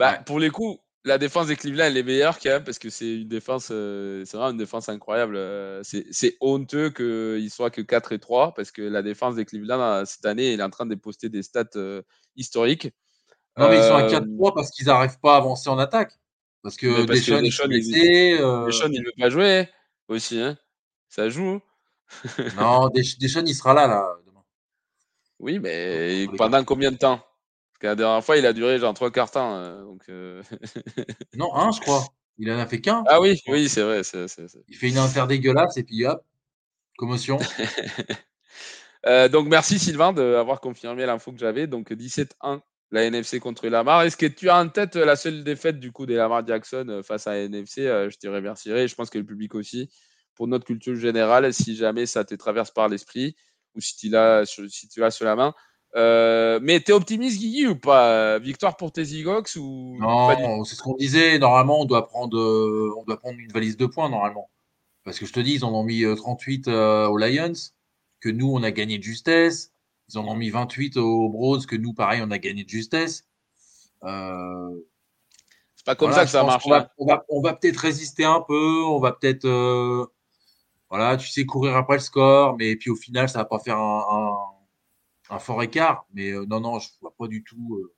bah, 0.00 0.18
Pour 0.26 0.40
les 0.40 0.50
coups, 0.50 0.80
la 1.04 1.16
défense 1.16 1.46
des 1.46 1.56
Cleveland, 1.56 1.84
elle 1.84 1.96
est 1.96 2.02
meilleure 2.02 2.38
quand 2.38 2.50
même 2.50 2.64
parce 2.64 2.78
que 2.78 2.90
c'est 2.90 3.20
une 3.20 3.28
défense, 3.28 3.68
euh, 3.70 4.24
c'est 4.26 4.36
vraiment 4.36 4.50
une 4.50 4.58
défense 4.58 4.88
incroyable. 4.88 5.38
c'est 5.82 6.36
honteux 6.40 6.90
qu'il 6.90 7.50
soit 7.50 7.70
que 7.70 7.80
4 7.80 8.12
et 8.12 8.18
3 8.18 8.54
parce 8.54 8.72
que 8.72 8.82
la 8.82 9.02
défense 9.02 9.36
des 9.36 9.44
Cleveland, 9.44 10.04
cette 10.04 10.26
année, 10.26 10.52
elle 10.52 10.60
est 10.60 10.64
en 10.64 10.70
train 10.70 10.86
de 10.86 10.94
poster 10.96 11.28
des 11.28 11.42
stats 11.42 12.02
historique. 12.36 12.90
Non, 13.58 13.68
mais 13.68 13.78
ils 13.78 13.82
sont 13.82 13.94
à 13.94 14.06
4-3 14.06 14.48
euh, 14.48 14.52
parce 14.54 14.70
qu'ils 14.70 14.86
n'arrivent 14.86 15.18
pas 15.20 15.34
à 15.34 15.36
avancer 15.38 15.68
en 15.68 15.78
attaque. 15.78 16.12
Parce 16.62 16.76
que 16.76 17.06
Deschamps, 17.06 17.40
il, 17.70 18.40
euh... 18.40 18.70
il 18.70 19.04
veut 19.04 19.12
pas 19.18 19.30
jouer 19.30 19.68
aussi. 20.08 20.40
Hein. 20.40 20.56
Ça 21.08 21.28
joue. 21.28 21.60
non, 22.56 22.88
Deschamps, 22.88 23.44
il 23.46 23.54
sera 23.54 23.74
là, 23.74 23.86
là 23.86 24.16
demain. 24.26 24.42
Oui, 25.38 25.58
mais 25.58 26.26
pendant 26.36 26.62
combien 26.64 26.92
de 26.92 26.98
temps? 26.98 27.22
Parce 27.80 27.82
que 27.82 27.86
la 27.86 27.94
dernière 27.94 28.24
fois, 28.24 28.36
il 28.36 28.44
a 28.44 28.52
duré 28.52 28.78
genre 28.78 28.92
trois 28.92 29.10
quarts 29.10 29.30
temps. 29.30 29.56
Euh, 29.56 29.82
donc, 29.82 30.02
euh. 30.10 30.42
non, 31.36 31.54
un, 31.56 31.72
je 31.72 31.80
crois. 31.80 32.04
Il 32.36 32.50
en 32.52 32.58
a 32.58 32.66
fait 32.66 32.82
qu'un. 32.82 33.04
Ah 33.06 33.22
oui, 33.22 33.40
oui, 33.48 33.70
c'est 33.70 33.80
vrai. 33.82 34.02
Il 34.68 34.76
fait 34.76 34.90
une 34.90 34.98
inter 34.98 35.24
dégueulasse 35.26 35.76
et 35.78 35.82
puis 35.82 36.04
hop, 36.06 36.22
commotion. 36.96 37.38
Euh, 39.06 39.30
donc 39.30 39.48
merci 39.48 39.78
Sylvain 39.78 40.12
d'avoir 40.12 40.60
confirmé 40.60 41.06
l'info 41.06 41.32
que 41.32 41.38
j'avais. 41.38 41.66
Donc 41.66 41.90
17-1 41.90 42.60
la 42.90 43.04
NFC 43.04 43.40
contre 43.40 43.66
Lamar. 43.68 44.02
Est-ce 44.02 44.18
que 44.18 44.26
tu 44.26 44.50
as 44.50 44.58
en 44.58 44.68
tête 44.68 44.96
la 44.96 45.16
seule 45.16 45.42
défaite 45.42 45.80
du 45.80 45.90
coup 45.90 46.04
des 46.04 46.16
Lamar 46.16 46.46
Jackson 46.46 46.86
euh, 46.90 47.02
face 47.02 47.26
à 47.26 47.32
la 47.32 47.44
NFC 47.44 47.86
euh, 47.86 48.10
Je 48.10 48.18
te 48.18 48.28
remercierai. 48.28 48.88
Je 48.88 48.94
pense 48.94 49.08
que 49.08 49.16
le 49.16 49.24
public 49.24 49.54
aussi. 49.54 49.88
Pour 50.34 50.48
notre 50.48 50.66
culture 50.66 50.96
générale, 50.96 51.50
si 51.54 51.76
jamais 51.76 52.04
ça 52.04 52.24
te 52.24 52.34
traverse 52.34 52.70
par 52.72 52.88
l'esprit 52.88 53.36
ou 53.74 53.80
si 53.80 53.96
tu 53.96 54.10
l'as 54.10 54.44
si 54.44 54.86
tu 54.88 55.02
sur 55.10 55.24
la 55.24 55.36
main. 55.36 55.54
Mais 55.94 56.80
tu 56.80 56.90
es 56.90 56.94
optimiste, 56.94 57.38
Guigui, 57.38 57.66
ou 57.66 57.76
pas? 57.76 58.38
Victoire 58.38 58.76
pour 58.76 58.92
tes 58.92 59.02
Eagles 59.02 59.56
ou 59.56 59.96
Non, 59.98 60.64
c'est 60.64 60.76
ce 60.76 60.82
qu'on 60.82 60.94
disait. 60.94 61.38
Normalement, 61.38 61.80
on 61.80 61.84
doit, 61.84 62.06
prendre, 62.06 62.38
on 62.96 63.04
doit 63.04 63.18
prendre 63.18 63.38
une 63.38 63.52
valise 63.52 63.76
de 63.76 63.86
points, 63.86 64.08
normalement. 64.08 64.50
Parce 65.04 65.18
que 65.18 65.26
je 65.26 65.32
te 65.32 65.40
dis, 65.40 65.54
ils 65.54 65.64
en 65.64 65.72
ont 65.74 65.84
mis 65.84 66.04
38 66.16 66.68
aux 66.68 67.16
Lions 67.16 67.52
que 68.20 68.28
nous, 68.28 68.52
on 68.52 68.62
a 68.62 68.70
gagné 68.70 68.98
de 68.98 69.02
justesse. 69.02 69.72
Ils 70.08 70.18
en 70.18 70.26
ont 70.26 70.34
mis 70.34 70.50
28 70.50 70.96
aux 70.96 71.28
Bros, 71.28 71.58
que 71.60 71.76
nous, 71.76 71.94
pareil, 71.94 72.20
on 72.22 72.30
a 72.30 72.38
gagné 72.38 72.64
de 72.64 72.68
justesse. 72.68 73.24
Euh, 74.04 74.70
c'est 75.76 75.86
pas 75.86 75.94
comme 75.94 76.12
ça 76.12 76.24
que 76.24 76.30
ça 76.30 76.44
marche. 76.44 76.66
On 76.98 77.40
va, 77.40 77.54
peut-être 77.54 77.78
résister 77.78 78.24
un 78.24 78.40
peu, 78.40 78.84
on 78.84 78.98
va 78.98 79.12
peut-être, 79.12 79.46
euh, 79.46 80.06
voilà, 80.88 81.16
tu 81.16 81.28
sais, 81.28 81.46
courir 81.46 81.76
après 81.76 81.96
le 81.96 82.00
score, 82.00 82.56
mais 82.58 82.76
puis 82.76 82.90
au 82.90 82.96
final, 82.96 83.28
ça 83.28 83.38
va 83.38 83.44
pas 83.44 83.58
faire 83.58 83.78
un, 83.78 84.36
fort 85.38 85.62
écart. 85.62 86.06
Mais 86.14 86.30
euh, 86.32 86.44
non, 86.46 86.60
non, 86.60 86.78
je 86.78 86.88
vois 87.00 87.14
pas 87.16 87.28
du 87.28 87.44
tout 87.44 87.90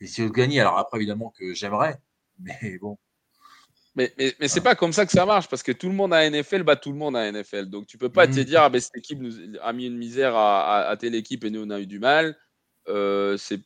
essayer 0.00 0.28
de 0.28 0.32
gagner. 0.32 0.60
Alors 0.60 0.78
après, 0.78 0.98
évidemment 0.98 1.32
que 1.38 1.54
j'aimerais, 1.54 2.00
mais 2.38 2.78
bon. 2.78 2.98
Mais, 3.94 4.12
mais, 4.18 4.34
mais 4.38 4.48
c'est 4.48 4.60
pas 4.60 4.74
comme 4.74 4.92
ça 4.92 5.06
que 5.06 5.12
ça 5.12 5.24
marche 5.24 5.48
parce 5.48 5.62
que 5.62 5.72
tout 5.72 5.88
le 5.88 5.94
monde 5.94 6.12
a 6.12 6.28
NFL 6.28 6.64
bat 6.64 6.76
tout 6.76 6.92
le 6.92 6.98
monde 6.98 7.16
à 7.16 7.32
NFL. 7.32 7.66
Donc 7.70 7.86
tu 7.86 7.96
peux 7.96 8.10
pas 8.10 8.26
te 8.26 8.38
mmh. 8.38 8.44
dire 8.44 8.62
ah 8.62 8.68
ben 8.68 8.78
cette 8.78 8.96
équipe 8.96 9.18
nous 9.18 9.32
a 9.62 9.72
mis 9.72 9.86
une 9.86 9.96
misère 9.96 10.36
à, 10.36 10.80
à, 10.82 10.96
telle 10.98 11.14
équipe 11.14 11.44
et 11.44 11.50
nous 11.50 11.62
on 11.62 11.70
a 11.70 11.80
eu 11.80 11.86
du 11.86 11.98
mal. 11.98 12.36
Euh, 12.88 13.38
c'est 13.38 13.62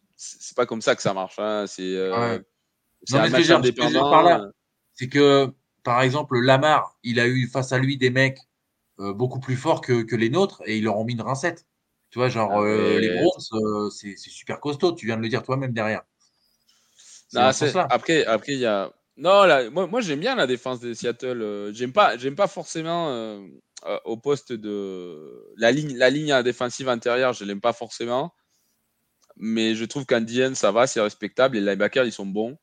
pas 0.55 0.67
comme 0.67 0.83
ça 0.83 0.95
que 0.95 1.03
ça 1.03 1.15
marche. 1.15 1.39
Hein. 1.39 1.65
C'est 1.67 1.97
euh, 1.97 2.15
un. 2.15 2.41
C'est 4.93 5.09
que 5.09 5.53
par 5.83 6.03
exemple 6.03 6.39
Lamar, 6.39 6.97
il 7.03 7.19
a 7.19 7.27
eu 7.27 7.49
face 7.49 7.73
à 7.73 7.79
lui 7.79 7.97
des 7.97 8.11
mecs 8.11 8.39
euh, 8.99 9.15
beaucoup 9.15 9.41
plus 9.41 9.57
forts 9.57 9.81
que, 9.81 10.03
que, 10.03 10.15
les 10.15 10.29
nôtres 10.29 10.63
et 10.67 10.77
ils 10.77 10.85
leur 10.85 10.99
ont 10.99 11.05
mis 11.05 11.15
une 11.15 11.23
rincette. 11.23 11.67
Tu 12.11 12.19
vois, 12.19 12.29
genre 12.29 12.51
ah, 12.53 12.63
euh, 12.63 12.99
les 12.99 13.15
Browns, 13.15 13.31
euh, 13.53 13.91
c'est 13.91 14.17
super 14.17 14.61
costaud. 14.61 14.93
Tu 14.93 15.07
viens 15.07 15.17
de 15.17 15.23
le 15.23 15.29
dire 15.29 15.43
toi-même 15.43 15.73
derrière. 15.73 16.03
Non, 17.33 17.43
après, 17.43 18.25
après 18.25 18.55
il 18.55 18.59
y 18.59 18.67
a 18.67 18.93
non, 19.21 19.71
moi, 19.71 19.87
moi 19.87 20.01
j'aime 20.01 20.21
bien 20.21 20.35
la 20.35 20.47
défense 20.47 20.81
de 20.81 20.95
Seattle. 20.95 21.43
Euh, 21.43 21.73
j'aime 21.75 21.93
pas, 21.93 22.17
j'aime 22.17 22.37
pas 22.37 22.47
forcément 22.47 23.11
euh, 23.11 23.41
euh, 23.87 23.99
au 24.07 24.17
poste 24.17 24.53
de 24.55 25.53
la 25.59 25.73
ligne, 25.73 25.95
la 25.97 26.09
ligne 26.09 26.43
défensive 26.43 26.89
intérieure. 26.89 27.35
Je 27.35 27.45
l'aime 27.45 27.61
pas 27.61 27.75
forcément, 27.75 28.33
mais 29.37 29.75
je 29.75 29.85
trouve 29.85 30.07
qu'en 30.07 30.23
DN 30.23 30.55
ça 30.55 30.73
va, 30.73 30.87
c'est 30.87 31.03
respectable. 31.03 31.59
Les 31.59 31.61
linebackers 31.61 32.07
ils 32.07 32.13
sont 32.13 32.25
bons 32.25 32.57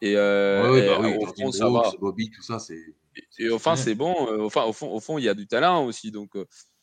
et, 0.00 0.16
ouais, 0.16 0.86
bah 0.88 0.98
oui, 1.00 1.14
au 1.20 1.26
fond 1.26 1.52
ça 1.52 1.70
va. 1.70 1.92
Bobby, 2.00 2.30
tout 2.30 2.42
ça 2.42 2.58
c'est. 2.58 2.82
Et, 3.38 3.50
au 3.50 3.60
fond 3.60 3.76
c'est 3.76 3.94
bon. 3.94 4.44
Enfin, 4.44 4.64
au 4.64 4.72
fond, 4.72 4.90
au 4.90 4.98
fond 4.98 5.18
il 5.18 5.24
y 5.24 5.28
a 5.28 5.34
du 5.34 5.46
talent 5.46 5.84
aussi. 5.84 6.10
Donc, 6.10 6.32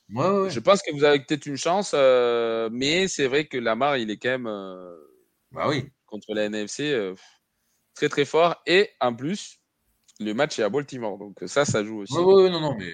je 0.09 0.59
pense 0.59 0.81
que 0.81 0.91
vous 0.93 1.03
avez 1.03 1.19
peut-être 1.19 1.45
une 1.45 1.57
chance, 1.57 1.93
mais 1.93 3.07
c'est 3.07 3.27
vrai 3.27 3.45
que 3.45 3.57
Lamar 3.57 3.97
il 3.97 4.09
est 4.09 4.17
quand 4.17 4.29
même. 4.29 4.49
bah 5.51 5.67
oui. 5.67 5.85
Contre 6.05 6.33
la 6.33 6.45
NFC 6.45 7.13
très 7.99 8.09
très 8.09 8.25
fort. 8.25 8.55
Et 8.65 8.89
en 8.99 9.13
plus, 9.13 9.59
le 10.19 10.33
match 10.33 10.57
est 10.59 10.63
à 10.63 10.69
Baltimore. 10.69 11.17
Donc 11.17 11.37
ça, 11.45 11.65
ça 11.65 11.83
joue 11.83 11.99
aussi. 11.99 12.13
Non, 12.13 12.49
non, 12.49 12.75
mais. 12.77 12.93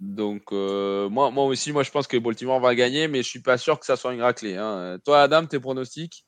Donc 0.00 0.52
euh, 0.52 1.08
moi, 1.08 1.30
moi 1.30 1.44
aussi, 1.44 1.72
moi 1.72 1.84
je 1.84 1.90
pense 1.92 2.08
que 2.08 2.16
Baltimore 2.16 2.58
va 2.58 2.74
gagner, 2.74 3.06
mais 3.06 3.22
je 3.22 3.28
suis 3.28 3.40
pas 3.40 3.56
sûr 3.56 3.78
que 3.78 3.86
ça 3.86 3.96
soit 3.96 4.12
une 4.12 4.22
raclée. 4.22 4.56
Hein. 4.56 4.98
Toi, 5.04 5.22
Adam, 5.22 5.46
tes 5.46 5.60
pronostics? 5.60 6.26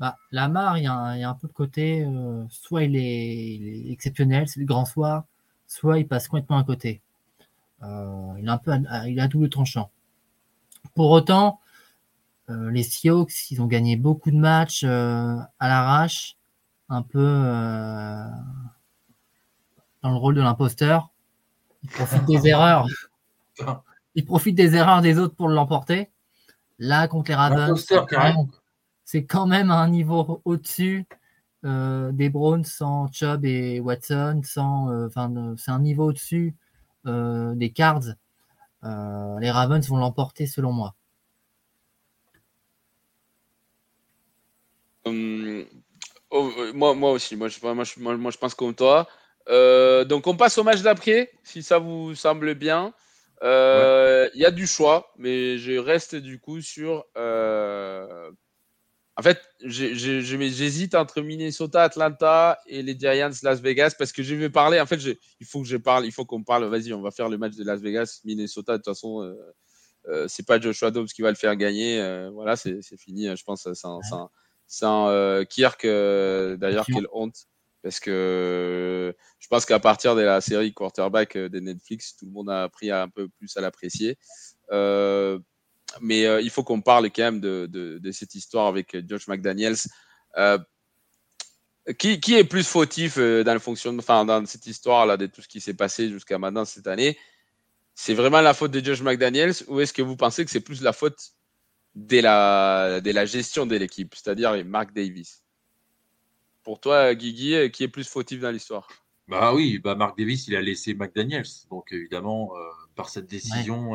Bah, 0.00 0.16
Lamar, 0.32 0.76
il 0.78 0.84
y, 0.84 0.86
a, 0.88 1.14
il 1.14 1.20
y 1.20 1.24
a 1.24 1.30
un 1.30 1.34
peu 1.34 1.46
de 1.46 1.52
côté. 1.52 2.04
Euh, 2.04 2.42
soit 2.48 2.82
il 2.82 2.96
est, 2.96 3.92
exceptionnel, 3.92 4.48
c'est 4.48 4.58
le 4.58 4.66
grand 4.66 4.86
soir, 4.86 5.24
soit 5.68 5.98
il 5.98 6.08
passe 6.08 6.26
complètement 6.26 6.58
à 6.58 6.64
côté. 6.64 7.00
Euh, 7.82 8.34
il 8.38 8.48
a 8.48 8.54
un 8.54 8.58
peu, 8.58 8.72
il 9.06 9.20
a 9.20 9.28
double 9.28 9.48
tranchant. 9.48 9.90
Pour 10.94 11.10
autant, 11.10 11.60
les 12.48 12.82
Seahawks, 12.82 13.50
ils 13.52 13.62
ont 13.62 13.66
gagné 13.66 13.94
beaucoup 13.94 14.32
de 14.32 14.36
matchs 14.36 14.82
à 14.82 15.48
l'arrache 15.60 16.36
un 16.90 17.02
peu 17.02 17.24
euh, 17.24 18.24
dans 20.02 20.10
le 20.10 20.16
rôle 20.16 20.34
de 20.34 20.42
l'imposteur. 20.42 21.10
Il 21.82 21.88
profite 21.90 22.24
des 22.26 22.46
erreurs. 22.48 22.86
Des 24.14 24.74
erreurs 24.74 25.00
des 25.00 25.18
autres 25.18 25.36
pour 25.36 25.48
l'emporter. 25.48 26.10
Là, 26.78 27.08
contre 27.08 27.30
les 27.30 27.36
Ravens, 27.36 27.86
c'est 29.04 29.24
quand 29.24 29.46
même 29.46 29.70
un 29.70 29.88
niveau 29.88 30.42
au-dessus 30.44 31.06
euh, 31.64 32.10
des 32.12 32.28
Browns 32.28 32.64
sans 32.64 33.10
Chubb 33.12 33.44
et 33.44 33.80
Watson. 33.80 34.40
Sans, 34.44 34.90
euh, 34.90 35.54
c'est 35.56 35.70
un 35.70 35.78
niveau 35.78 36.06
au-dessus 36.06 36.56
euh, 37.06 37.54
des 37.54 37.72
Cards, 37.72 38.14
euh, 38.84 39.38
les 39.40 39.50
Ravens 39.50 39.86
vont 39.88 39.96
l'emporter 39.96 40.46
selon 40.46 40.72
moi. 40.72 40.94
Hum, 45.06 45.64
oh, 46.30 46.50
euh, 46.58 46.72
moi, 46.74 46.94
moi 46.94 47.12
aussi, 47.12 47.36
moi 47.36 47.48
je, 47.48 47.58
moi, 47.64 48.30
je 48.30 48.38
pense 48.38 48.54
comme 48.54 48.74
toi. 48.74 49.08
Donc 49.48 50.26
on 50.26 50.36
passe 50.36 50.58
au 50.58 50.64
match 50.64 50.82
d'après, 50.82 51.32
si 51.42 51.62
ça 51.62 51.78
vous 51.78 52.14
semble 52.14 52.54
bien. 52.54 52.92
Il 53.42 54.30
y 54.34 54.44
a 54.44 54.50
du 54.50 54.66
choix, 54.66 55.12
mais 55.16 55.58
je 55.58 55.72
reste 55.78 56.14
du 56.14 56.38
coup 56.38 56.60
sur 56.60 57.06
en 59.20 59.22
fait, 59.22 59.38
j'hésite 59.62 60.94
entre 60.94 61.20
Minnesota, 61.20 61.82
Atlanta 61.82 62.58
et 62.66 62.82
les 62.82 62.98
Giants 62.98 63.30
Las 63.42 63.60
Vegas 63.60 63.94
parce 63.98 64.12
que 64.12 64.22
je 64.22 64.34
vais 64.34 64.48
parler. 64.48 64.80
En 64.80 64.86
fait, 64.86 64.98
il 65.40 65.46
faut 65.46 65.60
que 65.60 65.68
je 65.68 65.76
parle, 65.76 66.06
il 66.06 66.10
faut 66.10 66.24
qu'on 66.24 66.42
parle. 66.42 66.64
Vas-y, 66.64 66.94
on 66.94 67.02
va 67.02 67.10
faire 67.10 67.28
le 67.28 67.36
match 67.36 67.54
de 67.54 67.62
Las 67.62 67.82
Vegas, 67.82 68.20
Minnesota. 68.24 68.72
De 68.72 68.78
toute 68.78 68.86
façon, 68.86 69.22
euh, 69.22 69.34
euh 70.08 70.26
c'est 70.26 70.46
pas 70.46 70.58
Joshua 70.58 70.90
Dobbs 70.90 71.08
qui 71.08 71.20
va 71.20 71.28
le 71.28 71.36
faire 71.36 71.54
gagner. 71.54 72.00
Euh, 72.00 72.30
voilà, 72.30 72.56
c'est 72.56 72.80
fini. 72.96 73.26
Je 73.36 73.44
pense 73.44 73.68
un, 73.84 75.08
euh, 75.10 75.44
Kirk. 75.44 75.84
D'ailleurs, 75.84 76.86
quelle 76.86 77.08
honte. 77.12 77.44
Parce 77.82 78.00
que 78.00 79.14
je 79.38 79.48
pense 79.48 79.66
qu'à 79.66 79.80
partir 79.80 80.16
de 80.16 80.22
la 80.22 80.40
série 80.40 80.72
quarterback 80.72 81.36
de 81.36 81.60
Netflix, 81.60 82.16
tout 82.16 82.24
le 82.24 82.32
monde 82.32 82.48
a 82.48 82.62
appris 82.62 82.90
un 82.90 83.10
peu 83.10 83.28
plus 83.28 83.54
à 83.58 83.60
l'apprécier. 83.60 84.16
Mais 86.00 86.26
euh, 86.26 86.40
il 86.40 86.50
faut 86.50 86.62
qu'on 86.62 86.80
parle 86.80 87.06
quand 87.06 87.22
même 87.22 87.40
de, 87.40 87.66
de, 87.66 88.10
cette 88.12 88.34
histoire 88.34 88.66
avec 88.66 88.94
euh, 88.94 89.02
Josh 89.06 89.26
McDaniels. 89.28 89.78
Euh, 90.36 90.58
qui, 91.98 92.20
qui, 92.20 92.34
est 92.34 92.44
plus 92.44 92.66
fautif 92.66 93.18
dans 93.18 93.52
le 93.52 93.58
fonctionnement, 93.58 94.00
enfin 94.00 94.24
dans 94.24 94.44
cette 94.46 94.66
histoire-là 94.66 95.16
de 95.16 95.26
tout 95.26 95.42
ce 95.42 95.48
qui 95.48 95.60
s'est 95.60 95.74
passé 95.74 96.08
jusqu'à 96.08 96.38
maintenant 96.38 96.64
cette 96.64 96.86
année? 96.86 97.18
C'est 97.94 98.14
vraiment 98.14 98.40
la 98.40 98.54
faute 98.54 98.70
de 98.70 98.84
Josh 98.84 99.02
McDaniels 99.02 99.54
ou 99.66 99.80
est-ce 99.80 99.92
que 99.92 100.02
vous 100.02 100.14
pensez 100.14 100.44
que 100.44 100.50
c'est 100.50 100.60
plus 100.60 100.82
la 100.82 100.92
faute 100.92 101.32
de 101.96 102.20
la, 102.20 103.00
de 103.00 103.10
la 103.10 103.24
gestion 103.24 103.66
de 103.66 103.74
l'équipe, 103.76 104.14
c'est-à-dire 104.14 104.64
Mark 104.64 104.92
Davis? 104.92 105.42
Pour 106.62 106.80
toi, 106.80 107.14
Guigui, 107.14 107.70
qui 107.72 107.82
est 107.82 107.88
plus 107.88 108.06
fautif 108.06 108.40
dans 108.40 108.50
l'histoire? 108.50 108.88
Bah 109.26 109.52
oui, 109.52 109.78
bah 109.78 109.96
Mark 109.96 110.16
Davis, 110.16 110.46
il 110.46 110.54
a 110.54 110.60
laissé 110.60 110.94
McDaniels, 110.94 111.48
donc 111.70 111.90
évidemment, 111.92 112.52
par 112.94 113.08
cette 113.08 113.26
décision, 113.26 113.94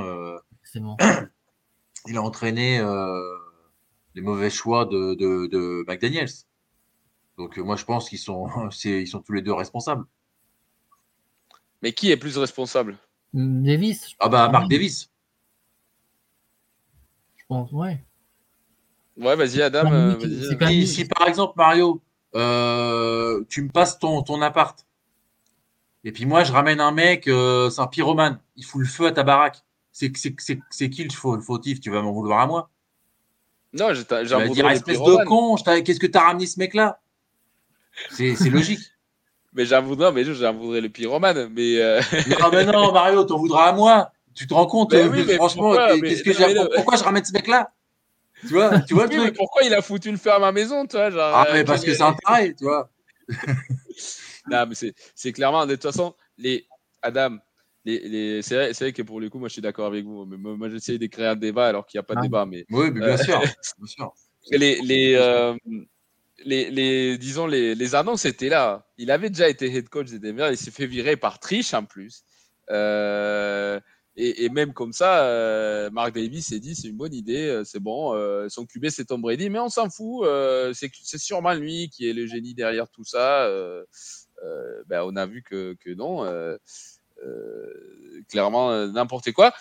c'est 0.64 0.82
bon 0.82 0.98
il 2.08 2.18
a 2.18 2.22
entraîné 2.22 2.80
euh, 2.80 3.20
les 4.14 4.22
mauvais 4.22 4.50
choix 4.50 4.86
de, 4.86 5.16
de, 5.16 5.84
McDaniels. 5.88 6.30
Donc 7.38 7.58
euh, 7.58 7.64
moi 7.64 7.76
je 7.76 7.86
pense 7.86 8.10
qu'ils 8.10 8.20
sont, 8.20 8.48
ils 8.84 9.08
sont 9.08 9.22
tous 9.22 9.34
les 9.34 9.42
deux 9.42 9.54
responsables. 9.54 10.06
Mais 11.82 11.92
qui 11.92 12.12
est 12.12 12.18
plus 12.18 12.38
responsable? 12.38 12.98
Davis. 13.34 14.16
Ah 14.20 14.30
bah 14.30 14.48
Marc 14.50 14.70
Davis. 14.70 15.12
Je 17.36 17.44
pense, 17.48 17.72
ouais. 17.74 18.04
Ouais, 19.18 19.36
vas-y 19.36 19.62
Adam. 19.62 19.92
Euh, 19.92 20.86
si, 20.86 21.06
par 21.06 21.28
exemple 21.28 21.54
Mario, 21.58 22.02
tu 22.34 22.40
me 22.40 23.70
passes 23.70 24.00
ton, 24.00 24.24
ton 24.24 24.42
appart, 24.42 24.86
et 26.04 26.12
puis 26.12 26.26
moi 26.26 26.44
je 26.44 26.52
ramène 26.52 26.80
un 26.80 26.92
mec, 26.92 27.26
c'est 27.26 27.80
un 27.80 27.88
pyromane, 27.88 28.40
il 28.56 28.64
fout 28.66 28.82
le 28.82 28.88
feu 28.88 29.08
à 29.08 29.12
ta 29.12 29.24
baraque 29.24 29.65
c'est 29.96 30.90
qui 30.90 31.04
le 31.06 31.42
fautif? 31.42 31.80
Tu 31.80 31.90
vas 31.90 32.02
m'en 32.02 32.12
vouloir 32.12 32.42
à 32.42 32.48
moi 32.48 32.70
Non, 33.72 33.94
j'ai 33.94 34.04
vais 34.04 34.50
dire 34.50 34.70
espèce 34.70 35.00
de 35.00 35.26
con, 35.26 35.56
qu'est-ce 35.56 36.00
que 36.00 36.08
tu 36.08 36.18
as 36.18 36.22
ramené 36.22 36.46
ce 36.46 36.60
mec-là? 36.60 37.00
C'est 38.10 38.36
logique. 38.50 38.80
mais 39.54 39.66
j'en 39.66 39.82
voudrais, 39.82 40.12
mais 40.12 40.26
j'en 40.26 40.54
voudrais 40.54 40.82
le 40.82 40.90
pyromane. 40.90 41.48
Mais 41.54 41.82
euh, 41.82 42.02
non, 42.42 42.50
mais 42.52 42.66
non, 42.66 42.92
Mario, 42.92 43.24
t'en 43.24 43.38
voudras 43.38 43.70
à 43.70 43.72
moi. 43.72 44.12
Tu 44.34 44.48
te 44.48 44.54
rends 44.54 44.66
compte, 44.66 44.94
euh, 44.94 45.36
franchement, 45.36 45.72
que 45.74 46.76
pourquoi 46.76 46.98
je 46.98 47.04
ramène 47.04 47.24
ce 47.24 47.32
mec-là? 47.32 47.72
Tu 48.42 48.48
vois, 48.48 48.82
tu 48.82 48.94
vois 48.94 49.08
pourquoi 49.36 49.64
il 49.64 49.74
a 49.74 49.82
foutu 49.82 50.12
le 50.12 50.18
feu 50.18 50.34
à 50.34 50.40
ma 50.40 50.52
maison, 50.52 50.86
toi 50.86 51.10
genre, 51.10 51.34
Ah, 51.34 51.48
mais 51.54 51.60
euh, 51.60 51.64
parce 51.64 51.86
que 51.86 51.94
c'est 51.94 52.04
un 52.04 52.14
taré, 52.14 52.54
tu 52.54 52.66
vois. 52.66 52.90
non, 54.52 54.66
mais 54.68 54.76
c'est 55.16 55.32
clairement, 55.32 55.66
de 55.66 55.76
toute 55.76 55.84
façon, 55.84 56.14
les 56.38 56.68
Adam, 57.02 57.38
les, 57.86 58.42
c'est, 58.42 58.56
vrai, 58.56 58.72
vrai, 58.72 58.94
que 58.94 59.02
pour 59.04 59.20
le 59.20 59.30
coup, 59.30 59.38
moi 59.38 59.48
je 59.48 59.54
suis 59.54 59.62
d'accord 59.62 59.86
avec 59.86 60.04
vous. 60.06 60.26
Mais 60.26 60.38
moi, 60.38 60.70
j'essaie 60.70 60.98
de 60.98 61.06
créer 61.06 61.28
un 61.28 61.36
débat 61.36 61.68
alors 61.68 61.86
qu'il 61.86 61.98
n'y 61.98 62.00
a 62.00 62.04
pas 62.04 62.16
de 62.16 62.20
ah. 62.20 62.24
débat. 62.24 62.46
Mais, 62.46 62.66
oui, 62.72 62.90
mais 62.92 63.02
bien, 63.02 63.10
euh, 63.10 63.18
sûr, 63.18 63.40
bien 63.78 63.88
sûr. 63.88 64.14
Les, 64.52 64.82
les, 64.82 65.16
euh, 65.16 65.56
les, 66.44 66.70
les, 66.72 67.18
disons, 67.18 67.48
les, 67.48 67.76
les 67.76 67.96
annonces 67.96 68.26
étaient 68.26 68.50
là. 68.50 68.88
Il 68.98 69.12
avait 69.12 69.30
déjà 69.30 69.50
été 69.50 69.74
head 69.74 69.90
coach 69.90 70.10
des 70.10 70.20
Denver. 70.20 70.50
Il 70.52 70.58
s'est 70.58 70.72
fait 70.72 70.88
virer 70.88 71.16
par 71.16 71.40
triche 71.40 71.74
en 71.74 71.86
plus. 71.86 72.24
Euh, 72.72 73.80
et, 74.16 74.46
et, 74.46 74.50
même 74.50 74.74
comme 74.74 74.94
ça, 74.94 75.90
Mark 75.92 76.16
Davis 76.16 76.48
s'est 76.48 76.60
dit 76.60 76.74
c'est 76.74 76.88
une 76.88 76.98
bonne 76.98 77.14
idée, 77.14 77.62
c'est 77.66 77.82
bon. 77.82 78.14
son 78.50 78.66
QB 78.66 78.88
c'est 78.88 79.06
Tom 79.06 79.22
Brady, 79.22 79.50
mais 79.50 79.60
on 79.60 79.70
s'en 79.70 79.90
fout. 79.90 80.26
c'est, 80.74 80.90
c'est 81.04 81.18
sûrement 81.18 81.54
lui 81.54 81.90
qui 81.90 82.10
est 82.10 82.14
le 82.14 82.26
génie 82.26 82.56
derrière 82.56 82.90
tout 82.90 83.04
ça. 83.04 83.48
ben, 84.88 85.04
on 85.04 85.16
a 85.18 85.26
vu 85.26 85.44
que, 85.44 85.76
que 85.82 85.94
non. 85.94 86.24
Euh, 87.24 88.22
clairement 88.30 88.72
euh, 88.72 88.88
n'importe 88.88 89.32
quoi. 89.32 89.54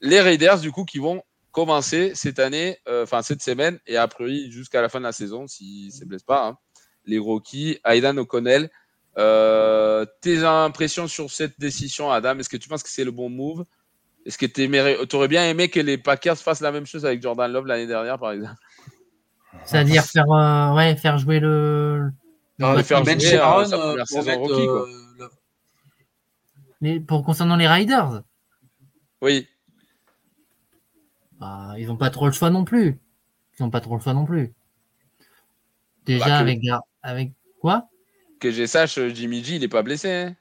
Les 0.00 0.20
Raiders, 0.20 0.60
du 0.60 0.72
coup, 0.72 0.84
qui 0.84 0.98
vont 0.98 1.22
commencer 1.52 2.12
cette 2.14 2.38
année, 2.38 2.78
euh, 2.88 3.04
enfin 3.04 3.22
cette 3.22 3.42
semaine, 3.42 3.78
et 3.86 3.96
a 3.96 4.08
priori 4.08 4.50
jusqu'à 4.50 4.82
la 4.82 4.88
fin 4.88 4.98
de 4.98 5.04
la 5.04 5.12
saison, 5.12 5.46
si 5.46 5.90
ça 5.92 6.04
ne 6.04 6.08
blesse 6.08 6.22
pas. 6.22 6.46
Hein. 6.46 6.58
Les 7.06 7.18
rookies, 7.18 7.78
Aidan 7.84 8.16
O'Connell. 8.16 8.70
tes 9.16 10.44
impressions 10.44 11.06
sur 11.06 11.30
cette 11.30 11.58
décision, 11.58 12.10
Adam? 12.10 12.38
Est-ce 12.38 12.48
que 12.48 12.56
tu 12.56 12.68
penses 12.68 12.82
que 12.82 12.88
c'est 12.88 13.04
le 13.04 13.12
bon 13.12 13.28
move? 13.28 13.64
Est-ce 14.26 14.38
que 14.38 14.46
tu 14.46 15.16
aurais 15.16 15.28
bien 15.28 15.48
aimé 15.48 15.68
que 15.68 15.80
les 15.80 15.98
Packers 15.98 16.38
fassent 16.38 16.62
la 16.62 16.72
même 16.72 16.86
chose 16.86 17.04
avec 17.04 17.22
Jordan 17.22 17.52
Love 17.52 17.66
l'année 17.66 17.86
dernière, 17.86 18.18
par 18.18 18.32
exemple? 18.32 18.54
C'est-à-dire 19.64 20.04
faire, 20.04 20.26
ouais, 20.74 20.96
faire 20.96 21.18
jouer 21.18 21.40
le. 21.40 22.10
faire 22.58 23.02
ben 23.04 23.20
jouer 23.20 23.30
Sharon, 23.30 23.64
rookie, 24.38 25.03
quoi 26.84 27.00
pour 27.00 27.24
concernant 27.24 27.56
les 27.56 27.66
Riders 27.66 28.22
Oui. 29.20 29.48
Bah, 31.38 31.74
ils 31.78 31.86
n'ont 31.86 31.96
pas 31.96 32.10
trop 32.10 32.26
le 32.26 32.32
choix 32.32 32.50
non 32.50 32.64
plus. 32.64 33.00
Ils 33.58 33.62
n'ont 33.62 33.70
pas 33.70 33.80
trop 33.80 33.96
le 33.96 34.00
choix 34.00 34.14
non 34.14 34.24
plus. 34.24 34.52
Déjà 36.04 36.26
bah, 36.26 36.38
avec, 36.38 36.60
avec 37.02 37.32
quoi? 37.60 37.88
Que 38.40 38.50
je 38.50 38.66
sache, 38.66 38.98
Jimmy 39.14 39.42
G, 39.42 39.56
il 39.56 39.60
n'est 39.62 39.68
pas 39.68 39.82
blessé. 39.82 40.10
Hein. 40.10 40.36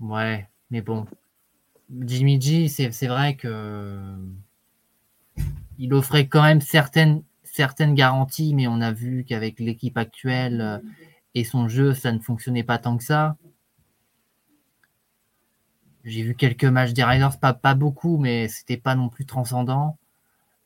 ouais, 0.00 0.48
mais 0.70 0.82
bon. 0.82 1.06
Jimmy 2.00 2.40
G, 2.40 2.68
c'est 2.68 3.06
vrai 3.06 3.36
que 3.36 4.16
il 5.78 5.94
offrait 5.94 6.26
quand 6.26 6.42
même 6.42 6.60
certaines, 6.60 7.22
certaines 7.44 7.94
garanties, 7.94 8.52
mais 8.54 8.66
on 8.66 8.80
a 8.80 8.92
vu 8.92 9.24
qu'avec 9.24 9.60
l'équipe 9.60 9.96
actuelle 9.96 10.82
et 11.34 11.44
son 11.44 11.68
jeu, 11.68 11.94
ça 11.94 12.10
ne 12.10 12.18
fonctionnait 12.18 12.64
pas 12.64 12.78
tant 12.78 12.96
que 12.96 13.04
ça. 13.04 13.36
J'ai 16.08 16.22
vu 16.22 16.34
quelques 16.34 16.64
matchs 16.64 16.92
des 16.92 17.04
Riders, 17.04 17.38
pas, 17.38 17.52
pas 17.52 17.74
beaucoup, 17.74 18.16
mais 18.16 18.48
c'était 18.48 18.78
pas 18.78 18.94
non 18.94 19.10
plus 19.10 19.26
transcendant. 19.26 19.98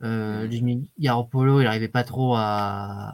Euh, 0.04 0.48
Jimmy 0.48 0.88
Garoppolo, 1.00 1.60
il 1.60 1.64
n'arrivait 1.64 1.88
pas 1.88 2.04
trop 2.04 2.34
à, 2.36 3.12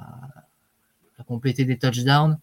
compléter 1.27 1.65
des 1.65 1.79
touchdowns. 1.79 2.39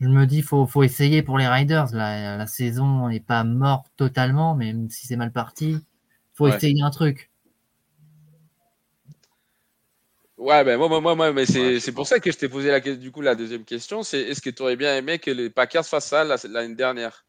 Je 0.00 0.08
me 0.08 0.26
dis, 0.26 0.42
faut, 0.42 0.66
faut 0.66 0.82
essayer 0.82 1.22
pour 1.22 1.38
les 1.38 1.48
Riders. 1.48 1.86
La, 1.94 2.36
la 2.36 2.46
saison 2.46 3.08
n'est 3.08 3.20
pas 3.20 3.44
morte 3.44 3.86
totalement, 3.96 4.54
même 4.54 4.90
si 4.90 5.06
c'est 5.06 5.16
mal 5.16 5.32
parti. 5.32 5.78
faut 6.34 6.46
essayer 6.46 6.82
un 6.82 6.90
truc. 6.90 7.30
Ouais, 10.36 10.64
ben 10.64 10.78
moi, 10.78 11.00
moi, 11.00 11.14
moi, 11.14 11.32
mais 11.32 11.46
c'est 11.46 11.92
pour 11.92 12.06
ça 12.06 12.20
que 12.20 12.30
je 12.30 12.36
t'ai 12.36 12.48
posé 12.48 12.70
la, 12.70 12.80
du 12.80 13.10
coup, 13.10 13.22
la 13.22 13.34
deuxième 13.34 13.64
question. 13.64 14.02
C'est 14.02 14.20
est-ce 14.20 14.42
que 14.42 14.50
tu 14.50 14.62
aurais 14.62 14.76
bien 14.76 14.96
aimé 14.96 15.18
que 15.18 15.30
les 15.30 15.48
Packers 15.48 15.86
fassent 15.86 16.08
ça 16.08 16.24
l'année 16.24 16.74
dernière? 16.74 17.24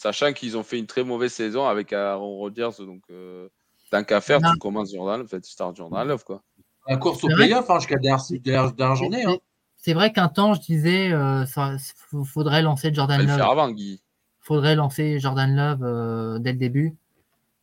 Sachant 0.00 0.32
qu'ils 0.32 0.56
ont 0.56 0.62
fait 0.62 0.78
une 0.78 0.86
très 0.86 1.04
mauvaise 1.04 1.30
saison 1.30 1.66
avec 1.66 1.92
Aaron 1.92 2.38
Rodgers, 2.38 2.70
donc 2.78 3.02
euh, 3.10 3.50
tant 3.90 4.02
qu'à 4.02 4.22
faire, 4.22 4.38
tu 4.40 4.58
commences 4.58 4.94
Jordan, 4.94 5.20
en 5.20 5.26
fait, 5.26 5.42
tu 5.42 5.50
starts 5.50 5.76
Jordan 5.76 6.08
Love, 6.08 6.24
quoi. 6.24 6.42
La 6.88 6.96
course 6.96 7.22
au 7.22 7.28
playoff 7.28 7.68
hein, 7.68 7.78
jusqu'à 7.80 7.96
la 7.96 8.70
dernière 8.70 8.96
journée. 8.96 9.26
Hein. 9.26 9.36
C'est 9.76 9.92
vrai 9.92 10.10
qu'un 10.10 10.28
temps, 10.28 10.54
je 10.54 10.62
disais, 10.62 11.12
euh, 11.12 11.44
ça, 11.44 11.76
faudrait 12.24 12.62
lancer 12.62 12.94
Jordan 12.94 13.20
Love. 13.20 13.36
Faire 13.36 13.50
avant, 13.50 13.70
Guy. 13.70 14.00
Faudrait 14.40 14.74
lancer 14.74 15.18
Jordan 15.20 15.54
Love 15.54 15.82
euh, 15.82 16.38
dès 16.38 16.52
le 16.52 16.58
début, 16.58 16.96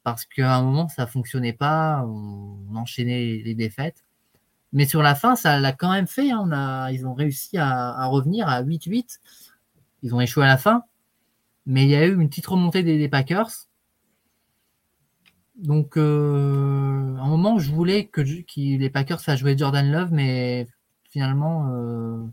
parce 0.03 0.25
qu'à 0.25 0.57
un 0.57 0.61
moment, 0.61 0.87
ça 0.89 1.07
fonctionnait 1.07 1.53
pas, 1.53 2.05
on, 2.05 2.75
enchaînait 2.75 3.41
les 3.43 3.55
défaites. 3.55 4.05
Mais 4.73 4.85
sur 4.85 5.01
la 5.01 5.15
fin, 5.15 5.35
ça 5.35 5.59
l'a 5.59 5.71
quand 5.71 5.91
même 5.91 6.05
fait. 6.05 6.29
Hein. 6.29 6.43
On 6.45 6.51
a, 6.51 6.91
ils 6.91 7.07
ont 7.07 7.15
réussi 7.15 7.57
à, 7.57 7.95
à 7.97 8.05
revenir 8.05 8.47
à 8.47 8.61
8-8. 8.61 9.21
Ils 10.03 10.13
ont 10.13 10.21
échoué 10.21 10.43
à 10.43 10.47
la 10.47 10.57
fin, 10.57 10.83
mais 11.67 11.83
il 11.83 11.89
y 11.89 11.95
a 11.95 12.05
eu 12.05 12.13
une 12.13 12.29
petite 12.29 12.47
remontée 12.47 12.81
des, 12.81 13.09
Packers. 13.09 13.51
Donc, 15.55 15.97
euh, 15.97 17.15
à 17.17 17.21
un 17.21 17.27
moment, 17.27 17.59
je 17.59 17.69
voulais 17.71 18.07
que, 18.07 18.21
les 18.55 18.89
Packers 18.89 19.21
fassent 19.21 19.39
jouer 19.39 19.57
Jordan 19.57 19.91
Love, 19.91 20.13
mais 20.13 20.65
finalement, 21.11 21.69
euh, 21.73 22.23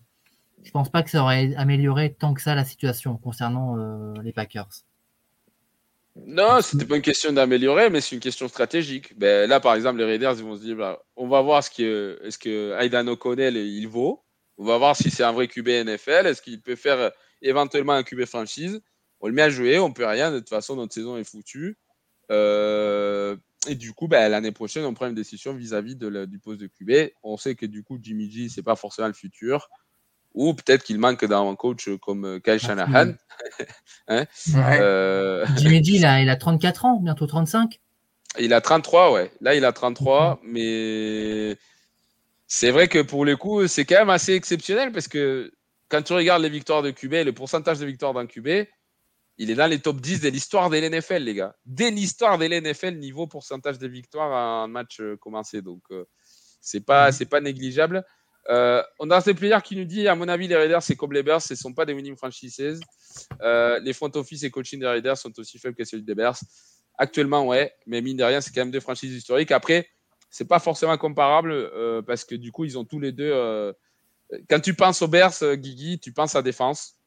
je 0.63 0.71
pense 0.71 0.89
pas 0.89 1.03
que 1.03 1.11
ça 1.11 1.23
aurait 1.23 1.53
amélioré 1.57 2.15
tant 2.15 2.33
que 2.33 2.41
ça 2.41 2.55
la 2.55 2.65
situation 2.65 3.17
concernant 3.17 3.77
euh, 3.77 4.15
les 4.23 4.33
Packers. 4.33 4.69
Non, 6.15 6.61
c'était 6.63 6.85
pas 6.85 6.95
une 6.95 7.03
question 7.03 7.33
d'améliorer, 7.33 7.91
mais 7.91 8.01
c'est 8.01 8.15
une 8.15 8.21
question 8.21 8.47
stratégique. 8.47 9.19
Ben, 9.19 9.51
là, 9.51 9.59
par 9.59 9.75
exemple, 9.75 9.99
les 9.99 10.05
Raiders, 10.05 10.37
vont 10.37 10.57
se 10.57 10.63
dire, 10.63 10.77
bah, 10.77 11.03
on 11.17 11.27
va 11.27 11.41
voir 11.43 11.65
ce 11.65 11.71
que, 11.71 12.21
est-ce 12.23 12.39
que 12.39 12.81
Aidan 12.81 13.09
O'Connell, 13.09 13.57
il 13.57 13.89
vaut. 13.89 14.25
On 14.59 14.65
va 14.65 14.79
voir 14.79 14.95
si 14.95 15.11
c'est 15.11 15.25
un 15.25 15.33
vrai 15.33 15.49
QB 15.49 15.67
NFL. 15.87 16.27
Est-ce 16.27 16.41
qu'il 16.41 16.63
peut 16.63 16.77
faire 16.77 17.11
éventuellement 17.43 17.95
un 17.95 18.05
QB 18.05 18.27
franchise? 18.27 18.81
On 19.25 19.29
le 19.29 19.33
met 19.33 19.41
à 19.41 19.49
jouer, 19.49 19.79
on 19.79 19.91
peut 19.91 20.05
rien. 20.05 20.31
De 20.31 20.39
toute 20.39 20.51
façon, 20.51 20.77
notre 20.77 20.93
saison 20.93 21.17
est 21.17 21.25
foutue. 21.25 21.79
Euh, 22.31 23.35
et 23.67 23.75
du 23.75 23.95
coup, 23.95 24.07
ben, 24.07 24.29
l'année 24.29 24.53
prochaine, 24.53 24.85
on 24.85 24.93
prend 24.93 25.07
une 25.07 25.15
décision 25.15 25.55
vis-à-vis 25.55 25.97
du 25.97 26.39
poste 26.39 26.61
de 26.61 26.67
QB. 26.67 27.11
On 27.23 27.39
sait 27.39 27.55
que 27.55 27.65
du 27.65 27.83
coup, 27.83 27.99
Jimmy 28.03 28.31
G, 28.31 28.51
c'est 28.51 28.63
pas 28.63 28.77
forcément 28.77 29.09
le 29.09 29.15
futur. 29.15 29.71
Ou 30.35 30.53
peut-être 30.53 30.85
qu'il 30.85 30.99
manque 30.99 31.25
d'un 31.25 31.55
coach 31.55 31.89
comme 32.03 32.39
Kyle 32.43 32.59
Shanahan. 32.59 33.15
hein 34.09 34.27
euh... 34.59 35.47
Jimmy 35.57 35.83
G, 35.83 35.93
il 35.93 36.05
a, 36.05 36.21
il 36.21 36.29
a 36.29 36.37
34 36.37 36.85
ans, 36.85 37.01
bientôt 37.01 37.27
35. 37.27 37.81
Il 38.39 38.53
a 38.53 38.61
33, 38.61 39.11
ouais. 39.11 39.33
Là, 39.41 39.55
il 39.55 39.65
a 39.65 39.73
33, 39.73 40.43
mais 40.45 41.57
c'est 42.47 42.71
vrai 42.71 42.89
que 42.89 42.99
pour 42.99 43.25
le 43.25 43.39
coup, 43.39 43.67
c'est 43.69 43.87
quand 43.87 44.01
même 44.01 44.11
assez 44.11 44.35
exceptionnel 44.35 44.93
parce 44.93 45.09
que 45.09 45.51
quand 45.89 46.03
tu 46.03 46.13
regardes 46.13 46.43
les 46.43 46.51
victoires 46.51 46.83
de 46.83 46.91
QB, 46.91 47.25
le 47.25 47.33
pourcentage 47.33 47.79
de 47.79 47.87
victoires 47.87 48.13
d'un 48.13 48.27
QB, 48.27 48.67
il 49.39 49.51
est 49.51 49.55
dans 49.55 49.67
les 49.67 49.81
top 49.81 50.01
10 50.01 50.21
de 50.21 50.29
l'histoire 50.29 50.71
de 50.71 50.77
l'NFL, 50.79 51.23
les 51.23 51.35
gars. 51.35 51.57
Dès 51.67 51.91
l'histoire 51.91 52.39
de 52.39 52.47
l'NFL, 52.47 52.97
niveau 52.97 53.27
pourcentage 53.27 53.79
de 53.79 53.89
victoires 53.89 54.33
à 54.33 54.63
un 54.63 54.69
match 54.69 55.01
euh, 55.01 55.17
commencé. 55.17 55.61
Donc, 55.61 55.83
euh, 55.91 56.05
c'est 56.61 56.85
pas, 56.85 57.07
mhm. 57.07 57.13
c'est 57.13 57.27
pas 57.27 57.41
négligeable. 57.41 58.05
Euh, 58.51 58.83
on 59.01 59.11
a 59.11 59.17
un 59.17 59.35
player 59.35 59.57
qui 59.65 59.75
nous 59.75 59.85
dit, 59.85 60.07
à 60.07 60.15
mon 60.15 60.29
avis, 60.29 60.47
les 60.47 60.57
Raiders, 60.57 60.83
c'est 60.83 60.95
comme 60.95 61.13
les 61.13 61.23
Bears, 61.23 61.43
ce 61.43 61.55
ne 61.55 61.59
sont 61.59 61.73
pas 61.73 61.85
des 61.85 61.95
winning 61.95 62.17
franchises. 62.17 62.81
les 63.41 63.93
front 63.93 64.11
office 64.15 64.43
et 64.45 64.51
coaching 64.51 64.81
des 64.81 64.87
Raiders 64.87 65.17
sont 65.17 65.37
aussi 65.39 65.59
faibles 65.59 65.75
que 65.75 65.85
celui 65.85 66.05
des 66.05 66.15
Bears. 66.15 66.39
Actuellement, 66.97 67.47
ouais, 67.47 67.75
mais 67.87 68.01
mine 68.03 68.19
de 68.19 68.25
rien, 68.25 68.41
c'est 68.41 68.53
quand 68.53 68.61
même 68.61 68.71
deux 68.71 68.81
franchises 68.81 69.15
historiques. 69.15 69.51
Après, 69.51 69.89
c'est 70.31 70.47
pas 70.47 70.61
forcément 70.61 70.97
comparable 70.99 72.03
parce 72.07 72.25
que 72.25 72.35
du 72.35 72.53
coup, 72.53 72.65
ils 72.67 72.79
ont 72.79 72.85
tous 72.85 73.01
les 73.01 73.13
deux. 73.13 73.33
quand 74.49 74.61
tu 74.61 74.75
penses 74.75 75.01
aux 75.01 75.09
Bears, 75.09 75.55
Guigui, 75.55 75.99
tu 75.99 76.13
penses 76.13 76.37
à 76.37 76.43
défense. 76.43 76.99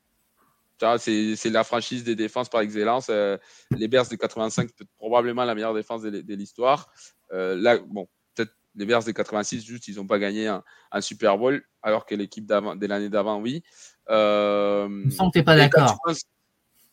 C'est 1.00 1.50
la 1.50 1.64
franchise 1.64 2.04
des 2.04 2.16
défenses 2.16 2.50
par 2.50 2.62
excellence. 2.62 3.08
Euh, 3.10 3.38
les 3.72 3.88
Bears 3.88 4.08
de 4.08 4.16
85, 4.16 4.70
probablement 4.98 5.44
la 5.44 5.56
meilleure 5.56 5.74
défense 5.74 6.02
de, 6.02 6.34
l'histoire. 6.34 6.90
Euh, 7.34 7.56
là, 7.56 7.78
bon, 7.78 8.08
peut-être 8.36 8.52
les 8.76 8.86
Bears 8.86 9.04
de 9.04 9.12
86, 9.12 9.66
juste, 9.66 9.88
ils 9.88 9.96
n'ont 9.96 10.06
pas 10.06 10.20
gagné 10.20 10.48
un, 10.48 11.02
Super 11.02 11.38
Bowl, 11.38 11.64
alors 11.82 12.06
que 12.06 12.16
l'équipe 12.16 12.46
de 12.46 12.86
l'année 12.86 13.10
d'avant, 13.10 13.40
oui. 13.40 13.64
Euh, 14.10 15.04
On 15.06 15.10
sent 15.10 15.18
que 15.18 15.32
tu 15.32 15.38
n'es 15.40 15.44
pas 15.44 15.58
d'accord. 15.58 15.98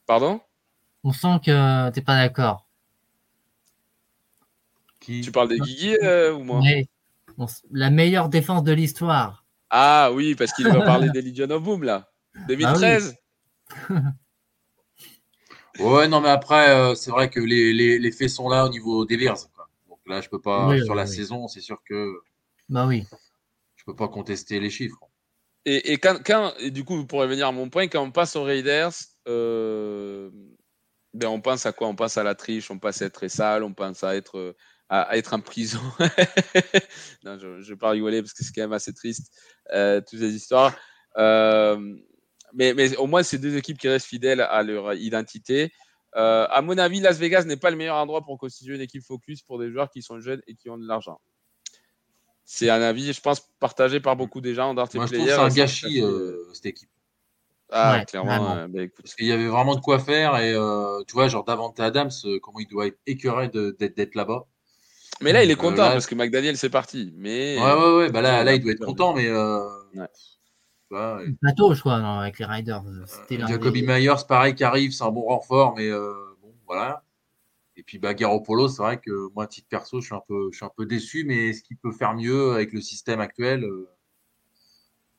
Pardon? 0.06 0.40
On 1.02 1.12
sent 1.12 1.40
que 1.44 1.90
tu 1.90 1.98
n'es 1.98 2.04
pas 2.04 2.16
d'accord. 2.16 2.66
Tu 5.00 5.30
parles 5.30 5.48
des 5.48 5.58
Guigui 5.58 5.96
ou 6.32 6.42
moi? 6.42 6.62
La 7.70 7.90
meilleure 7.90 8.30
défense 8.30 8.62
de 8.62 8.72
l'histoire. 8.72 9.44
Ah 9.68 10.10
oui, 10.12 10.34
parce 10.34 10.52
qu'il 10.52 10.68
va 10.68 10.80
parler 10.82 11.10
des 11.10 11.20
Legion 11.20 11.50
of 11.50 11.62
Boom, 11.62 11.82
là. 11.82 12.08
2013 12.48 13.16
ouais, 15.78 16.08
non, 16.08 16.20
mais 16.20 16.28
après, 16.28 16.70
euh, 16.70 16.94
c'est 16.94 17.10
vrai 17.10 17.30
que 17.30 17.40
les, 17.40 17.72
les, 17.72 18.12
faits 18.12 18.30
sont 18.30 18.48
là 18.48 18.64
au 18.64 18.68
niveau 18.68 19.04
des 19.04 19.16
Bears. 19.16 19.38
Donc 19.88 20.00
là, 20.06 20.20
je 20.20 20.28
peux 20.28 20.40
pas, 20.40 20.76
sur 20.84 20.94
la 20.94 21.06
saison, 21.06 21.48
c'est 21.48 21.60
sûr 21.60 21.82
que. 21.84 22.14
Bah 22.68 22.86
oui. 22.86 23.04
Je 23.76 23.84
peux 23.84 23.96
pas 23.96 24.08
contester 24.08 24.60
les 24.60 24.70
chiffres. 24.70 24.98
Et, 25.66 25.92
et 25.92 25.98
quand, 25.98 26.18
quand 26.24 26.52
et 26.58 26.70
du 26.70 26.84
coup, 26.84 27.04
pour 27.06 27.20
revenir 27.20 27.48
à 27.48 27.52
mon 27.52 27.70
point, 27.70 27.88
quand 27.88 28.02
on 28.02 28.10
passe 28.10 28.36
aux 28.36 28.44
Raiders, 28.44 28.92
euh, 29.28 30.30
ben 31.14 31.28
on 31.28 31.40
pense 31.40 31.64
à 31.66 31.72
quoi? 31.72 31.88
On 31.88 31.94
pense 31.94 32.18
à 32.18 32.22
la 32.22 32.34
triche, 32.34 32.70
on 32.70 32.78
pense 32.78 33.00
à 33.00 33.06
être 33.06 33.14
très 33.14 33.28
sale, 33.28 33.62
on 33.62 33.72
pense 33.72 34.04
à 34.04 34.14
être, 34.14 34.54
à, 34.88 35.16
être 35.16 35.34
en 35.34 35.40
prison. 35.40 35.80
non, 37.24 37.38
je 37.38 37.46
ne 37.46 37.62
vais 37.62 37.76
pas 37.76 37.90
rigoler 37.90 38.22
parce 38.22 38.32
que 38.32 38.44
c'est 38.44 38.52
quand 38.52 38.62
même 38.62 38.72
assez 38.72 38.92
triste, 38.92 39.32
euh, 39.72 40.00
toutes 40.00 40.20
ces 40.20 40.34
histoires. 40.34 40.74
Euh, 41.16 41.96
mais, 42.54 42.96
au 42.96 43.06
moins, 43.06 43.22
c'est 43.22 43.38
deux 43.38 43.56
équipes 43.56 43.78
qui 43.78 43.88
restent 43.88 44.06
fidèles 44.06 44.40
à 44.40 44.62
leur 44.62 44.94
identité. 44.94 45.72
Euh, 46.16 46.46
à 46.48 46.62
mon 46.62 46.78
avis, 46.78 47.00
Las 47.00 47.18
Vegas 47.18 47.44
n'est 47.44 47.56
pas 47.56 47.70
le 47.70 47.76
meilleur 47.76 47.96
endroit 47.96 48.22
pour 48.22 48.38
constituer 48.38 48.76
une 48.76 48.80
équipe 48.80 49.02
focus 49.02 49.42
pour 49.42 49.58
des 49.58 49.70
joueurs 49.70 49.90
qui 49.90 50.02
sont 50.02 50.20
jeunes 50.20 50.42
et 50.46 50.54
qui 50.54 50.70
ont 50.70 50.78
de 50.78 50.86
l'argent. 50.86 51.20
C'est 52.44 52.70
un 52.70 52.82
avis, 52.82 53.12
je 53.12 53.20
pense, 53.20 53.48
partagé 53.58 54.00
par 54.00 54.16
beaucoup 54.16 54.40
de 54.40 54.52
gens. 54.52 54.74
Moi, 54.74 54.84
je 54.92 54.98
trouve 54.98 55.08
c'est 55.08 55.32
un 55.32 55.48
gâchis, 55.48 56.02
euh, 56.02 56.52
cette 56.52 56.66
équipe. 56.66 56.90
Ah, 57.70 58.04
clairement. 58.04 58.68
Bah, 58.68 58.82
Parce 58.96 59.14
qu'il 59.14 59.26
y 59.26 59.32
avait 59.32 59.48
vraiment 59.48 59.74
de 59.74 59.80
quoi 59.80 59.98
faire. 59.98 60.36
Et 60.38 60.52
euh, 60.52 61.02
tu 61.08 61.14
vois, 61.14 61.28
genre 61.28 61.44
Davante 61.44 61.80
Adams, 61.80 62.10
comment 62.42 62.60
il 62.60 62.68
doit 62.68 62.86
être 62.86 62.98
écœuré 63.06 63.48
d'être 63.48 64.14
là-bas. 64.14 64.46
Mais 65.20 65.32
là, 65.32 65.42
il 65.42 65.50
est 65.50 65.56
content 65.56 65.90
parce 65.90 66.06
que 66.06 66.14
McDaniel, 66.14 66.56
c'est 66.56 66.70
parti. 66.70 67.12
Mais... 67.16 67.56
Ouais, 67.58 67.72
ouais, 67.72 67.96
ouais. 67.96 68.10
Bah 68.10 68.20
là, 68.20 68.44
là, 68.44 68.54
il 68.54 68.62
doit 68.62 68.72
être 68.72 68.84
content, 68.84 69.14
mais. 69.14 69.28
Plateau, 71.40 71.74
je 71.74 71.80
crois, 71.80 71.96
avec 71.96 72.38
les 72.38 72.44
Riders. 72.44 72.84
Euh, 72.86 73.46
Jacoby 73.48 73.82
Myers, 73.82 74.24
pareil, 74.28 74.54
qui 74.54 74.64
arrive, 74.64 74.92
c'est 74.92 75.04
un 75.04 75.10
bon 75.10 75.22
renfort, 75.22 75.74
mais 75.76 75.88
euh, 75.88 76.12
bon, 76.42 76.54
voilà. 76.66 77.02
Et 77.76 77.82
puis 77.82 77.98
bah, 77.98 78.14
Polo, 78.14 78.68
c'est 78.68 78.82
vrai 78.82 78.98
que 78.98 79.32
moi, 79.34 79.44
à 79.44 79.46
titre 79.46 79.68
perso, 79.68 80.00
je 80.00 80.06
suis 80.06 80.14
un 80.14 80.22
peu, 80.26 80.50
je 80.52 80.56
suis 80.56 80.64
un 80.64 80.72
peu 80.76 80.86
déçu, 80.86 81.24
mais 81.24 81.48
est-ce 81.48 81.62
qu'il 81.62 81.76
peut 81.76 81.92
faire 81.92 82.14
mieux 82.14 82.52
avec 82.52 82.72
le 82.72 82.80
système 82.80 83.20
actuel 83.20 83.64
euh, 83.64 83.88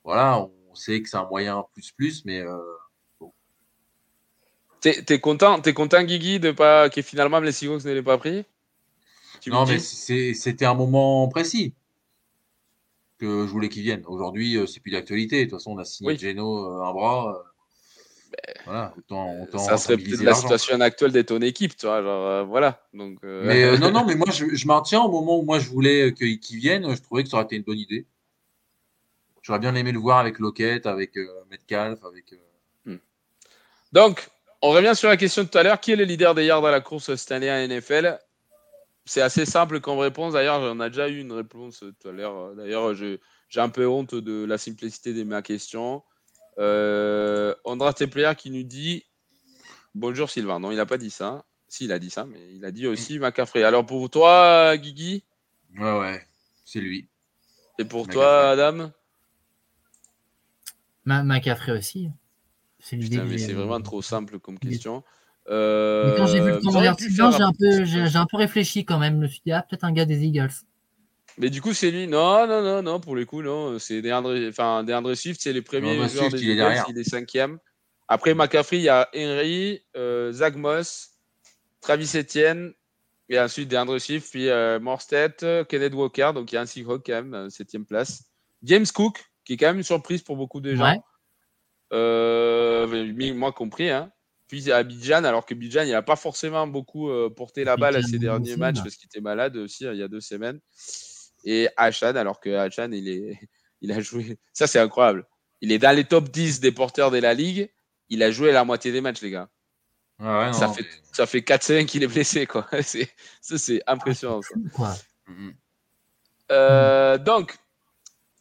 Voilà, 0.03 0.39
on 0.39 0.75
sait 0.75 1.01
que 1.01 1.09
c'est 1.09 1.17
un 1.17 1.27
moyen 1.27 1.65
plus 1.73 1.91
plus, 1.91 2.23
mais 2.25 2.43
bon. 3.19 3.33
T'es 4.81 5.19
content, 5.19 5.61
es 5.61 5.73
content, 5.73 6.03
Guigui, 6.03 6.39
de 6.39 6.51
pas 6.51 6.89
que 6.89 7.01
finalement 7.01 7.39
les 7.39 7.51
Seahawks 7.51 7.83
ne 7.85 7.91
l'aient 7.91 8.03
pas 8.03 8.17
pris? 8.17 8.45
Non, 9.47 9.65
mais 9.65 9.79
c'était 9.79 10.65
un 10.65 10.73
moment 10.73 11.27
précis 11.27 11.73
que 13.25 13.47
je 13.47 13.51
voulais 13.51 13.69
qu'il 13.69 13.83
vienne. 13.83 14.03
Aujourd'hui, 14.07 14.57
euh, 14.57 14.65
c'est 14.65 14.79
plus 14.79 14.91
d'actualité. 14.91 15.45
De 15.45 15.49
toute 15.49 15.59
façon, 15.59 15.71
on 15.71 15.77
a 15.77 15.85
signé 15.85 16.17
Geno 16.17 16.65
euh, 16.65 16.83
un 16.83 16.93
bras. 16.93 17.35
Euh, 17.35 17.49
ben, 18.31 18.93
voilà, 19.09 19.57
ça 19.57 19.77
serait 19.77 19.97
peut-être 19.97 20.21
la 20.21 20.33
situation 20.33 20.79
actuelle 20.81 21.11
de 21.11 21.21
ton 21.21 21.39
équipe, 21.41 21.77
tu 21.77 21.85
vois, 21.85 22.01
genre, 22.01 22.45
voilà. 22.45 22.85
Donc, 22.93 23.19
Mais 23.23 23.77
non, 23.77 23.91
non, 23.91 24.05
mais 24.05 24.15
moi, 24.15 24.27
je, 24.31 24.53
je 24.53 24.67
maintiens 24.67 25.01
au 25.01 25.09
moment 25.09 25.39
où 25.39 25.43
moi 25.43 25.59
je 25.59 25.69
voulais 25.69 26.13
qu'il 26.13 26.59
vienne, 26.59 26.93
je 26.93 27.01
trouvais 27.01 27.23
que 27.23 27.29
ça 27.29 27.37
aurait 27.37 27.45
été 27.45 27.55
une 27.55 27.63
bonne 27.63 27.77
idée. 27.77 28.05
J'aurais 29.41 29.59
bien 29.59 29.75
aimé 29.75 29.91
le 29.91 29.99
voir 29.99 30.19
avec 30.19 30.39
Lockett, 30.39 30.85
avec 30.85 31.17
Metcalf, 31.49 32.03
avec. 32.03 32.33
Hmm. 32.85 32.97
Donc, 33.93 34.27
on 34.61 34.71
revient 34.71 34.93
sur 34.95 35.07
la 35.07 35.17
question 35.17 35.43
de 35.43 35.47
tout 35.47 35.57
à 35.57 35.63
l'heure. 35.63 35.79
Qui 35.79 35.93
est 35.93 35.95
le 35.95 36.03
leader 36.03 36.35
des 36.35 36.45
yards 36.45 36.65
à 36.65 36.71
la 36.71 36.81
course 36.81 37.15
cette 37.15 37.31
année 37.31 37.49
à 37.49 37.65
NFL 37.65 38.19
c'est 39.05 39.21
assez 39.21 39.45
simple 39.45 39.79
comme 39.79 39.99
réponse. 39.99 40.33
D'ailleurs, 40.33 40.59
on 40.61 40.79
a 40.79 40.89
déjà 40.89 41.07
eu 41.09 41.19
une 41.19 41.31
réponse 41.31 41.83
tout 41.99 42.07
à 42.07 42.11
l'heure. 42.11 42.55
D'ailleurs, 42.55 42.93
j'ai 42.95 43.19
un 43.55 43.69
peu 43.69 43.87
honte 43.87 44.15
de 44.15 44.43
la 44.45 44.57
simplicité 44.57 45.13
de 45.13 45.23
ma 45.23 45.41
question. 45.41 46.03
Euh, 46.57 47.53
Andra 47.63 47.93
Tepler 47.93 48.33
qui 48.37 48.49
nous 48.49 48.63
dit 48.63 49.05
Bonjour 49.93 50.29
Sylvain. 50.29 50.59
Non, 50.59 50.71
il 50.71 50.77
n'a 50.77 50.85
pas 50.85 50.97
dit 50.97 51.09
ça. 51.09 51.45
Si, 51.67 51.85
il 51.85 51.91
a 51.91 51.99
dit 51.99 52.09
ça, 52.09 52.25
mais 52.25 52.53
il 52.53 52.65
a 52.65 52.71
dit 52.71 52.87
aussi 52.87 53.19
McCaffrey. 53.19 53.63
Alors 53.63 53.85
pour 53.85 54.09
toi, 54.09 54.75
Guigui? 54.77 55.23
Ouais, 55.77 55.99
ouais, 55.99 56.27
c'est 56.63 56.79
lui. 56.79 57.09
Et 57.77 57.85
pour 57.85 58.07
toi, 58.07 58.51
Adam? 58.51 58.91
Ma 61.03 61.23
aussi. 61.69 62.09
C'est 62.79 62.97
mais 62.97 63.37
c'est 63.37 63.53
vraiment 63.53 63.81
trop 63.81 64.01
simple 64.01 64.39
comme 64.39 64.59
question. 64.59 65.03
Euh, 65.49 66.17
quand 66.17 66.25
j'ai 66.25 66.39
vu 66.39 66.51
le 66.51 66.59
temps 66.59 66.71
j'ai 66.71 66.87
un, 66.87 67.51
peu, 67.51 67.85
j'ai, 67.85 68.15
un 68.15 68.25
peu 68.25 68.37
réfléchi 68.37 68.83
quand 68.83 68.97
même. 68.97 69.15
Je 69.15 69.19
me 69.19 69.27
suis 69.27 69.41
dit, 69.45 69.51
ah, 69.51 69.65
peut-être 69.67 69.83
un 69.83 69.91
gars 69.91 70.05
des 70.05 70.23
Eagles. 70.23 70.51
Mais 71.37 71.49
du 71.49 71.61
coup, 71.61 71.73
c'est 71.73 71.91
lui. 71.91 72.07
Non, 72.07 72.47
non, 72.47 72.61
non, 72.61 72.81
non, 72.81 72.99
pour 72.99 73.15
le 73.15 73.25
coup, 73.25 73.41
non. 73.41 73.77
C'est 73.77 74.01
DeAndre, 74.01 74.35
enfin, 74.49 74.83
DeAndre 74.83 75.15
Swift, 75.15 75.41
c'est 75.41 75.53
les 75.53 75.61
premiers 75.61 75.95
joueurs 76.07 76.29
des 76.29 76.43
Eagles, 76.43 76.83
il 76.89 76.97
est, 76.97 77.03
cinquième. 77.03 77.59
Après 78.07 78.33
McCaffrey, 78.33 78.77
il 78.77 78.83
y 78.83 78.89
a 78.89 79.09
Henry, 79.15 79.81
euh, 79.97 80.31
Zach 80.31 80.55
Moss, 80.55 81.09
Travis 81.81 82.11
Etienne, 82.15 82.73
et 83.29 83.39
ensuite 83.39 83.69
DeAndre 83.69 83.99
Swift, 83.99 84.29
puis 84.29 84.49
euh, 84.49 84.79
Morstead, 84.79 85.65
Kenneth 85.67 85.93
Walker, 85.93 86.31
donc 86.33 86.51
il 86.51 86.55
y 86.55 86.57
a 86.57 86.61
un 86.61 86.65
Seahawk 86.67 87.03
quand 87.05 87.23
même, 87.23 87.49
septième 87.49 87.85
place. 87.85 88.23
James 88.63 88.85
Cook, 88.93 89.23
qui 89.43 89.53
est 89.53 89.57
quand 89.57 89.67
même 89.67 89.77
une 89.77 89.83
surprise 89.83 90.21
pour 90.21 90.37
beaucoup 90.37 90.61
de 90.61 90.75
gens. 90.75 91.03
Euh, 91.93 93.33
moi 93.33 93.51
compris, 93.51 93.89
hein. 93.89 94.11
Puis 94.47 94.71
à 94.71 94.77
Abidjan, 94.77 95.23
alors 95.23 95.45
que 95.45 95.53
Abidjan, 95.53 95.83
il 95.83 95.91
n'a 95.91 96.01
pas 96.01 96.15
forcément 96.15 96.67
beaucoup 96.67 97.09
euh, 97.09 97.29
porté 97.29 97.63
la 97.63 97.77
balle 97.77 97.95
à 97.95 98.01
ses 98.01 98.19
derniers 98.19 98.57
matchs 98.57 98.81
parce 98.83 98.95
qu'il 98.95 99.07
était 99.07 99.21
malade 99.21 99.57
aussi 99.57 99.87
hein, 99.87 99.91
il 99.93 99.99
y 99.99 100.03
a 100.03 100.07
deux 100.07 100.21
semaines. 100.21 100.59
Et 101.45 101.67
Hachan, 101.77 102.15
alors 102.15 102.39
que 102.39 102.55
Hachan, 102.55 102.91
il, 102.91 103.07
est, 103.07 103.39
il 103.81 103.91
a 103.91 103.99
joué. 104.01 104.37
Ça, 104.53 104.67
c'est 104.67 104.79
incroyable. 104.79 105.27
Il 105.61 105.71
est 105.71 105.79
dans 105.79 105.95
les 105.95 106.03
top 106.03 106.29
10 106.29 106.59
des 106.59 106.71
porteurs 106.71 107.11
de 107.11 107.17
la 107.17 107.33
ligue. 107.33 107.71
Il 108.09 108.21
a 108.21 108.31
joué 108.31 108.51
la 108.51 108.63
moitié 108.63 108.91
des 108.91 109.01
matchs, 109.01 109.21
les 109.21 109.31
gars. 109.31 109.49
ça, 110.19 110.69
fait, 110.69 110.85
ça 111.11 111.25
fait 111.25 111.39
4-5 111.39 111.85
qu'il 111.85 112.03
est 112.03 112.07
blessé. 112.07 112.45
Quoi. 112.45 112.67
ça, 113.41 113.57
c'est 113.57 113.81
impressionnant. 113.87 114.41
Mm-hmm. 114.41 115.53
Euh, 116.51 117.17
donc, 117.17 117.57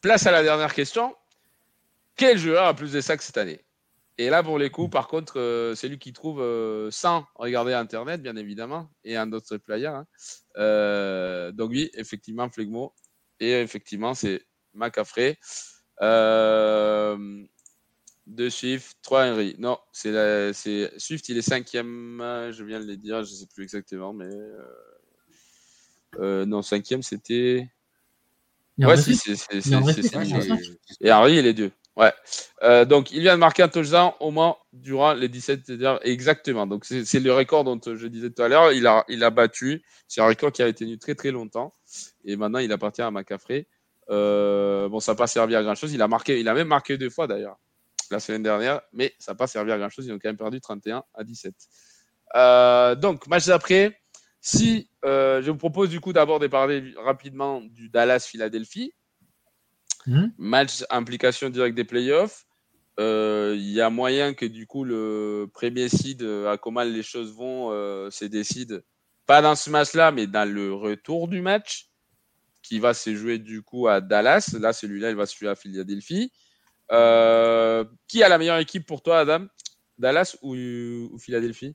place 0.02 0.26
à 0.26 0.32
la 0.32 0.42
dernière 0.42 0.74
question. 0.74 1.16
Quel 2.16 2.38
joueur 2.38 2.66
a 2.66 2.74
plus 2.74 2.92
de 2.92 3.00
sacs 3.00 3.22
cette 3.22 3.38
année? 3.38 3.63
Et 4.16 4.30
là, 4.30 4.44
pour 4.44 4.58
les 4.58 4.70
coups, 4.70 4.90
par 4.90 5.08
contre, 5.08 5.40
euh, 5.40 5.74
c'est 5.74 5.88
lui 5.88 5.98
qui 5.98 6.12
trouve 6.12 6.40
euh, 6.40 6.88
sans 6.92 7.26
regarder 7.34 7.72
Internet, 7.72 8.22
bien 8.22 8.36
évidemment, 8.36 8.88
et 9.02 9.16
un 9.16 9.32
autre 9.32 9.56
player. 9.56 9.88
Hein. 9.88 10.06
Euh, 10.56 11.50
donc 11.50 11.70
oui, 11.70 11.90
effectivement, 11.94 12.48
Flegmo. 12.48 12.94
Et 13.40 13.60
effectivement, 13.60 14.14
c'est 14.14 14.46
Macafré. 14.72 15.36
deux 16.00 17.48
Swift, 18.50 18.98
trois 19.02 19.26
Henry. 19.26 19.56
Non, 19.58 19.78
c'est 19.92 20.92
Swift, 20.96 21.28
il 21.28 21.38
est 21.38 21.42
cinquième. 21.42 22.18
Je 22.52 22.62
viens 22.62 22.78
de 22.78 22.86
le 22.86 22.96
dire, 22.96 23.24
je 23.24 23.32
ne 23.32 23.36
sais 23.36 23.46
plus 23.52 23.64
exactement, 23.64 24.12
mais 24.12 24.30
non, 26.20 26.62
cinquième, 26.62 27.02
c'était. 27.02 27.68
Ouais, 28.78 28.96
si, 28.96 29.16
c'est 29.16 29.34
Et 31.00 31.12
Henry, 31.12 31.38
il 31.38 31.46
est 31.46 31.54
deux. 31.54 31.72
Ouais. 31.96 32.12
Euh, 32.62 32.84
donc, 32.84 33.12
il 33.12 33.20
vient 33.20 33.34
de 33.34 33.40
marquer 33.40 33.62
un 33.62 33.68
touchdown 33.68 34.12
au 34.18 34.30
moins 34.30 34.56
durant 34.72 35.14
les 35.14 35.28
17 35.28 35.70
heures. 35.82 36.04
Exactement. 36.06 36.66
Donc, 36.66 36.84
c'est 36.84 37.20
le 37.20 37.32
record 37.32 37.64
dont 37.64 37.80
je 37.84 38.06
disais 38.08 38.30
tout 38.30 38.42
à 38.42 38.48
l'heure. 38.48 38.72
Il 38.72 38.86
a, 38.86 39.04
il 39.08 39.22
a 39.22 39.30
battu. 39.30 39.84
C'est 40.08 40.20
un 40.20 40.26
record 40.26 40.50
qui 40.52 40.62
a 40.62 40.68
été 40.68 40.84
tenu 40.84 40.98
très, 40.98 41.14
très 41.14 41.30
longtemps. 41.30 41.72
Et 42.24 42.36
maintenant, 42.36 42.58
il 42.58 42.72
appartient 42.72 43.02
à 43.02 43.10
Macafré. 43.10 43.68
Euh, 44.10 44.88
bon, 44.88 45.00
ça 45.00 45.12
n'a 45.12 45.16
pas 45.16 45.28
servi 45.28 45.54
à 45.54 45.62
grand 45.62 45.74
chose. 45.74 45.92
Il 45.92 46.02
a 46.02 46.08
marqué, 46.08 46.40
il 46.40 46.48
a 46.48 46.54
même 46.54 46.68
marqué 46.68 46.98
deux 46.98 47.10
fois 47.10 47.26
d'ailleurs 47.26 47.56
la 48.10 48.20
semaine 48.20 48.42
dernière, 48.42 48.82
mais 48.92 49.14
ça 49.18 49.32
n'a 49.32 49.36
pas 49.36 49.46
servi 49.46 49.72
à 49.72 49.78
grand 49.78 49.88
chose. 49.88 50.06
Ils 50.06 50.12
ont 50.12 50.18
quand 50.18 50.28
même 50.28 50.36
perdu 50.36 50.60
31 50.60 51.04
à 51.14 51.24
17. 51.24 51.54
Euh, 52.36 52.94
donc, 52.94 53.26
match 53.28 53.46
d'après. 53.46 53.98
Si 54.40 54.90
je 55.02 55.50
vous 55.50 55.56
propose 55.56 55.88
du 55.88 56.00
coup 56.00 56.12
d'abord 56.12 56.38
de 56.38 56.46
parler 56.48 56.92
rapidement 56.98 57.62
du 57.62 57.88
Dallas 57.88 58.28
Hmm. 60.06 60.26
Match 60.38 60.84
implication 60.90 61.50
directe 61.50 61.76
des 61.76 61.84
playoffs. 61.84 62.46
Euh, 63.00 63.54
il 63.56 63.70
y 63.70 63.80
a 63.80 63.90
moyen 63.90 64.34
que 64.34 64.46
du 64.46 64.66
coup 64.66 64.84
le 64.84 65.50
premier 65.52 65.88
seed, 65.88 66.22
euh, 66.22 66.52
à 66.52 66.58
comment 66.58 66.82
les 66.82 67.02
choses 67.02 67.34
vont, 67.34 67.72
euh, 67.72 68.10
se 68.10 68.24
décide 68.24 68.84
pas 69.26 69.42
dans 69.42 69.56
ce 69.56 69.70
match-là, 69.70 70.12
mais 70.12 70.26
dans 70.26 70.48
le 70.48 70.72
retour 70.72 71.28
du 71.28 71.40
match 71.40 71.90
qui 72.62 72.78
va 72.78 72.94
se 72.94 73.14
jouer 73.14 73.38
du 73.38 73.62
coup 73.62 73.88
à 73.88 74.00
Dallas. 74.00 74.54
Là, 74.58 74.72
celui-là, 74.72 75.10
il 75.10 75.16
va 75.16 75.26
se 75.26 75.36
jouer 75.36 75.48
à 75.48 75.54
Philadelphie. 75.54 76.30
qui 76.88 78.22
a 78.22 78.28
la 78.28 78.38
meilleure 78.38 78.58
équipe 78.58 78.86
pour 78.86 79.02
toi, 79.02 79.20
Adam? 79.20 79.46
Dallas 79.98 80.36
ou, 80.42 80.54
ou 80.54 81.18
Philadelphie? 81.18 81.74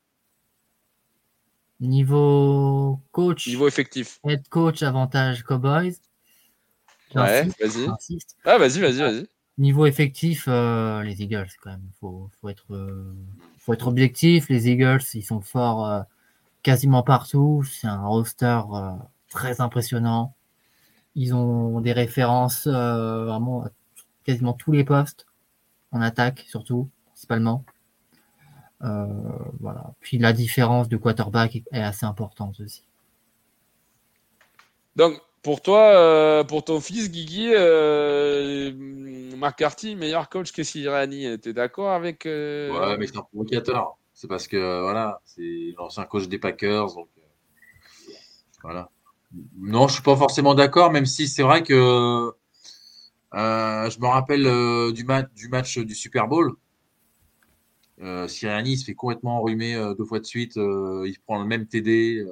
Niveau 1.79 2.99
coach. 3.11 3.47
Niveau 3.47 3.67
effectif. 3.67 4.19
Head 4.25 4.47
coach, 4.49 4.83
avantage 4.83 5.43
Cowboys. 5.43 5.99
Ouais, 7.15 7.47
vas-y. 7.59 7.87
Ah, 8.45 8.57
vas-y, 8.57 8.79
vas-y, 8.79 8.99
vas-y. 8.99 9.27
Niveau 9.57 9.85
effectif, 9.85 10.45
euh, 10.47 11.03
les 11.03 11.21
Eagles, 11.21 11.49
quand 11.61 11.71
même, 11.71 11.89
faut, 11.99 12.29
faut 12.39 12.49
être, 12.49 12.73
euh, 12.73 13.13
faut 13.57 13.73
être 13.73 13.87
objectif. 13.87 14.47
Les 14.49 14.69
Eagles, 14.69 15.01
ils 15.13 15.23
sont 15.23 15.41
forts 15.41 15.85
euh, 15.85 16.01
quasiment 16.63 17.03
partout. 17.03 17.63
C'est 17.69 17.87
un 17.87 18.05
roster 18.05 18.61
très 19.27 19.59
impressionnant. 19.59 20.33
Ils 21.15 21.35
ont 21.35 21.81
des 21.81 21.91
références 21.91 22.67
vraiment 22.67 23.65
à 23.65 23.69
quasiment 24.23 24.53
tous 24.53 24.71
les 24.71 24.83
postes 24.83 25.25
en 25.91 26.01
attaque, 26.01 26.45
surtout, 26.47 26.89
principalement. 27.07 27.65
voilà. 28.79 29.93
Puis 29.99 30.19
la 30.19 30.31
différence 30.31 30.87
de 30.87 30.95
quarterback 30.95 31.63
est 31.71 31.81
assez 31.81 32.05
importante 32.05 32.59
aussi. 32.61 32.83
Donc, 34.95 35.21
pour 35.41 35.61
toi, 35.61 35.93
euh, 35.93 36.43
pour 36.43 36.63
ton 36.63 36.81
fils 36.81 37.09
Guigui, 37.09 37.51
euh, 37.53 38.71
McCarthy, 39.37 39.95
meilleur 39.95 40.29
coach 40.29 40.51
que 40.51 40.63
Siriani. 40.63 41.39
Tu 41.39 41.49
es 41.49 41.53
d'accord 41.53 41.91
avec. 41.91 42.25
Euh, 42.25 42.71
ouais, 42.71 42.97
mais 42.97 43.07
c'est 43.07 43.17
un 43.17 43.21
provocateur. 43.21 43.97
C'est 44.13 44.27
parce 44.27 44.47
que, 44.47 44.81
voilà, 44.81 45.21
c'est 45.23 45.73
l'ancien 45.77 46.03
coach 46.03 46.27
des 46.27 46.39
Packers. 46.39 46.93
Donc, 46.93 47.07
voilà. 48.63 48.89
Non, 49.57 49.87
je 49.87 49.93
suis 49.93 50.03
pas 50.03 50.17
forcément 50.17 50.55
d'accord, 50.55 50.91
même 50.91 51.05
si 51.05 51.27
c'est 51.27 51.43
vrai 51.43 51.63
que 51.63 52.33
je 53.33 53.99
me 53.99 54.07
rappelle 54.07 54.93
du, 54.93 55.05
du 55.35 55.49
match 55.49 55.77
du 55.77 55.95
Super 55.95 56.27
Bowl. 56.27 56.51
Siriani 58.27 58.77
se 58.77 58.85
fait 58.85 58.95
complètement 58.95 59.37
enrhumer 59.37 59.75
deux 59.97 60.05
fois 60.05 60.19
de 60.19 60.25
suite. 60.25 60.55
il 60.57 61.15
prend 61.25 61.39
le 61.39 61.45
même 61.45 61.65
TD. 61.65 62.25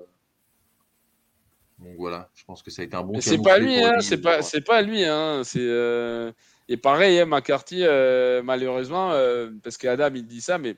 Donc 1.79 1.93
voilà, 1.97 2.29
je 2.33 2.43
pense 2.43 2.63
que 2.63 2.71
ça 2.71 2.81
a 2.81 2.85
été 2.85 2.95
un 2.95 3.03
bon. 3.03 3.19
C'est 3.21 3.41
pas, 3.41 3.59
lui, 3.59 3.83
hein, 3.83 3.99
c'est 3.99 4.19
pas, 4.19 4.41
c'est 4.41 4.61
pas 4.61 4.81
lui, 4.81 5.03
hein, 5.03 5.41
c'est 5.43 5.59
euh, 5.61 6.31
et 6.67 6.77
pareil, 6.77 7.19
hein, 7.19 7.25
McCarthy, 7.27 7.81
euh, 7.83 8.41
malheureusement, 8.43 9.11
euh, 9.11 9.51
parce 9.63 9.77
qu'Adam 9.77 10.09
il 10.15 10.25
dit 10.25 10.41
ça, 10.41 10.57
mais 10.57 10.75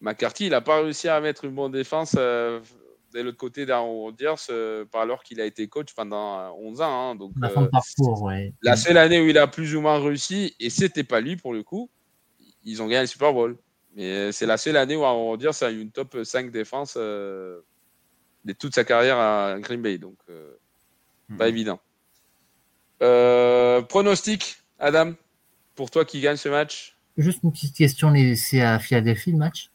McCarthy, 0.00 0.46
il 0.46 0.50
n'a 0.50 0.62
pas 0.62 0.80
réussi 0.80 1.08
à 1.08 1.20
mettre 1.20 1.44
une 1.44 1.54
bonne 1.54 1.72
défense 1.72 2.14
de 2.14 3.20
l'autre 3.20 3.36
côté 3.36 3.66
d'Aaron 3.66 4.00
Rodgers, 4.00 4.86
par 4.90 5.02
alors 5.02 5.22
qu'il 5.22 5.38
a 5.40 5.44
été 5.44 5.68
coach 5.68 5.92
pendant 5.94 6.56
11 6.56 6.80
ans. 6.80 7.10
Hein, 7.10 7.14
donc, 7.14 7.32
La 8.62 8.76
seule 8.76 8.96
année 8.96 9.20
où 9.20 9.28
il 9.28 9.36
a 9.36 9.46
plus 9.46 9.76
ou 9.76 9.82
moins 9.82 10.02
réussi, 10.02 10.56
et 10.58 10.70
c'était 10.70 11.04
pas 11.04 11.20
lui 11.20 11.36
pour 11.36 11.52
le 11.52 11.62
coup, 11.62 11.90
ils 12.64 12.80
ont 12.80 12.86
gagné 12.86 13.02
le 13.02 13.06
Super 13.06 13.34
Bowl. 13.34 13.58
Mais 13.94 14.32
c'est 14.32 14.46
la 14.46 14.56
seule 14.56 14.78
année 14.78 14.96
où 14.96 15.04
Aaron 15.04 15.26
Rodgers 15.26 15.50
a 15.60 15.70
eu 15.70 15.82
une 15.82 15.90
top 15.90 16.16
5 16.24 16.50
défense 16.50 16.96
de 18.44 18.52
toute 18.52 18.74
sa 18.74 18.84
carrière 18.84 19.18
à 19.18 19.58
Green 19.60 19.82
Bay. 19.82 19.98
Donc, 19.98 20.16
euh, 20.28 20.52
pas 21.38 21.48
évident. 21.48 21.80
Euh, 23.02 23.82
pronostic, 23.82 24.58
Adam, 24.78 25.14
pour 25.74 25.90
toi 25.90 26.04
qui 26.04 26.20
gagne 26.20 26.36
ce 26.36 26.48
match? 26.48 26.96
Juste 27.16 27.42
une 27.42 27.52
petite 27.52 27.76
question, 27.76 28.12
c'est 28.36 28.62
à 28.62 28.78
Philadelphie 28.78 29.32
le 29.32 29.38
match? 29.38 29.70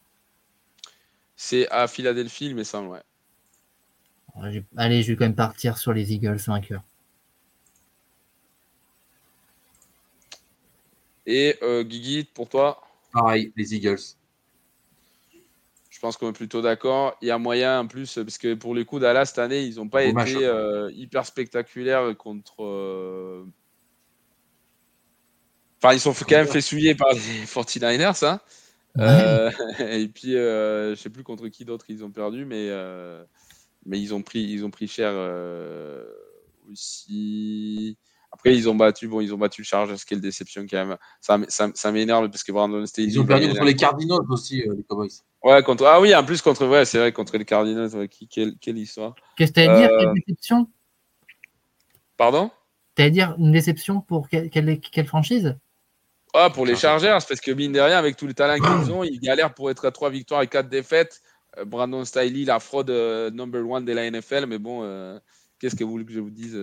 C'est 1.36 1.70
à 1.70 1.88
Philadelphie, 1.88 2.54
mais 2.54 2.64
semble, 2.64 2.90
ouais. 2.90 3.02
Allez, 4.76 5.04
je 5.04 5.12
vais 5.12 5.16
quand 5.16 5.26
même 5.26 5.36
partir 5.36 5.78
sur 5.78 5.94
les 5.94 6.14
Eagles 6.14 6.38
vainqueurs. 6.38 6.84
Et 11.26 11.58
euh, 11.62 11.84
Guigui, 11.84 12.24
pour 12.24 12.48
toi? 12.48 12.82
Pareil, 13.12 13.52
les 13.56 13.76
Eagles. 13.76 14.00
Je 15.98 16.02
pense 16.02 16.16
qu'on 16.16 16.30
est 16.30 16.34
plutôt 16.34 16.62
d'accord. 16.62 17.18
Il 17.24 17.28
y 17.28 17.32
a 17.32 17.40
moyen 17.40 17.80
en 17.80 17.88
plus, 17.88 18.20
parce 18.24 18.38
que 18.38 18.54
pour 18.54 18.76
les 18.76 18.86
coups 18.86 19.02
Dallas 19.02 19.26
cette 19.26 19.40
année, 19.40 19.64
ils 19.64 19.78
n'ont 19.78 19.90
pas 19.90 20.04
été 20.04 20.46
euh, 20.46 20.92
hyper 20.94 21.26
spectaculaires 21.26 22.16
contre. 22.16 22.64
Euh, 22.64 23.44
enfin, 25.82 25.96
ils 25.96 26.00
sont 26.00 26.14
quand 26.14 26.36
même 26.36 26.46
fait 26.46 26.62
souiller 26.62 26.94
par 26.94 27.12
les 27.14 27.20
49ers. 27.46 28.24
Hein. 28.24 28.40
Euh, 29.00 29.50
et 29.80 30.08
puis, 30.08 30.34
je 30.34 30.92
ne 30.92 30.96
sais 30.96 31.10
plus 31.10 31.24
contre 31.24 31.48
qui 31.48 31.66
d'autre 31.66 31.86
ils 31.90 32.04
ont 32.04 32.12
perdu, 32.12 32.46
mais, 32.46 32.70
mais 33.88 34.00
ils, 34.00 34.14
ont 34.14 34.22
pris, 34.22 34.42
ils 34.42 34.64
ont 34.64 34.70
pris 34.70 34.88
cher 34.88 35.16
aussi. 36.72 37.98
Après, 38.32 38.56
ils 38.56 38.70
ont 38.70 38.76
battu, 38.76 39.08
bon, 39.08 39.20
ils 39.20 39.34
ont 39.34 39.38
battu 39.40 39.64
Charge, 39.64 39.96
ce 39.96 40.06
qui 40.06 40.14
est 40.14 40.18
une 40.18 40.22
déception 40.22 40.68
quand 40.70 40.86
même. 40.86 40.98
Ça, 41.22 41.40
ça, 41.48 41.72
ça 41.74 41.92
m'énerve 41.92 42.30
parce 42.30 42.44
que 42.44 42.52
Brandon 42.52 42.86
Staley. 42.86 43.08
Ils 43.08 43.20
ont 43.20 43.26
perdu 43.26 43.48
contre 43.48 43.64
les 43.64 43.76
Cardinals 43.76 44.20
aussi, 44.30 44.58
les 44.58 44.84
Cowboys. 44.84 45.10
Ouais, 45.48 45.64
contre... 45.64 45.86
Ah 45.86 46.02
oui, 46.02 46.14
en 46.14 46.26
plus, 46.26 46.42
contre. 46.42 46.68
Ouais, 46.68 46.84
c'est 46.84 46.98
vrai, 46.98 47.14
contre 47.14 47.38
les 47.38 47.46
Cardinals. 47.46 47.90
Quelle, 48.30 48.58
quelle, 48.58 48.78
histoire. 48.78 49.16
Qu'est-ce 49.38 49.54
que 49.54 49.62
tu 49.62 49.66
as 49.66 49.72
à 49.72 49.80
dire 49.80 49.90
Quelle 49.98 50.08
euh, 50.10 50.14
déception? 50.14 50.68
Pardon? 52.18 52.52
Tu 52.96 53.04
à 53.04 53.10
dire 53.10 53.34
une 53.38 53.54
déception 53.54 54.02
pour 54.02 54.28
quelle, 54.28 54.50
quelle, 54.50 55.06
franchise? 55.06 55.56
Ah, 56.34 56.50
pour 56.50 56.66
les 56.66 56.76
Chargers, 56.76 57.20
parce 57.30 57.40
que 57.40 57.52
mine 57.52 57.72
de 57.72 57.80
rien, 57.80 57.98
avec 57.98 58.18
tous 58.18 58.28
les 58.28 58.34
talents 58.34 58.62
qu'ils 58.62 58.92
ont, 58.94 59.06
ils 59.06 59.22
galèrent 59.22 59.54
pour 59.54 59.72
être 59.72 59.86
à 59.86 59.92
3 59.92 60.10
victoires 60.10 60.42
et 60.42 60.48
4 60.48 60.68
défaites. 60.68 61.22
Euh, 61.58 61.64
Brandon 61.64 62.04
Staley, 62.04 62.44
la 62.44 62.60
fraude 62.60 62.90
euh, 62.90 63.32
number 63.32 63.66
one 63.66 63.86
de 63.86 63.94
la 63.94 64.12
NFL, 64.12 64.48
mais 64.48 64.60
bon, 64.60 64.82
qu'est-ce 65.60 65.78
que 65.78 65.86
vous 65.86 65.92
voulez 65.92 66.06
que 66.06 66.12
je 66.12 66.20
vous 66.20 66.30
dise 66.30 66.56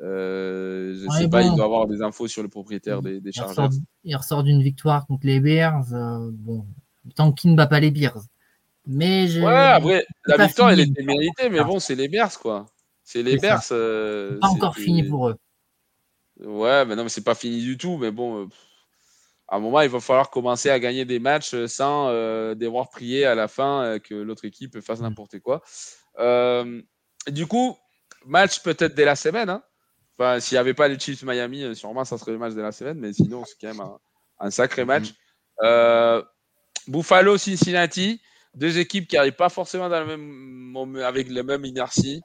Je 0.00 1.04
ne 1.04 1.10
sais 1.10 1.28
pas, 1.28 1.42
il 1.42 1.54
doit 1.54 1.66
avoir 1.66 1.86
des 1.86 2.02
infos 2.02 2.26
sur 2.26 2.42
le 2.42 2.48
propriétaire 2.48 3.00
des, 3.00 3.20
des 3.20 3.30
Chargers. 3.30 3.68
Il 4.02 4.16
ressort 4.16 4.42
d'une 4.42 4.60
victoire 4.60 5.06
contre 5.06 5.24
les 5.24 5.38
Bears. 5.38 5.84
bon, 6.32 6.66
tant 7.14 7.32
qu'il 7.32 7.50
ne 7.50 7.56
bat 7.56 7.66
pas 7.66 7.80
les 7.80 7.90
Bears. 7.90 8.22
Mais 8.86 9.28
je... 9.28 9.40
Ouais, 9.40 9.54
après, 9.54 10.06
la 10.26 10.46
victoire, 10.46 10.70
elle 10.70 10.80
était 10.80 11.02
méritée, 11.02 11.50
mais 11.50 11.62
bon, 11.62 11.78
c'est 11.78 11.94
les 11.94 12.08
Bears, 12.08 12.38
quoi. 12.38 12.66
C'est 13.04 13.22
les 13.22 13.36
Bears. 13.36 13.62
Euh, 13.72 14.38
pas 14.40 14.48
encore 14.48 14.76
fini 14.76 15.02
pour 15.02 15.28
eux. 15.28 15.36
Ouais, 16.40 16.84
mais 16.84 16.94
non, 16.94 17.02
mais 17.02 17.08
c'est 17.08 17.24
pas 17.24 17.34
fini 17.34 17.60
du 17.60 17.76
tout. 17.76 17.98
Mais 17.98 18.10
bon, 18.10 18.42
euh, 18.42 18.46
à 19.48 19.56
un 19.56 19.58
moment, 19.60 19.80
il 19.80 19.88
va 19.88 20.00
falloir 20.00 20.30
commencer 20.30 20.70
à 20.70 20.78
gagner 20.78 21.04
des 21.04 21.18
matchs 21.18 21.66
sans 21.66 22.08
euh, 22.08 22.54
devoir 22.54 22.90
prier 22.90 23.24
à 23.24 23.34
la 23.34 23.48
fin 23.48 23.98
que 23.98 24.14
l'autre 24.14 24.44
équipe 24.44 24.80
fasse 24.80 25.00
n'importe 25.00 25.38
quoi. 25.40 25.62
du 27.26 27.46
coup, 27.46 27.76
match 28.24 28.62
peut-être 28.62 28.94
dès 28.94 29.04
la 29.04 29.16
semaine. 29.16 29.50
Hein. 29.50 29.62
Enfin, 30.18 30.40
s'il 30.40 30.56
n'y 30.56 30.60
avait 30.60 30.74
pas 30.74 30.88
les 30.88 30.98
Chiefs 30.98 31.22
Miami, 31.22 31.76
sûrement 31.76 32.04
ça 32.04 32.18
serait 32.18 32.32
le 32.32 32.38
match 32.38 32.54
de 32.54 32.60
la 32.60 32.72
semaine, 32.72 32.98
mais 32.98 33.12
sinon, 33.12 33.44
c'est 33.44 33.54
quand 33.60 33.68
même 33.68 33.80
un, 33.80 33.98
un 34.40 34.50
sacré 34.50 34.84
match. 34.84 35.14
Euh, 35.62 36.22
Buffalo, 36.88 37.36
Cincinnati, 37.36 38.20
deux 38.54 38.78
équipes 38.78 39.06
qui 39.06 39.16
n'arrivent 39.16 39.34
pas 39.34 39.50
forcément 39.50 39.88
dans 39.88 40.00
le 40.00 40.16
même, 40.16 40.96
avec 41.02 41.28
la 41.30 41.42
même 41.42 41.64
inertie. 41.64 42.20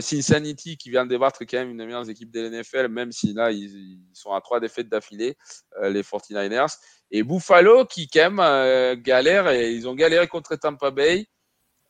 Cincinnati 0.00 0.76
qui 0.76 0.90
vient 0.90 1.04
de 1.04 1.10
débattre 1.10 1.40
quand 1.40 1.58
même 1.58 1.70
une 1.70 1.78
des 1.78 1.86
meilleures 1.86 2.08
équipes 2.08 2.30
de 2.30 2.40
l'NFL, 2.40 2.86
même 2.86 3.10
si 3.10 3.32
là 3.32 3.50
ils, 3.50 3.98
sont 4.12 4.30
à 4.30 4.40
trois 4.40 4.60
défaites 4.60 4.88
d'affilée, 4.88 5.34
les 5.82 6.02
49ers. 6.02 6.78
Et 7.10 7.24
Buffalo 7.24 7.84
qui 7.86 8.08
quand 8.08 8.30
même 8.30 9.02
galère 9.02 9.48
et 9.50 9.72
ils 9.72 9.88
ont 9.88 9.94
galéré 9.94 10.28
contre 10.28 10.54
Tampa 10.54 10.92
Bay. 10.92 11.26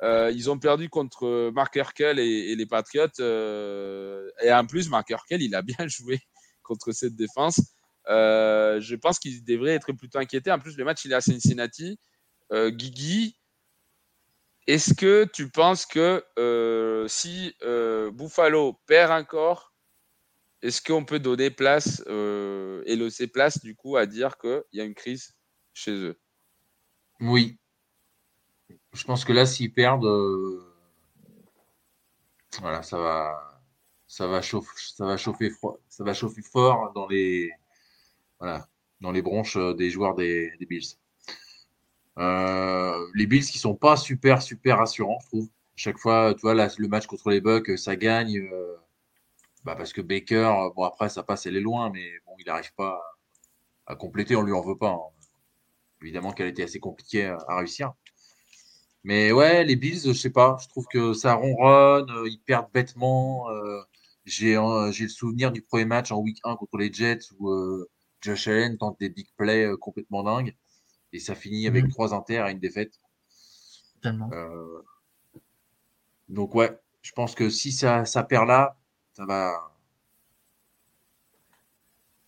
ils 0.02 0.50
ont 0.50 0.58
perdu 0.58 0.88
contre 0.88 1.50
Mark 1.50 1.76
Herkel 1.76 2.18
et, 2.18 2.56
les 2.56 2.66
Patriots. 2.66 3.08
et 3.18 4.52
en 4.52 4.64
plus, 4.66 4.88
Mark 4.88 5.10
Herkel, 5.10 5.42
il 5.42 5.54
a 5.54 5.60
bien 5.62 5.86
joué 5.86 6.18
contre 6.62 6.92
cette 6.92 7.14
défense. 7.14 7.60
je 8.06 8.94
pense 8.94 9.18
qu'il 9.18 9.44
devrait 9.44 9.74
être 9.74 9.92
plutôt 9.92 10.18
inquiété. 10.18 10.50
En 10.50 10.58
plus, 10.58 10.78
le 10.78 10.84
match, 10.84 11.04
il 11.04 11.12
est 11.12 11.16
à 11.16 11.20
Cincinnati. 11.20 11.98
Guigui, 12.52 13.36
est-ce 14.66 14.94
que 14.94 15.24
tu 15.24 15.50
penses 15.50 15.86
que 15.86 16.24
euh, 16.38 17.08
si 17.08 17.56
euh, 17.62 18.12
Buffalo 18.12 18.80
perd 18.86 19.10
encore, 19.10 19.74
est-ce 20.62 20.80
qu'on 20.80 21.04
peut 21.04 21.18
donner 21.18 21.50
place 21.50 22.02
euh, 22.06 22.82
et 22.86 22.94
laisser 22.94 23.26
place 23.26 23.60
du 23.60 23.74
coup 23.74 23.96
à 23.96 24.06
dire 24.06 24.38
qu'il 24.38 24.62
y 24.72 24.80
a 24.80 24.84
une 24.84 24.94
crise 24.94 25.34
chez 25.72 25.92
eux? 25.92 26.20
Oui. 27.20 27.58
Je 28.92 29.04
pense 29.04 29.24
que 29.24 29.32
là, 29.32 29.46
s'ils 29.46 29.72
perdent, 29.72 30.06
voilà, 32.60 32.82
ça 32.82 32.98
va, 32.98 34.42
chauffer, 34.42 34.70
ça 34.76 35.06
va 35.06 35.16
chauffer 35.16 35.50
froid, 35.50 35.80
ça 35.88 36.04
va 36.04 36.14
chauffer 36.14 36.42
fort 36.42 36.92
dans 36.92 37.08
les, 37.08 37.50
voilà, 38.38 38.68
dans 39.00 39.10
les 39.10 39.22
bronches 39.22 39.56
des 39.76 39.90
joueurs 39.90 40.14
des 40.14 40.56
Bills. 40.60 40.96
Euh, 42.18 43.06
les 43.14 43.26
Bills 43.26 43.44
qui 43.44 43.58
sont 43.58 43.74
pas 43.74 43.96
super, 43.96 44.42
super 44.42 44.78
rassurants, 44.78 45.18
je 45.22 45.26
trouve. 45.28 45.48
Chaque 45.76 45.98
fois, 45.98 46.34
tu 46.34 46.42
vois, 46.42 46.54
là, 46.54 46.68
le 46.78 46.88
match 46.88 47.06
contre 47.06 47.30
les 47.30 47.40
Bucks, 47.40 47.78
ça 47.78 47.96
gagne. 47.96 48.38
Euh, 48.38 48.76
bah 49.64 49.76
parce 49.76 49.92
que 49.92 50.00
Baker, 50.00 50.70
bon, 50.76 50.84
après, 50.84 51.08
ça 51.08 51.22
passe, 51.22 51.46
elle 51.46 51.56
est 51.56 51.60
loin, 51.60 51.90
mais 51.90 52.10
bon, 52.26 52.34
il 52.38 52.46
n'arrive 52.46 52.74
pas 52.74 53.00
à, 53.86 53.96
compléter, 53.96 54.36
on 54.36 54.42
lui 54.42 54.52
en 54.52 54.62
veut 54.62 54.76
pas. 54.78 54.90
Hein. 54.90 55.24
Évidemment 56.02 56.32
qu'elle 56.32 56.48
était 56.48 56.64
assez 56.64 56.80
compliquée 56.80 57.26
à, 57.26 57.56
réussir. 57.56 57.92
Mais 59.04 59.32
ouais, 59.32 59.64
les 59.64 59.76
Bills, 59.76 60.02
je 60.06 60.12
sais 60.12 60.30
pas, 60.30 60.56
je 60.62 60.68
trouve 60.68 60.86
que 60.86 61.12
ça 61.14 61.34
ronronne, 61.34 62.10
euh, 62.10 62.28
ils 62.28 62.40
perdent 62.40 62.70
bêtement. 62.72 63.46
j'ai 64.24 64.54
le 64.54 65.08
souvenir 65.08 65.52
du 65.52 65.62
premier 65.62 65.84
match 65.84 66.12
en 66.12 66.18
week 66.20 66.38
1 66.44 66.56
contre 66.56 66.78
les 66.78 66.92
Jets 66.92 67.30
où 67.38 67.50
Josh 68.20 68.48
Allen 68.48 68.78
tente 68.78 68.98
des 69.00 69.08
big 69.10 69.28
plays 69.36 69.68
complètement 69.80 70.22
dingues 70.22 70.54
et 71.12 71.18
ça 71.18 71.34
finit 71.34 71.66
avec 71.66 71.84
mmh. 71.84 71.90
trois 71.90 72.14
inters 72.14 72.44
à 72.44 72.50
une 72.50 72.58
défaite. 72.58 72.98
Euh, 74.04 74.82
donc 76.28 76.54
ouais, 76.54 76.78
je 77.02 77.12
pense 77.12 77.34
que 77.34 77.50
si 77.50 77.72
ça, 77.72 78.04
ça 78.04 78.24
perd 78.24 78.48
là, 78.48 78.76
ça 79.12 79.24
va. 79.26 79.72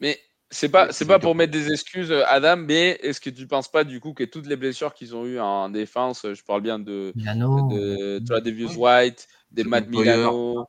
Mais 0.01 0.21
c'est 0.51 0.69
pas 0.69 0.93
c'est 0.93 1.07
pas 1.07 1.19
pour 1.19 1.35
mettre 1.35 1.53
des 1.53 1.73
excuses, 1.73 2.13
Adam, 2.13 2.57
mais 2.57 2.99
est-ce 3.03 3.21
que 3.21 3.31
tu 3.31 3.47
penses 3.47 3.71
pas 3.71 3.85
du 3.85 4.01
coup 4.01 4.13
que 4.13 4.25
toutes 4.25 4.47
les 4.47 4.57
blessures 4.57 4.95
qu'ils 4.95 5.17
ont 5.17 5.25
eues 5.25 5.41
en 5.41 5.69
défense, 5.69 6.27
je 6.33 6.45
parle 6.45 6.61
bien 6.61 6.79
de, 6.79 7.13
Milano. 7.17 7.69
de, 7.71 8.19
de 8.19 8.77
White, 8.77 9.27
des 9.51 9.65
Matt 9.65 9.89
Milano, 9.89 10.67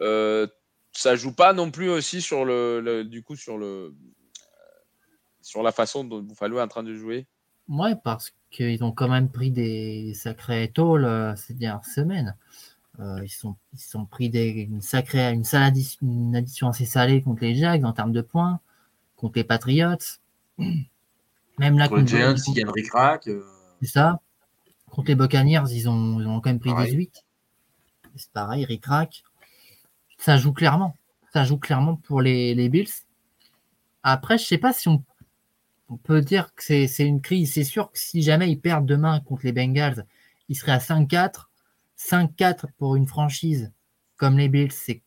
euh, 0.00 0.46
ça 0.92 1.16
joue 1.16 1.34
pas 1.34 1.52
non 1.52 1.70
plus 1.70 1.90
aussi 1.90 2.22
sur 2.22 2.44
le, 2.44 3.02
du 3.04 3.22
coup 3.22 3.36
sur 3.36 3.58
le 3.58 3.94
sur 5.42 5.62
la 5.62 5.70
façon 5.70 6.02
dont 6.04 6.22
Buffalo 6.22 6.58
est 6.58 6.62
en 6.62 6.68
train 6.68 6.82
de 6.82 6.94
jouer 6.94 7.26
Ouais, 7.68 7.96
parce 7.96 8.32
qu'ils 8.50 8.84
ont 8.84 8.92
quand 8.92 9.08
même 9.08 9.28
pris 9.28 9.50
des 9.50 10.14
sacrés 10.14 10.70
tôles 10.72 11.04
euh, 11.04 11.34
ces 11.36 11.54
dernières 11.54 11.84
semaines. 11.84 12.36
Euh, 13.00 13.20
ils 13.22 13.28
sont 13.28 13.56
ils 13.74 13.80
sont 13.80 14.06
pris 14.06 14.30
des, 14.30 14.48
une 14.48 14.80
sacrée 14.80 15.32
une, 15.32 15.44
salade, 15.44 15.76
une 16.00 16.34
addition 16.34 16.68
assez 16.68 16.86
salée 16.86 17.20
contre 17.20 17.42
les 17.42 17.54
Jags 17.54 17.84
en 17.84 17.92
termes 17.92 18.12
de 18.12 18.22
points, 18.22 18.60
contre 19.16 19.36
les 19.36 19.44
Patriots. 19.44 19.96
Même 21.58 21.78
là 21.78 21.88
contre 21.88 22.02
les 22.02 22.06
Giants, 22.06 22.34
ils 22.34 22.54
gagnent 22.54 22.70
ric 22.70 22.90
euh. 23.28 23.42
C'est 23.82 23.88
ça. 23.88 24.20
Contre 24.90 25.08
les 25.08 25.14
Buccaneers, 25.14 25.64
ils 25.72 25.88
ont, 25.88 26.20
ils 26.20 26.26
ont 26.26 26.40
quand 26.40 26.50
même 26.50 26.60
pris 26.60 26.72
18. 26.72 27.24
C'est 28.14 28.30
pareil, 28.30 28.64
ric 28.64 28.84
Ça 30.16 30.36
joue 30.38 30.52
clairement. 30.52 30.94
Ça 31.32 31.44
joue 31.44 31.58
clairement 31.58 31.96
pour 31.96 32.22
les, 32.22 32.54
les 32.54 32.68
Bills. 32.68 32.88
Après, 34.02 34.38
je 34.38 34.44
sais 34.44 34.58
pas 34.58 34.72
si 34.72 34.88
on 34.88 35.02
on 35.88 35.96
peut 35.96 36.20
dire 36.20 36.54
que 36.54 36.62
c'est 36.62 37.06
une 37.06 37.20
crise. 37.20 37.54
C'est 37.54 37.64
sûr 37.64 37.90
que 37.92 37.98
si 37.98 38.22
jamais 38.22 38.50
ils 38.50 38.60
perdent 38.60 38.86
demain 38.86 39.20
contre 39.20 39.44
les 39.44 39.52
Bengals, 39.52 40.06
ils 40.48 40.56
seraient 40.56 40.72
à 40.72 40.78
5-4. 40.78 41.46
5-4 41.98 42.66
pour 42.76 42.96
une 42.96 43.06
franchise 43.06 43.72
comme 44.16 44.38
les 44.38 44.48
Bills, 44.48 44.72
c'est 44.72 45.02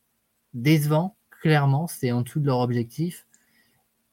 décevant, 0.54 1.16
clairement, 1.42 1.86
c'est 1.86 2.12
en 2.12 2.22
dessous 2.22 2.40
de 2.40 2.46
leur 2.46 2.58
objectif. 2.58 3.26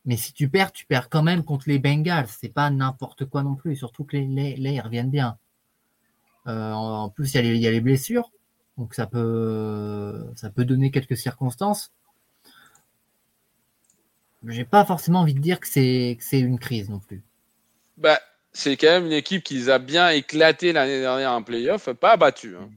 Mais 0.05 0.17
si 0.17 0.33
tu 0.33 0.49
perds, 0.49 0.71
tu 0.71 0.85
perds 0.85 1.09
quand 1.09 1.23
même 1.23 1.43
contre 1.43 1.67
les 1.67 1.79
Bengals. 1.79 2.27
C'est 2.27 2.53
pas 2.53 2.69
n'importe 2.69 3.25
quoi 3.25 3.43
non 3.43 3.55
plus, 3.55 3.75
surtout 3.75 4.05
que 4.05 4.17
les, 4.17 4.55
les, 4.55 4.79
reviennent 4.79 5.09
bien. 5.09 5.37
Euh, 6.47 6.71
en 6.71 7.09
plus, 7.09 7.33
il 7.35 7.57
y, 7.57 7.67
a 7.67 7.71
les 7.71 7.81
blessures, 7.81 8.31
donc 8.77 8.93
ça 8.93 9.05
peut, 9.05 10.31
ça 10.35 10.49
peut 10.49 10.63
donner 10.63 10.91
quelques 10.91 11.17
circonstances 11.17 11.91
j'ai 14.47 14.65
pas 14.65 14.85
forcément 14.85 15.21
envie 15.21 15.33
de 15.33 15.39
dire 15.39 15.59
que 15.59 15.67
c'est 15.67 16.17
une 16.31 16.59
crise 16.59 16.89
non 16.89 16.99
plus. 16.99 17.23
Bah, 17.97 18.19
c'est 18.53 18.77
quand 18.77 18.87
même 18.87 19.05
une 19.05 19.11
équipe 19.11 19.43
qui 19.43 19.55
les 19.55 19.69
a 19.69 19.79
bien 19.79 20.09
éclaté 20.09 20.73
l'année 20.73 20.99
dernière 20.99 21.31
en 21.31 21.43
playoff, 21.43 21.91
pas 21.93 22.17
battu. 22.17 22.55
Hein. 22.55 22.69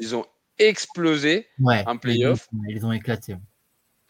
Ils 0.00 0.14
ont 0.14 0.26
explosé 0.58 1.46
en 1.64 1.96
playoff. 1.96 2.48
Ils, 2.52 2.76
ils 2.76 2.86
ont 2.86 2.92
éclaté. 2.92 3.36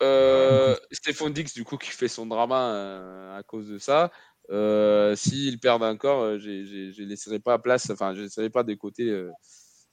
Euh, 0.02 0.76
Stéphane 0.90 1.32
Dix, 1.32 1.52
du 1.54 1.64
coup, 1.64 1.76
qui 1.76 1.90
fait 1.90 2.08
son 2.08 2.26
drama 2.26 2.72
euh, 2.72 3.38
à 3.38 3.42
cause 3.42 3.68
de 3.68 3.78
ça. 3.78 4.10
Euh, 4.50 5.14
S'ils 5.14 5.60
perdent 5.60 5.82
encore, 5.82 6.38
je 6.38 6.48
ne 6.48 7.06
laisserai 7.06 7.38
pas 7.38 7.58
place, 7.58 7.90
enfin, 7.90 8.14
je 8.14 8.22
laisserai 8.22 8.50
pas 8.50 8.62
de 8.62 8.74
côté 8.74 9.14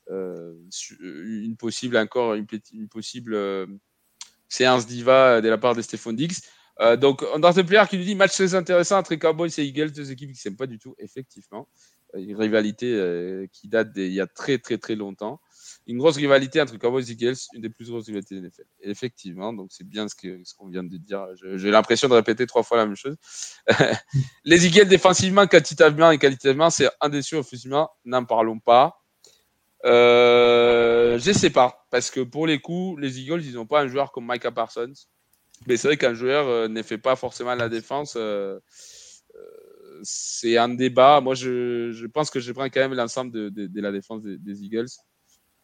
une 0.10 1.58
possible 1.58 1.98
encore 1.98 2.34
une, 2.36 2.48
une 2.74 2.88
possible 2.88 3.38
séance 4.48 4.88
diva 4.88 5.42
de 5.42 5.50
la 5.50 5.58
part 5.58 5.76
de 5.76 5.82
Stéphane 5.82 6.16
Dix. 6.16 6.42
Euh, 6.80 6.96
donc, 6.96 7.24
Undertale 7.34 7.66
Player 7.66 7.84
qui 7.90 7.98
nous 7.98 8.04
dit 8.04 8.16
match 8.16 8.34
très 8.34 8.54
intéressant 8.56 8.98
entre 8.98 9.16
Cowboys 9.16 9.50
et 9.58 9.64
Eagles, 9.64 9.92
deux 9.92 10.12
équipes 10.12 10.30
qui 10.30 10.36
ne 10.36 10.40
s'aiment 10.40 10.58
pas 10.58 10.68
du 10.68 10.78
tout, 10.78 10.96
effectivement. 11.00 11.68
Euh, 12.16 12.20
une 12.20 12.36
rivalité 12.36 12.94
euh, 12.94 13.48
qui 13.52 13.68
date 13.68 13.92
d'il 13.92 14.14
y 14.14 14.22
a 14.22 14.28
très, 14.28 14.58
très, 14.60 14.78
très 14.78 14.96
longtemps. 14.96 15.42
Une 15.88 15.98
grosse 15.98 16.18
rivalité 16.18 16.62
entre 16.62 16.78
Cowboys 16.78 17.04
et 17.10 17.12
Eagles, 17.12 17.36
une 17.54 17.62
des 17.62 17.70
plus 17.70 17.90
grosses 17.90 18.06
rivalités 18.06 18.36
de 18.36 18.42
l'NFL. 18.42 18.66
Effectivement, 18.82 19.54
donc 19.54 19.70
c'est 19.72 19.88
bien 19.88 20.08
ce 20.08 20.16
qu'on 20.56 20.68
vient 20.68 20.84
de 20.84 20.98
dire. 20.98 21.26
J'ai 21.56 21.72
l'impression 21.72 22.08
de 22.08 22.14
répéter 22.14 22.46
trois 22.46 22.64
fois 22.64 22.78
la 22.78 22.86
même 22.86 22.96
chose. 22.96 23.16
les 24.46 24.68
Eagles, 24.68 24.88
défensivement, 24.88 25.48
quantitativement 25.48 26.12
et 26.12 26.18
qualitativement, 26.18 26.70
c'est 26.70 26.90
indécis 27.02 27.36
offensivement. 27.36 27.90
N'en 28.06 28.24
parlons 28.26 28.60
pas. 28.60 28.98
Euh, 29.86 31.20
je 31.20 31.32
sais 31.32 31.50
pas, 31.50 31.86
parce 31.92 32.10
que 32.10 32.22
pour 32.22 32.48
les 32.48 32.60
coups, 32.60 33.00
les 33.00 33.20
Eagles, 33.20 33.44
ils 33.44 33.54
n'ont 33.54 33.68
pas 33.68 33.82
un 33.82 33.88
joueur 33.88 34.12
comme 34.12 34.28
Micah 34.30 34.52
Parsons. 34.52 34.94
Mais 35.66 35.78
c'est 35.78 35.88
vrai 35.88 35.98
qu'un 35.98 36.14
joueur 36.14 36.48
euh, 36.48 36.68
ne 36.68 36.82
fait 36.84 36.98
pas 36.98 37.16
forcément 37.16 37.56
la 37.56 37.70
défense. 37.70 38.16
Euh, 38.16 38.60
euh, 39.36 40.00
c'est 40.04 40.58
un 40.58 40.70
débat. 40.70 41.22
Moi, 41.22 41.34
je, 41.34 41.92
je, 41.92 42.06
pense 42.06 42.30
que 42.30 42.40
je 42.40 42.52
prends 42.52 42.66
quand 42.66 42.80
même 42.80 42.94
l'ensemble 42.94 43.32
de, 43.32 43.50
de, 43.50 43.82
la 43.82 43.92
défense 43.92 44.22
des, 44.24 44.64
Eagles. 44.64 44.88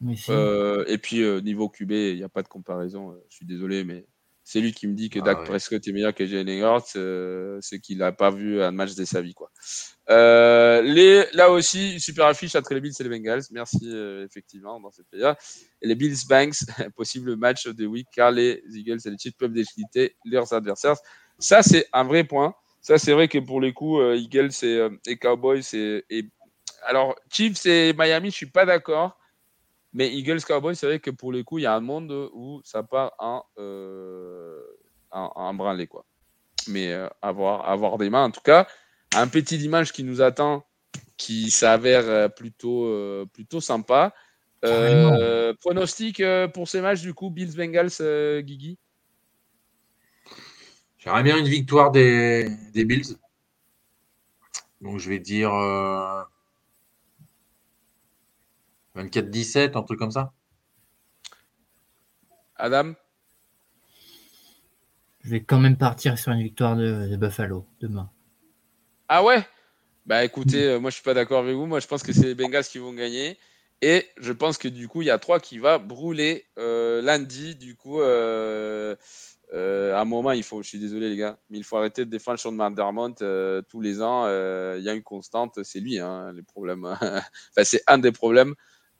et 0.01 0.97
puis, 0.97 1.21
niveau 1.43 1.69
QB, 1.69 1.91
il 1.91 2.15
n'y 2.15 2.23
a 2.23 2.29
pas 2.29 2.41
de 2.41 2.47
comparaison. 2.47 3.15
je 3.29 3.35
suis 3.35 3.45
désolé, 3.45 3.83
mais 3.83 4.05
c'est 4.43 4.59
lui 4.59 4.73
qui 4.73 4.87
me 4.87 4.93
dit 4.93 5.09
que 5.09 5.19
ah 5.19 5.23
Dak 5.23 5.45
Prescott 5.45 5.87
est 5.87 5.91
meilleur 5.91 6.13
que 6.13 6.25
Jalen 6.25 6.59
Hurts, 6.59 6.97
c'est 7.61 7.79
qu'il 7.79 7.99
n'a 7.99 8.11
pas 8.11 8.29
vu 8.29 8.61
un 8.61 8.71
match 8.71 8.95
de 8.95 9.05
sa 9.05 9.21
vie. 9.21 9.33
Quoi. 9.33 9.49
Euh, 10.09 10.81
les, 10.81 11.25
là 11.33 11.49
aussi, 11.49 11.99
super 11.99 12.25
affiche 12.25 12.55
entre 12.55 12.73
les 12.73 12.81
Bills 12.81 12.93
et 12.99 13.03
les 13.03 13.09
Bengals. 13.09 13.43
Merci 13.51 13.89
effectivement 14.25 14.79
dans 14.79 14.91
cette 14.91 15.07
période. 15.07 15.35
Et 15.81 15.87
les 15.87 15.95
Bills 15.95 16.17
Banks, 16.27 16.55
possible 16.95 17.37
match 17.37 17.67
de 17.67 17.85
week 17.85 18.07
car 18.13 18.31
les 18.31 18.61
Eagles 18.73 18.99
et 19.05 19.09
les 19.09 19.17
Chiefs 19.17 19.37
peuvent 19.37 19.53
décliter 19.53 20.15
leurs 20.25 20.51
adversaires. 20.51 20.95
Ça, 21.39 21.63
c'est 21.63 21.87
un 21.93 22.03
vrai 22.03 22.25
point. 22.25 22.53
Ça, 22.81 22.97
c'est 22.97 23.13
vrai 23.13 23.29
que 23.29 23.37
pour 23.37 23.61
les 23.61 23.71
coups, 23.71 24.03
Eagles 24.17 24.51
et, 24.63 24.87
et 25.07 25.17
Cowboys, 25.17 25.63
et, 25.73 26.03
et, 26.09 26.29
alors 26.85 27.15
Chiefs 27.31 27.65
et 27.65 27.93
Miami, 27.93 28.29
je 28.29 28.35
suis 28.35 28.51
pas 28.51 28.65
d'accord. 28.65 29.17
Mais 29.93 30.11
Eagles 30.11 30.41
Cowboys, 30.41 30.75
c'est 30.75 30.87
vrai 30.87 30.99
que 30.99 31.11
pour 31.11 31.31
les 31.31 31.43
coups, 31.43 31.61
il 31.61 31.63
y 31.65 31.67
a 31.67 31.75
un 31.75 31.79
monde 31.79 32.11
où 32.33 32.61
ça 32.63 32.81
part 32.81 33.13
en, 33.19 33.43
euh, 33.59 34.59
en, 35.11 35.53
branlé, 35.53 35.87
quoi. 35.87 36.05
Mais 36.67 36.91
euh, 36.91 37.07
avoir, 37.21 37.69
avoir 37.69 37.97
des 37.97 38.09
mains, 38.09 38.25
en 38.25 38.31
tout 38.31 38.41
cas, 38.41 38.67
un 39.13 39.27
petit 39.27 39.57
dimanche 39.57 39.91
qui 39.91 40.03
nous 40.03 40.21
attend, 40.21 40.65
qui 41.17 41.51
s'avère 41.51 42.07
euh, 42.07 42.27
plutôt, 42.27 42.85
euh, 42.85 43.25
plutôt 43.31 43.61
sympa. 43.61 44.13
Pronostic 45.59 46.23
pour 46.53 46.67
ces 46.67 46.81
matchs, 46.81 47.01
du 47.01 47.13
coup, 47.13 47.29
Bills 47.29 47.55
Bengals, 47.55 48.41
Guigui? 48.41 48.79
J'aimerais 50.97 51.23
bien 51.23 51.37
une 51.37 51.49
victoire 51.49 51.91
des, 51.91 52.49
des 52.73 52.85
Bills. 52.85 53.17
Donc 54.79 54.99
je 54.99 55.09
vais 55.09 55.19
dire 55.19 55.51
24-17, 58.95 59.77
un 59.77 59.83
truc 59.83 59.99
comme 59.99 60.11
ça 60.11 60.33
Adam? 62.55 62.93
Je 65.23 65.29
vais 65.29 65.43
quand 65.43 65.59
même 65.59 65.77
partir 65.77 66.17
sur 66.19 66.31
une 66.33 66.43
victoire 66.43 66.75
de, 66.75 67.15
Buffalo 67.15 67.65
demain. 67.79 68.09
Ah 69.07 69.23
ouais? 69.23 69.45
Bah 70.05 70.25
écoutez, 70.25 70.65
euh, 70.65 70.79
moi 70.79 70.89
je 70.89 70.95
suis 70.95 71.03
pas 71.03 71.13
d'accord 71.13 71.39
avec 71.39 71.55
vous. 71.55 71.65
Moi 71.65 71.79
je 71.79 71.87
pense 71.87 72.03
que 72.03 72.11
c'est 72.11 72.25
les 72.25 72.35
Bengals 72.35 72.65
qui 72.65 72.77
vont 72.77 72.93
gagner. 72.93 73.37
Et 73.81 74.05
je 74.17 74.31
pense 74.31 74.57
que 74.57 74.67
du 74.67 74.87
coup, 74.87 75.01
il 75.01 75.05
y 75.05 75.11
a 75.11 75.19
trois 75.19 75.39
qui 75.39 75.59
va 75.59 75.77
brûler 75.77 76.45
euh, 76.57 77.01
lundi. 77.01 77.55
Du 77.55 77.75
coup, 77.75 78.01
euh, 78.01 78.95
à 79.51 79.99
un 79.99 80.05
moment, 80.05 80.31
il 80.31 80.43
faut, 80.43 80.61
je 80.61 80.69
suis 80.69 80.79
désolé 80.79 81.09
les 81.09 81.17
gars, 81.17 81.37
mais 81.49 81.57
il 81.57 81.63
faut 81.63 81.77
arrêter 81.77 82.05
de 82.05 82.09
défendre 82.09 82.39
Sean 82.39 82.53
McDermott 82.53 83.21
tous 83.69 83.81
les 83.81 84.01
ans. 84.01 84.25
Il 84.27 84.83
y 84.83 84.89
a 84.89 84.93
une 84.93 85.03
constante, 85.03 85.63
c'est 85.63 85.79
lui, 85.79 85.99
hein, 85.99 86.31
les 86.33 86.43
problèmes. 86.43 86.85
enfin, 87.01 87.63
c'est 87.63 87.83
un 87.87 87.97
des 87.97 88.13
problèmes. 88.13 88.55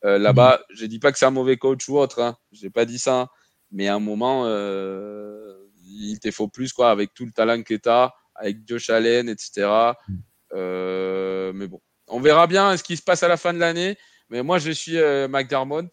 Euh, 0.06 0.18
là-bas, 0.18 0.60
mhm. 0.70 0.76
je 0.76 0.86
dis 0.86 0.99
pas 0.99 1.12
que 1.12 1.18
c'est 1.18 1.26
un 1.26 1.32
mauvais 1.32 1.58
coach 1.58 1.88
ou 1.88 1.97
autre, 1.97 2.22
hein. 2.22 2.38
je 2.51 2.64
n'ai 2.64 2.70
pas 2.70 2.86
dit 2.86 2.99
ça, 2.99 3.30
mais 3.72 3.88
à 3.88 3.95
un 3.95 3.99
moment, 3.99 4.43
euh, 4.45 5.56
il 5.86 6.20
te 6.20 6.30
faut 6.32 6.47
plus 6.47 6.74
quoi, 6.74 6.91
avec 6.91 7.14
tout 7.14 7.26
le 7.26 7.32
talent 7.32 7.62
que 7.64 7.74
tu 7.74 7.89
as, 7.89 8.14
avec 8.36 8.58
Josh 8.68 8.89
Allen, 8.89 9.30
etc. 9.30 9.68
Mhm. 10.08 10.22
Euh, 10.56 11.54
mais 11.54 11.68
bon, 11.68 11.82
on 12.08 12.20
verra 12.20 12.47
bien 12.47 12.76
ce 12.76 12.84
qui 12.84 12.97
se 12.97 13.01
passe 13.01 13.24
à 13.24 13.28
la 13.28 13.38
fin 13.38 13.54
de 13.54 13.60
l'année. 13.60 13.97
Mais 14.30 14.43
moi, 14.43 14.58
je 14.58 14.72
suis 14.72 14.97
McDermott. 15.30 15.91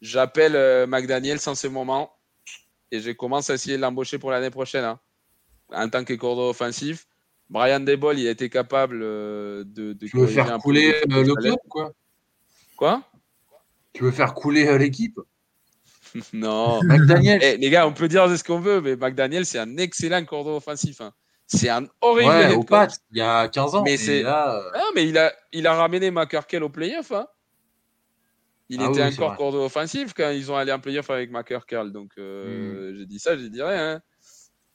J'appelle 0.00 0.86
McDaniel 0.88 1.38
en 1.46 1.54
ce 1.54 1.66
moment 1.66 2.10
et 2.90 3.00
je 3.00 3.10
commence 3.10 3.50
à 3.50 3.54
essayer 3.54 3.76
de 3.76 3.82
l'embaucher 3.82 4.18
pour 4.18 4.30
l'année 4.30 4.50
prochaine 4.50 4.84
hein. 4.84 4.98
en 5.72 5.88
tant 5.88 6.04
que 6.04 6.14
cordon 6.14 6.48
offensif. 6.48 7.06
Brian 7.48 7.80
Debol, 7.80 8.18
il 8.18 8.26
a 8.28 8.30
été 8.30 8.48
capable 8.48 9.00
de. 9.00 9.64
de 9.92 10.26
faire 10.26 10.58
couler 10.58 10.94
le 11.06 11.34
club, 11.34 11.58
quoi? 11.68 11.92
Quoi? 12.76 13.09
Tu 13.92 14.04
veux 14.04 14.10
faire 14.10 14.34
couler 14.34 14.66
euh, 14.66 14.78
l'équipe? 14.78 15.18
Non. 16.32 16.80
McDaniel. 16.82 17.38
Eh, 17.40 17.56
les 17.56 17.70
gars, 17.70 17.86
on 17.86 17.92
peut 17.92 18.08
dire 18.08 18.28
ce 18.36 18.42
qu'on 18.42 18.58
veut, 18.58 18.80
mais 18.80 18.96
McDaniel, 18.96 19.46
c'est 19.46 19.60
un 19.60 19.76
excellent 19.76 20.24
cordon 20.24 20.56
offensif. 20.56 21.00
Hein. 21.00 21.12
C'est 21.46 21.68
un 21.68 21.86
horrible. 22.00 22.28
Ouais, 22.28 22.54
au 22.54 22.64
pat, 22.64 22.92
il 23.12 23.18
y 23.18 23.20
a 23.20 23.48
15 23.48 23.76
ans. 23.76 23.82
Mais 23.84 23.96
c'est. 23.96 24.24
Euh, 24.24 24.70
ah, 24.74 24.88
mais 24.96 25.08
il 25.08 25.16
a, 25.16 25.32
il 25.52 25.68
a 25.68 25.74
ramené 25.74 26.10
McCurkel 26.10 26.64
au 26.64 26.68
playoff. 26.68 27.12
Hein. 27.12 27.28
Il 28.68 28.80
ah 28.82 28.88
était 28.88 29.04
encore 29.04 29.36
cordon 29.36 29.64
offensif 29.64 30.12
quand 30.12 30.30
ils 30.30 30.50
ont 30.50 30.56
allé 30.56 30.72
en 30.72 30.80
playoff 30.80 31.10
avec 31.10 31.30
McCurkel. 31.30 31.92
Donc, 31.92 32.10
euh, 32.18 32.90
hmm. 32.92 32.96
j'ai 32.98 33.06
dit 33.06 33.18
ça, 33.20 33.36
j'ai 33.36 33.48
dit 33.48 33.62
rien. 33.62 33.94
Hein. 33.94 34.00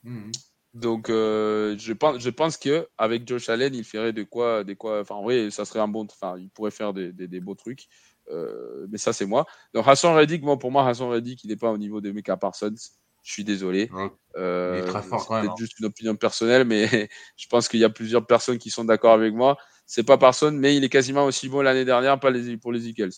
Hmm. 0.04 0.32
Donc, 0.74 1.08
je 1.10 1.92
pense, 1.92 2.20
je 2.20 2.30
pense 2.30 2.56
que 2.56 2.88
avec 2.98 3.28
Josh 3.28 3.50
Allen, 3.50 3.76
il 3.76 3.84
ferait 3.84 4.14
de 4.14 4.24
quoi, 4.24 4.64
de 4.64 4.74
quoi. 4.74 5.02
Enfin, 5.02 5.20
oui, 5.22 5.52
ça 5.52 5.66
serait 5.66 5.82
un 5.82 5.90
bon. 5.90 6.08
Enfin, 6.10 6.38
il 6.38 6.50
pourrait 6.50 6.72
faire 6.72 6.94
des, 6.94 7.12
des 7.12 7.40
beaux 7.42 7.56
trucs. 7.56 7.88
Euh, 8.32 8.88
mais 8.90 8.98
ça, 8.98 9.14
c'est 9.14 9.26
moi. 9.26 9.46
Donc, 9.74 9.88
Hassan 9.88 10.16
Reddick, 10.16 10.44
moi, 10.44 10.58
pour 10.58 10.72
moi, 10.72 10.88
Hassan 10.88 11.10
Reddick, 11.10 11.44
il 11.44 11.50
n'est 11.50 11.56
pas 11.56 11.72
au 11.72 11.78
niveau 11.78 12.02
de 12.02 12.12
Mika 12.12 12.38
Parsons. 12.38 12.76
Je 13.24 13.32
suis 13.32 13.44
désolé. 13.44 13.90
Euh, 14.38 14.76
il 14.78 14.84
est 14.84 14.88
très 14.88 15.02
fort 15.02 15.26
quand 15.26 15.36
même. 15.36 15.46
C'est 15.46 15.50
hein. 15.50 15.56
juste 15.58 15.80
une 15.80 15.86
opinion 15.86 16.16
personnelle, 16.16 16.64
mais 16.66 17.10
je 17.38 17.48
pense 17.48 17.68
qu'il 17.68 17.80
y 17.80 17.84
a 17.84 17.90
plusieurs 17.90 18.26
personnes 18.26 18.58
qui 18.58 18.70
sont 18.70 18.86
d'accord 18.86 19.14
avec 19.14 19.34
moi. 19.34 19.58
C'est 19.86 20.04
pas 20.04 20.18
Parsons, 20.18 20.52
mais 20.52 20.76
il 20.76 20.84
est 20.84 20.90
quasiment 20.90 21.26
aussi 21.26 21.50
bon 21.50 21.62
l'année 21.62 21.86
dernière 21.86 22.20
pas 22.20 22.30
les, 22.30 22.58
pour 22.58 22.72
les 22.72 22.88
Eagles. 22.88 23.12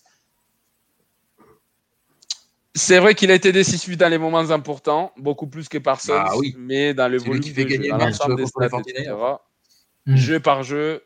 C'est 2.74 3.00
vrai 3.00 3.16
qu'il 3.16 3.32
a 3.32 3.34
été 3.34 3.52
décisif 3.52 3.98
dans 3.98 4.08
les 4.08 4.18
moments 4.18 4.38
importants, 4.38 5.12
beaucoup 5.18 5.48
plus 5.48 5.68
que 5.68 5.78
Parsons, 5.78 6.14
ah 6.16 6.38
oui. 6.38 6.56
mais 6.58 6.94
dans 6.94 7.08
le 7.08 7.18
volume 7.18 7.42
qui 7.42 7.50
fait 7.50 7.66
gagner 7.66 7.92
des 7.92 8.14
stats, 8.14 9.42
jeu 10.06 10.40
par 10.40 10.64
jeu, 10.64 11.04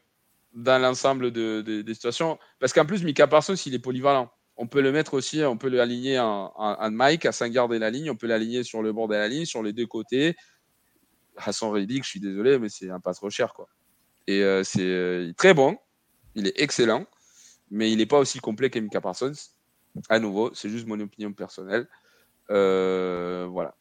dans 0.53 0.81
l'ensemble 0.81 1.31
de, 1.31 1.61
des 1.61 1.93
situations. 1.93 2.37
Parce 2.59 2.73
qu'en 2.73 2.85
plus, 2.85 3.03
Mika 3.03 3.27
Parsons, 3.27 3.55
il 3.55 3.73
est 3.73 3.79
polyvalent. 3.79 4.31
On 4.57 4.67
peut 4.67 4.81
le 4.81 4.91
mettre 4.91 5.13
aussi, 5.13 5.43
on 5.43 5.57
peut 5.57 5.69
l'aligner 5.69 6.19
en, 6.19 6.53
en, 6.55 6.91
Mike, 6.91 7.25
à 7.25 7.31
5 7.31 7.51
garder 7.51 7.79
la 7.79 7.89
ligne, 7.89 8.11
on 8.11 8.15
peut 8.15 8.27
l'aligner 8.27 8.63
sur 8.63 8.83
le 8.83 8.93
bord 8.93 9.07
de 9.07 9.15
la 9.15 9.27
ligne, 9.27 9.45
sur 9.45 9.63
les 9.63 9.73
deux 9.73 9.87
côtés. 9.87 10.35
Hassan 11.37 11.71
Reddick, 11.71 12.03
je 12.03 12.09
suis 12.09 12.19
désolé, 12.19 12.59
mais 12.59 12.69
c'est 12.69 12.89
un 12.89 12.99
passe 12.99 13.17
trop 13.17 13.29
cher. 13.29 13.53
Quoi. 13.53 13.67
Et 14.27 14.43
euh, 14.43 14.63
c'est 14.63 14.81
euh, 14.81 15.31
très 15.33 15.53
bon, 15.53 15.77
il 16.35 16.47
est 16.47 16.61
excellent, 16.61 17.05
mais 17.71 17.91
il 17.91 17.97
n'est 17.97 18.05
pas 18.05 18.19
aussi 18.19 18.39
complet 18.39 18.69
que 18.69 18.77
Mika 18.79 19.01
Parsons. 19.01 19.31
À 20.09 20.19
nouveau, 20.19 20.51
c'est 20.53 20.69
juste 20.69 20.85
mon 20.85 20.99
opinion 20.99 21.33
personnelle. 21.33 21.87
Euh, 22.49 23.47
voilà. 23.49 23.75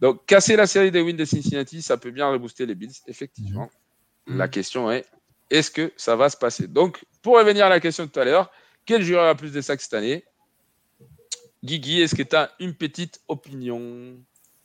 Donc, 0.00 0.24
casser 0.26 0.56
la 0.56 0.66
série 0.66 0.90
des 0.90 1.02
wins 1.02 1.16
de 1.16 1.24
Cincinnati, 1.24 1.82
ça 1.82 1.96
peut 1.96 2.10
bien 2.10 2.30
rebooster 2.30 2.66
les 2.66 2.74
Bills, 2.74 2.94
effectivement. 3.06 3.70
Mmh. 4.26 4.36
La 4.36 4.48
question 4.48 4.90
est 4.90 5.06
est-ce 5.50 5.70
que 5.70 5.92
ça 5.96 6.16
va 6.16 6.30
se 6.30 6.36
passer? 6.36 6.66
Donc, 6.66 7.04
pour 7.22 7.36
revenir 7.36 7.66
à 7.66 7.68
la 7.68 7.80
question 7.80 8.04
de 8.04 8.10
tout 8.10 8.20
à 8.20 8.24
l'heure, 8.24 8.50
quel 8.86 9.02
joueur 9.02 9.28
a 9.28 9.34
plus 9.34 9.52
de 9.52 9.60
sacs 9.60 9.80
cette 9.80 9.94
année? 9.94 10.24
Guigui, 11.62 12.00
est-ce 12.00 12.14
que 12.14 12.22
tu 12.22 12.36
as 12.36 12.50
une 12.58 12.74
petite 12.74 13.20
opinion? 13.28 14.16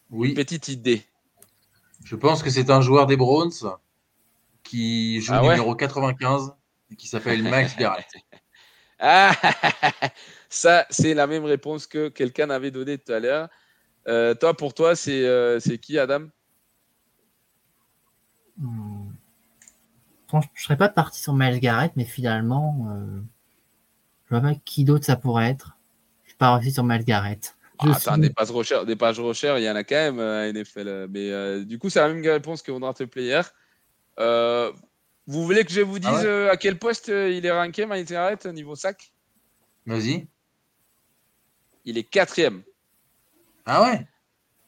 Oui. 0.10 0.30
Une 0.30 0.36
petite 0.36 0.68
idée? 0.70 1.04
Je 2.04 2.16
pense 2.16 2.44
que 2.44 2.50
c'est 2.50 2.70
un 2.70 2.82
joueur 2.82 3.08
des 3.08 3.18
Browns 3.18 3.52
qui 4.64 5.22
joue 5.22 5.34
ah 5.34 5.42
numéro 5.42 5.76
95 5.76 6.54
et 6.92 6.96
qui 6.96 7.08
s'appelle 7.08 7.44
Max 7.50 7.76
Garrett. 7.76 8.08
ah, 9.00 9.34
ça, 10.50 10.86
c'est 10.90 11.14
la 11.14 11.28
même 11.28 11.46
réponse 11.46 11.88
que 11.88 12.10
quelqu'un 12.10 12.50
avait 12.50 12.72
donnée 12.72 12.98
tout 12.98 13.12
à 13.12 13.20
l'heure. 13.20 13.50
Euh, 14.08 14.36
toi, 14.36 14.56
pour 14.56 14.74
toi, 14.74 14.96
c'est 14.96 15.26
euh, 15.26 15.60
qui, 15.82 15.98
Adam? 15.98 16.28
Je 20.42 20.62
ne 20.62 20.64
serais 20.64 20.78
pas 20.78 20.90
parti 20.90 21.22
sur 21.22 21.34
Miles 21.34 21.60
Garrett, 21.60 21.92
mais 21.96 22.06
finalement, 22.06 22.88
euh, 22.92 23.22
je 24.26 24.36
vois 24.36 24.42
pas 24.42 24.56
qui 24.66 24.84
d'autre 24.84 25.06
ça 25.06 25.16
pourrait 25.16 25.50
être. 25.50 25.78
Je 26.24 26.30
suis 26.30 26.38
pas 26.38 26.58
aussi 26.58 26.72
sur 26.72 26.84
Miles 26.84 27.06
Garrett. 27.06 27.56
Ah, 27.80 27.92
attends, 27.96 28.18
des 28.18 28.30
pages 28.30 28.52
recherche, 28.52 28.86
des 28.86 28.96
pages 28.96 29.18
il 29.20 29.64
y 29.64 29.70
en 29.70 29.76
a 29.76 29.84
quand 29.84 29.96
même 29.96 30.20
euh, 30.20 30.50
à 30.50 30.52
NFL. 30.52 31.08
Mais 31.10 31.32
euh, 31.32 31.64
du 31.66 31.78
coup, 31.78 31.90
c'est 31.90 32.00
la 32.00 32.10
même 32.10 32.26
réponse 32.26 32.62
que 32.62 32.72
Draft 32.72 33.06
Player. 33.06 33.42
Euh, 34.20 34.72
vous 35.28 35.44
voulez 35.44 35.66
que 35.66 35.72
je 35.72 35.82
vous 35.82 35.98
ah 36.04 36.12
dise 36.12 36.26
à 36.26 36.58
quel 36.58 36.78
poste 36.78 37.08
il 37.08 37.46
est 37.46 37.52
ranké, 37.52 37.86
Miles 37.86 38.06
Garrett, 38.06 38.46
niveau 38.46 38.76
sac? 38.76 39.12
Vas-y. 39.86 40.28
Il 41.84 41.98
est 41.98 42.04
quatrième. 42.04 42.64
Ah 43.66 43.84
ouais? 43.84 44.08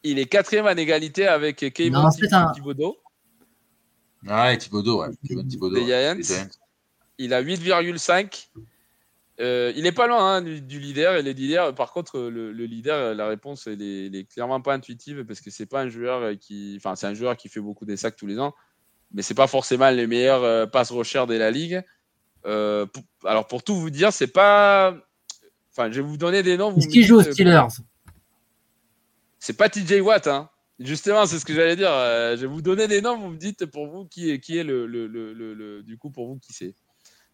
Il 0.04 0.20
est 0.20 0.26
quatrième 0.26 0.66
en 0.66 0.76
égalité 0.76 1.28
avec 1.28 1.58
Kevin 1.74 1.98
Thibodeau. 2.56 2.98
Ah, 4.28 4.48
ouais, 4.48 4.58
Thibodeau, 4.58 5.02
ouais. 5.02 5.10
Il 7.18 7.34
a 7.34 7.42
8,5. 7.42 8.50
Euh, 9.40 9.72
il 9.76 9.84
n'est 9.84 9.92
pas 9.92 10.08
loin 10.08 10.38
hein, 10.38 10.42
du, 10.42 10.80
leader. 10.80 11.16
Et 11.16 11.22
les 11.22 11.34
leaders, 11.34 11.74
par 11.76 11.94
contre, 11.94 12.20
le, 12.20 12.52
leader, 12.52 13.14
la 13.14 13.28
réponse, 13.28 13.68
elle 13.68 13.82
est, 13.82 14.30
clairement 14.32 14.62
pas 14.62 14.74
intuitive 14.74 15.24
parce 15.26 15.42
que 15.42 15.52
c'est 15.52 15.66
pas 15.66 15.82
un 15.82 15.90
joueur 15.90 16.38
qui, 16.40 16.76
enfin, 16.78 16.96
c'est 16.96 17.08
un 17.08 17.14
joueur 17.14 17.38
qui 17.38 17.50
fait 17.50 17.60
beaucoup 17.60 17.86
des 17.86 17.98
sacs 17.98 18.16
tous 18.16 18.26
les 18.26 18.40
ans, 18.40 18.56
mais 19.14 19.22
c'est 19.22 19.36
pas 19.36 19.48
forcément 19.48 19.90
les 19.92 20.08
meilleurs 20.08 20.44
euh, 20.44 20.66
passes 20.66 20.92
rochers 20.92 21.26
de 21.28 21.36
la 21.36 21.52
ligue. 21.52 21.84
Euh, 22.46 22.86
alors 23.26 23.48
pour 23.48 23.64
tout 23.64 23.76
vous 23.76 23.90
dire, 23.90 24.12
c'est 24.12 24.28
pas, 24.28 24.96
enfin, 25.72 25.92
je 25.92 26.02
vais 26.02 26.08
vous 26.08 26.18
donner 26.18 26.42
des 26.42 26.58
noms. 26.58 26.76
Est-ce 26.76 26.88
qu'il 26.88 27.06
joue 27.06 27.18
aux 27.18 27.24
Steelers? 27.24 27.68
C'est 29.40 29.58
pas 29.58 29.70
TJ 29.70 30.02
Watt, 30.02 30.28
hein. 30.28 30.50
Justement, 30.80 31.26
c'est 31.26 31.40
ce 31.40 31.46
que 31.46 31.54
j'allais 31.54 31.76
dire. 31.76 31.92
Euh, 31.92 32.36
je 32.36 32.42
vais 32.42 32.48
vous 32.48 32.62
donner 32.62 32.88
des 32.88 33.02
noms, 33.02 33.18
vous 33.18 33.30
me 33.30 33.38
dites 33.38 33.66
pour 33.66 33.88
vous 33.88 34.06
qui 34.06 34.30
est, 34.30 34.40
qui 34.40 34.58
est 34.58 34.64
le, 34.64 34.86
le, 34.86 35.08
le, 35.08 35.34
le 35.34 35.84
du 35.84 35.98
coup 35.98 36.12
pour 36.12 36.28
vous 36.28 36.38
qui 36.38 36.54
c'est. 36.54 36.76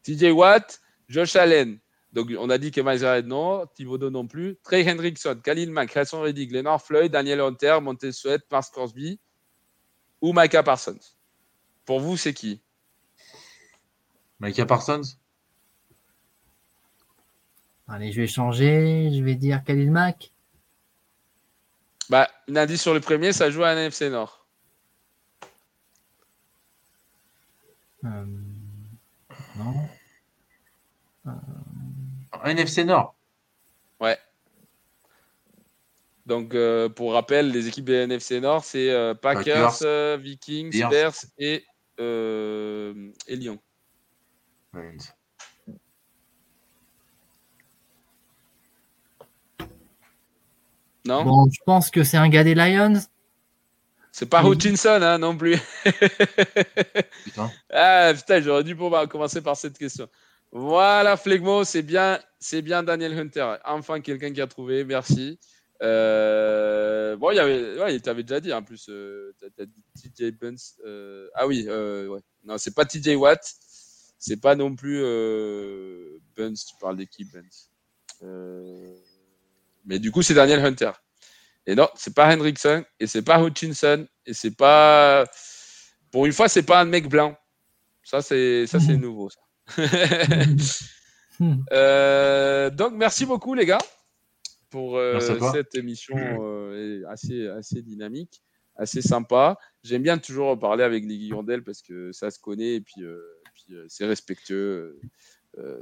TJ 0.04 0.32
Watt, 0.32 0.80
Josh 1.10 1.36
Allen. 1.36 1.80
Donc 2.14 2.32
on 2.38 2.50
a 2.50 2.58
dit 2.58 2.72
que 2.72 2.80
Miles 2.80 3.26
non, 3.28 3.66
Thibodeau 3.76 4.10
non 4.10 4.28
plus. 4.28 4.58
Trey 4.64 4.90
Hendrickson, 4.90 5.42
Khalil 5.44 5.72
Mack, 5.72 5.90
Grayson 5.90 6.22
Reddick, 6.22 6.52
Leonard 6.52 6.82
Floyd, 6.82 7.12
Daniel 7.12 7.42
Hunter, 7.42 7.80
Montez 7.82 8.12
Sweat, 8.12 8.44
Mars 8.52 8.70
Crosby 8.70 9.20
ou 10.22 10.32
Micah 10.34 10.64
Parsons. 10.64 11.00
Pour 11.86 12.00
vous, 12.00 12.16
c'est 12.16 12.34
qui? 12.34 12.62
Micah 14.40 14.66
Parsons? 14.66 15.02
Allez, 17.88 18.12
je 18.12 18.22
vais 18.22 18.28
changer. 18.28 19.12
Je 19.12 19.24
vais 19.24 19.36
dire 19.36 19.64
Khalil 19.64 19.92
Mack. 19.92 20.33
Bah, 22.14 22.30
un 22.48 22.58
indice 22.58 22.84
sur 22.84 22.94
le 22.94 23.00
premier, 23.00 23.34
ça 23.34 23.50
joue 23.50 23.64
à 23.64 23.72
NFC 23.72 24.08
Nord. 24.12 24.46
Euh, 28.06 28.26
non. 29.58 29.90
Euh... 31.26 31.32
NFC 32.46 32.84
Nord. 32.86 33.16
Ouais. 34.00 34.20
Donc, 36.28 36.54
euh, 36.54 36.88
pour 36.88 37.14
rappel, 37.14 37.50
les 37.50 37.68
équipes 37.68 37.86
de 37.86 37.96
NFC 37.96 38.40
Nord, 38.42 38.64
c'est 38.64 38.92
euh, 38.92 39.16
Packers, 39.16 39.80
euh, 39.82 40.16
Vikings, 40.22 40.88
Bears 40.88 41.16
et, 41.40 41.66
et 41.98 43.36
Lyon. 43.36 43.58
Non 51.06 51.24
Bon, 51.24 51.50
je 51.52 51.60
pense 51.66 51.90
que 51.90 52.04
c'est 52.04 52.18
un 52.18 52.30
gars 52.30 52.44
des 52.44 52.56
Lions. 52.56 53.00
C'est 54.12 54.28
pas 54.28 54.44
Hutchinson, 54.44 55.00
hein, 55.02 55.18
non 55.18 55.36
plus. 55.36 55.58
putain. 57.24 57.52
Ah, 57.72 58.12
putain, 58.16 58.42
j'aurais 58.42 58.64
dû 58.64 58.76
commencer 58.76 59.42
par 59.42 59.58
cette 59.58 59.78
question. 59.78 60.08
Voilà, 60.52 61.18
Flegmo, 61.18 61.64
c'est 61.64 61.82
bien, 61.82 62.20
c'est 62.40 62.62
bien 62.62 62.84
Daniel 62.84 63.18
Hunter. 63.18 63.56
Enfin, 63.66 64.02
quelqu'un 64.02 64.32
qui 64.32 64.40
a 64.40 64.46
trouvé, 64.46 64.84
merci. 64.84 65.40
Euh, 65.82 67.18
bon, 67.18 67.32
il 67.32 67.38
y 67.38 67.40
avait, 67.40 67.82
ouais, 67.82 68.00
t'avais 68.00 68.22
déjà 68.22 68.40
dit 68.40 68.54
en 68.54 68.62
plus. 68.62 68.88
Euh, 68.90 69.34
t'as, 69.58 69.66
dit 69.66 70.12
TJ 70.12 70.32
Buns. 70.40 70.56
Euh, 70.86 71.28
ah 71.34 71.48
oui, 71.48 71.68
ouais. 71.68 72.20
Non, 72.44 72.60
c'est 72.60 72.76
pas 72.76 72.86
TJ 72.86 73.16
Watt. 73.16 73.44
C'est 74.20 74.40
pas 74.40 74.56
non 74.56 74.76
plus 74.76 75.02
Buns. 76.38 76.54
Tu 76.54 76.76
parles 76.80 76.98
d'équipe 76.98 77.30
Buns. 77.34 77.42
Mais 79.86 80.00
du 80.00 80.12
coup, 80.12 80.22
c'est 80.22 80.34
Daniel 80.34 80.64
Hunter. 80.66 80.92
Et 81.66 81.76
non, 81.76 81.88
c'est 81.96 82.14
pas 82.14 82.34
Hendrickson 82.34 82.84
et 83.00 83.08
c'est 83.08 83.22
pas 83.22 83.42
Hutchinson 83.42 84.06
et 84.26 84.34
c'est 84.34 84.56
pas. 84.56 85.26
Pour 86.12 86.26
une 86.26 86.34
fois, 86.34 86.50
c'est 86.50 86.64
pas 86.64 86.82
un 86.82 86.86
mec 86.86 87.08
blanc. 87.08 87.38
Ça, 88.04 88.22
c'est 88.22 88.68
ça, 88.68 88.80
c'est 88.80 88.98
nouveau. 88.98 89.30
Ça. 89.30 89.40
donc, 92.72 92.94
merci 92.94 93.26
beaucoup, 93.26 93.54
les 93.54 93.66
gars 93.66 93.80
pour 94.74 94.98
euh, 94.98 95.20
cette 95.54 95.76
émission 95.76 96.16
euh, 96.18 97.04
assez, 97.08 97.48
assez 97.48 97.84
dynamique, 97.84 98.42
assez 98.76 99.04
sympa. 99.04 99.60
J'aime 99.84 100.02
bien 100.02 100.18
toujours 100.18 100.58
parler 100.58 100.84
avec 100.84 101.06
les 101.06 101.16
Guillondel 101.16 101.64
parce 101.64 101.84
que 101.84 102.12
ça 102.12 102.32
se 102.32 102.40
connaît 102.40 102.78
et 102.78 102.82
puis, 102.82 103.04
euh, 103.04 103.22
puis 103.54 103.76
c'est 103.88 104.08
respectueux. 104.08 105.00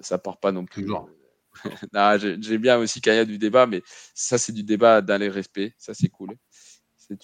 ça 0.01 0.17
part 0.17 0.41
pas 0.41 0.51
non 0.51 0.65
plus. 0.65 0.81
Toujours. 0.81 1.09
J'aime 2.39 2.61
bien 2.61 2.77
aussi 2.77 3.01
qu'il 3.01 3.13
y 3.13 3.17
a 3.17 3.25
du 3.25 3.37
débat, 3.37 3.65
mais 3.65 3.81
ça, 4.13 4.37
c'est 4.37 4.53
du 4.53 4.63
débat 4.63 5.01
dans 5.01 5.19
les 5.19 5.29
respects. 5.29 5.73
Ça, 5.77 5.93
c'est 5.93 6.09
cool. 6.09 6.35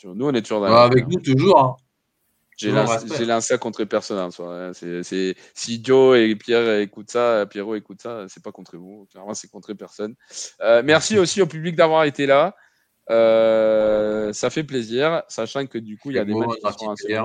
Nous, 0.03 0.25
on 0.25 0.33
est 0.33 0.41
toujours 0.41 0.61
dans 0.61 0.67
bah, 0.67 0.83
Avec 0.83 1.07
nous, 1.07 1.19
toujours. 1.19 1.59
Hein. 1.59 1.75
J'ai 2.57 2.71
lancé, 3.25 3.57
contre 3.59 3.83
personne 3.83 4.17
en 4.17 4.31
soi. 4.31 4.69
Hein. 4.69 4.71
C'est, 4.73 5.35
si 5.53 5.81
Joe 5.83 6.17
et 6.17 6.35
Pierre 6.35 6.79
écoutent 6.79 7.11
ça, 7.11 7.45
Pierrot 7.45 7.75
écoute 7.75 8.01
ça, 8.01 8.25
c'est 8.27 8.41
pas 8.41 8.51
contre 8.51 8.77
vous. 8.77 9.07
Clairement, 9.11 9.35
c'est 9.35 9.47
contre 9.47 9.73
personne. 9.73 10.15
Euh, 10.61 10.81
merci 10.83 11.19
aussi 11.19 11.39
au 11.41 11.45
public 11.45 11.75
d'avoir 11.75 12.05
été 12.05 12.25
là. 12.25 12.55
Euh, 13.09 14.33
ça 14.33 14.49
fait 14.49 14.63
plaisir, 14.63 15.23
sachant 15.27 15.65
que 15.67 15.77
du 15.77 15.97
coup, 15.97 16.09
il 16.09 16.17
y 16.17 16.19
a 16.19 16.25
des 16.25 16.33
matchs 16.33 16.57
qui 16.59 16.85
sont 16.85 16.91
assez 16.91 17.15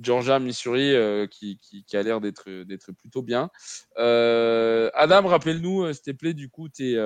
Georgia, 0.00 0.38
Missouri, 0.38 0.94
euh, 0.94 1.26
qui, 1.26 1.58
qui, 1.58 1.96
a 1.96 2.02
l'air 2.02 2.20
d'être, 2.20 2.64
d'être 2.64 2.92
plutôt 2.92 3.22
bien. 3.22 3.50
Adam, 3.96 5.26
rappelle-nous, 5.26 5.92
s'il 5.92 6.02
te 6.02 6.10
plaît, 6.12 6.34
du 6.34 6.48
coup, 6.48 6.68
tes, 6.68 6.96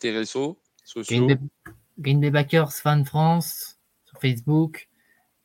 tes 0.00 0.10
réseaux 0.10 0.60
sociaux. 0.84 1.28
Green 1.98 2.20
Bay 2.20 2.30
Backers 2.30 2.72
Fan 2.72 3.04
France 3.04 3.78
sur 4.04 4.18
Facebook. 4.20 4.88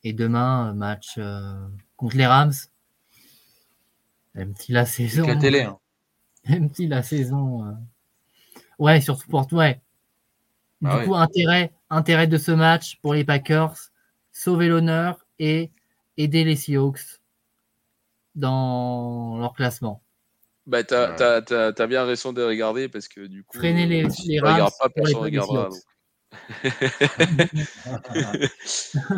Et 0.02 0.12
demain, 0.12 0.72
match 0.72 1.16
euh, 1.18 1.68
contre 1.96 2.16
les 2.16 2.26
Rams. 2.26 2.52
Même 4.34 4.54
si 4.56 4.72
la 4.72 4.86
saison. 4.86 5.26
La 5.26 5.36
télé, 5.36 5.62
hein. 5.62 5.78
Même 6.48 6.72
si 6.72 6.86
la 6.86 7.02
saison. 7.02 7.66
Euh, 7.66 7.72
ouais, 8.78 9.00
surtout 9.00 9.28
pour 9.28 9.46
toi. 9.46 9.72
Du 10.80 10.88
ah 10.88 11.04
coup, 11.04 11.14
intérêt, 11.14 11.72
intérêt 11.90 12.26
de 12.26 12.38
ce 12.38 12.52
match 12.52 12.98
pour 13.02 13.12
les 13.12 13.24
Packers, 13.24 13.76
sauver 14.32 14.68
l'honneur 14.68 15.19
et 15.40 15.72
aider 16.16 16.44
les 16.44 16.54
Seahawks 16.54 17.20
dans 18.36 19.38
leur 19.38 19.54
classement. 19.54 20.04
Bah, 20.66 20.84
t'as 20.84 21.40
as, 21.40 21.86
bien 21.88 22.04
raison 22.04 22.32
de 22.32 22.42
regarder 22.42 22.88
parce 22.88 23.08
que 23.08 23.26
du 23.26 23.42
coup. 23.42 23.58
Freiner 23.58 23.86
les, 23.86 24.04
euh, 24.04 24.08
les 24.26 24.38
Rams. 24.38 24.70
Pas, 24.78 24.88
personne 24.90 25.16
regardera. 25.16 25.68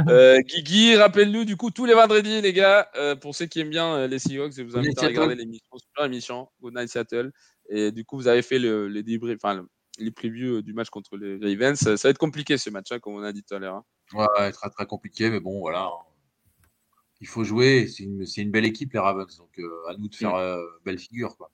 euh, 0.08 0.40
Guigui, 0.40 0.96
rappelle-nous 0.96 1.44
du 1.44 1.58
coup 1.58 1.70
tous 1.70 1.84
les 1.84 1.92
vendredis, 1.92 2.40
les 2.40 2.54
gars, 2.54 2.88
euh, 2.96 3.14
pour 3.14 3.34
ceux 3.34 3.44
qui 3.44 3.60
aiment 3.60 3.68
bien 3.68 3.94
euh, 3.96 4.06
les 4.06 4.18
Seahawks, 4.18 4.54
je 4.56 4.62
vous 4.62 4.78
invite 4.78 5.02
à 5.02 5.08
regarder 5.08 5.34
l'émission, 5.34 5.76
super 5.76 6.06
émission, 6.06 6.48
Good 6.62 6.74
Night 6.74 6.88
Seattle. 6.88 7.32
Et 7.68 7.92
du 7.92 8.06
coup, 8.06 8.16
vous 8.16 8.28
avez 8.28 8.40
fait 8.40 8.58
le, 8.58 8.88
les 8.88 9.02
débriefs, 9.02 9.40
enfin, 9.42 9.66
les 9.98 10.10
previews 10.10 10.62
du 10.62 10.72
match 10.72 10.88
contre 10.88 11.18
les 11.18 11.34
Ravens. 11.36 11.78
Ça, 11.78 11.94
va 11.94 12.08
être 12.10 12.18
compliqué 12.18 12.56
ce 12.56 12.70
match, 12.70 12.92
hein, 12.92 12.98
comme 12.98 13.14
on 13.14 13.22
a 13.22 13.32
dit 13.32 13.42
tout 13.42 13.54
à 13.54 13.58
l'heure. 13.58 13.74
Hein. 13.74 13.84
Ouais, 14.14 14.52
très 14.52 14.70
très 14.70 14.86
compliqué, 14.86 15.28
mais 15.28 15.40
bon, 15.40 15.60
voilà. 15.60 15.90
Il 17.22 17.26
faut 17.26 17.44
jouer. 17.44 17.86
C'est 17.86 18.02
une, 18.02 18.26
une, 18.36 18.50
belle 18.50 18.66
équipe, 18.66 18.92
les 18.92 18.98
Ravens. 18.98 19.34
Donc, 19.38 19.58
à 19.88 19.96
nous 19.96 20.08
de 20.08 20.14
faire 20.14 20.36
mm. 20.36 20.60
belle 20.84 20.98
figure, 20.98 21.34
quoi. 21.36 21.50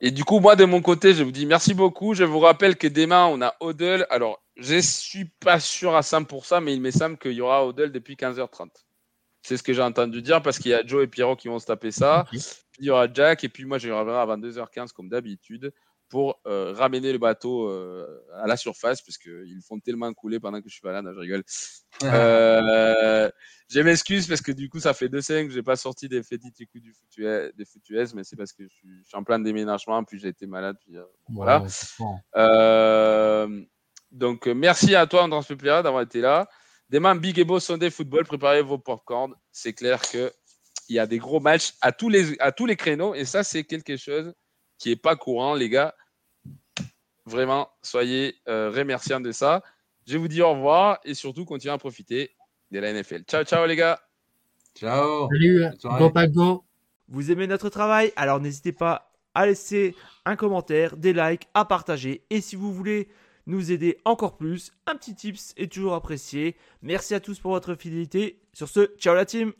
Et 0.00 0.10
du 0.10 0.24
coup, 0.24 0.38
moi, 0.38 0.54
de 0.54 0.64
mon 0.64 0.80
côté, 0.80 1.12
je 1.12 1.24
vous 1.24 1.32
dis 1.32 1.44
merci 1.44 1.74
beaucoup. 1.74 2.14
Je 2.14 2.24
vous 2.24 2.38
rappelle 2.38 2.76
que 2.76 2.86
demain, 2.86 3.26
on 3.26 3.42
a 3.42 3.54
Odell. 3.60 4.06
Alors, 4.10 4.40
je 4.56 4.78
suis 4.80 5.24
pas 5.24 5.58
sûr 5.58 5.96
à 5.96 6.02
100%, 6.02 6.62
mais 6.62 6.74
il 6.74 6.80
me 6.80 6.90
semble 6.90 7.18
qu'il 7.18 7.32
y 7.32 7.40
aura 7.40 7.66
Odell 7.66 7.90
depuis 7.90 8.14
15h30. 8.14 8.68
C'est 9.42 9.56
ce 9.56 9.62
que 9.62 9.72
j'ai 9.72 9.82
entendu 9.82 10.22
dire 10.22 10.40
parce 10.42 10.58
qu'il 10.58 10.70
y 10.70 10.74
a 10.74 10.86
Joe 10.86 11.04
et 11.04 11.08
Pierrot 11.08 11.36
qui 11.36 11.48
vont 11.48 11.58
se 11.58 11.66
taper 11.66 11.90
ça. 11.90 12.26
Puis 12.30 12.40
il 12.78 12.86
y 12.86 12.90
aura 12.90 13.12
Jack. 13.12 13.42
Et 13.42 13.48
puis 13.48 13.64
moi, 13.64 13.78
je 13.78 13.90
reviendrai 13.90 14.20
à 14.20 14.36
22h15 14.36 14.92
comme 14.92 15.08
d'habitude 15.08 15.72
pour 16.08 16.40
euh, 16.46 16.72
ramener 16.72 17.12
le 17.12 17.18
bateau 17.18 17.68
euh, 17.68 18.24
à 18.36 18.46
la 18.46 18.56
surface 18.56 19.02
parce 19.02 19.18
qu'ils 19.18 19.60
font 19.66 19.78
tellement 19.78 20.12
couler 20.14 20.40
pendant 20.40 20.60
que 20.60 20.68
je 20.68 20.72
suis 20.72 20.80
pas 20.80 20.92
là. 20.92 21.02
Non, 21.02 21.12
je 21.12 21.18
rigole. 21.18 21.44
Euh, 22.04 23.30
je 23.68 23.80
m'excuse 23.80 24.26
parce 24.26 24.40
que 24.40 24.52
du 24.52 24.70
coup, 24.70 24.80
ça 24.80 24.94
fait 24.94 25.08
deux 25.08 25.20
semaines 25.20 25.48
que 25.48 25.52
j'ai 25.52 25.62
pas 25.62 25.76
sorti 25.76 26.08
des 26.08 26.22
fétites 26.22 26.56
du 26.56 26.94
futues, 26.94 27.52
des 27.56 28.14
mais 28.14 28.24
c'est 28.24 28.36
parce 28.36 28.52
que 28.52 28.62
je 28.62 28.74
suis, 28.74 28.88
en 29.12 29.24
plein 29.24 29.38
déménagement, 29.38 30.04
puis 30.04 30.18
j'ai 30.18 30.28
été 30.28 30.46
malade. 30.46 30.76
Puis, 30.80 30.94
voilà. 31.28 31.64
donc, 34.12 34.46
merci 34.46 34.94
à 34.94 35.06
toi, 35.06 35.24
André 35.24 35.40
Pepera, 35.46 35.82
d'avoir 35.82 36.02
été 36.02 36.20
là. 36.20 36.48
Demain, 36.88 37.16
Big 37.16 37.38
Ebo 37.38 37.60
Sunday 37.60 37.90
Football, 37.90 38.24
préparez 38.24 38.62
vos 38.62 38.78
popcorn. 38.78 39.34
C'est 39.52 39.74
clair 39.74 40.00
que 40.00 40.32
il 40.88 40.96
y 40.96 40.98
a 40.98 41.06
des 41.06 41.18
gros 41.18 41.40
matchs 41.40 41.74
à 41.82 41.92
tous 41.92 42.08
les, 42.08 42.40
à 42.40 42.52
tous 42.52 42.64
les 42.64 42.76
créneaux, 42.76 43.14
et 43.14 43.26
ça, 43.26 43.44
c'est 43.44 43.64
quelque 43.64 43.96
chose 43.96 44.32
qui 44.78 44.92
est 44.92 44.96
pas 44.96 45.16
courant, 45.16 45.54
les 45.54 45.68
gars. 45.68 45.94
Vraiment, 47.28 47.68
soyez 47.82 48.36
euh, 48.48 48.70
remerciants 48.70 49.20
de 49.20 49.32
ça. 49.32 49.62
Je 50.06 50.16
vous 50.16 50.28
dis 50.28 50.40
au 50.40 50.52
revoir 50.52 50.98
et 51.04 51.14
surtout 51.14 51.44
continuez 51.44 51.74
à 51.74 51.78
profiter 51.78 52.30
de 52.70 52.78
la 52.78 52.92
NFL. 52.92 53.24
Ciao, 53.24 53.44
ciao 53.44 53.66
les 53.66 53.76
gars. 53.76 54.00
Ciao. 54.74 55.28
Salut. 55.28 55.64
Go, 55.82 56.10
go. 56.28 56.64
Vous 57.08 57.30
aimez 57.30 57.46
notre 57.46 57.68
travail? 57.68 58.12
Alors 58.16 58.40
n'hésitez 58.40 58.72
pas 58.72 59.12
à 59.34 59.46
laisser 59.46 59.94
un 60.24 60.36
commentaire, 60.36 60.96
des 60.96 61.12
likes, 61.12 61.48
à 61.54 61.64
partager. 61.64 62.24
Et 62.30 62.40
si 62.40 62.56
vous 62.56 62.72
voulez 62.72 63.08
nous 63.46 63.72
aider 63.72 63.98
encore 64.04 64.36
plus, 64.36 64.72
un 64.86 64.94
petit 64.94 65.14
tips 65.14 65.52
est 65.56 65.72
toujours 65.72 65.94
apprécié. 65.94 66.56
Merci 66.82 67.14
à 67.14 67.20
tous 67.20 67.38
pour 67.38 67.52
votre 67.52 67.74
fidélité. 67.74 68.40
Sur 68.52 68.68
ce, 68.68 68.94
ciao 68.98 69.14
la 69.14 69.24
team 69.24 69.52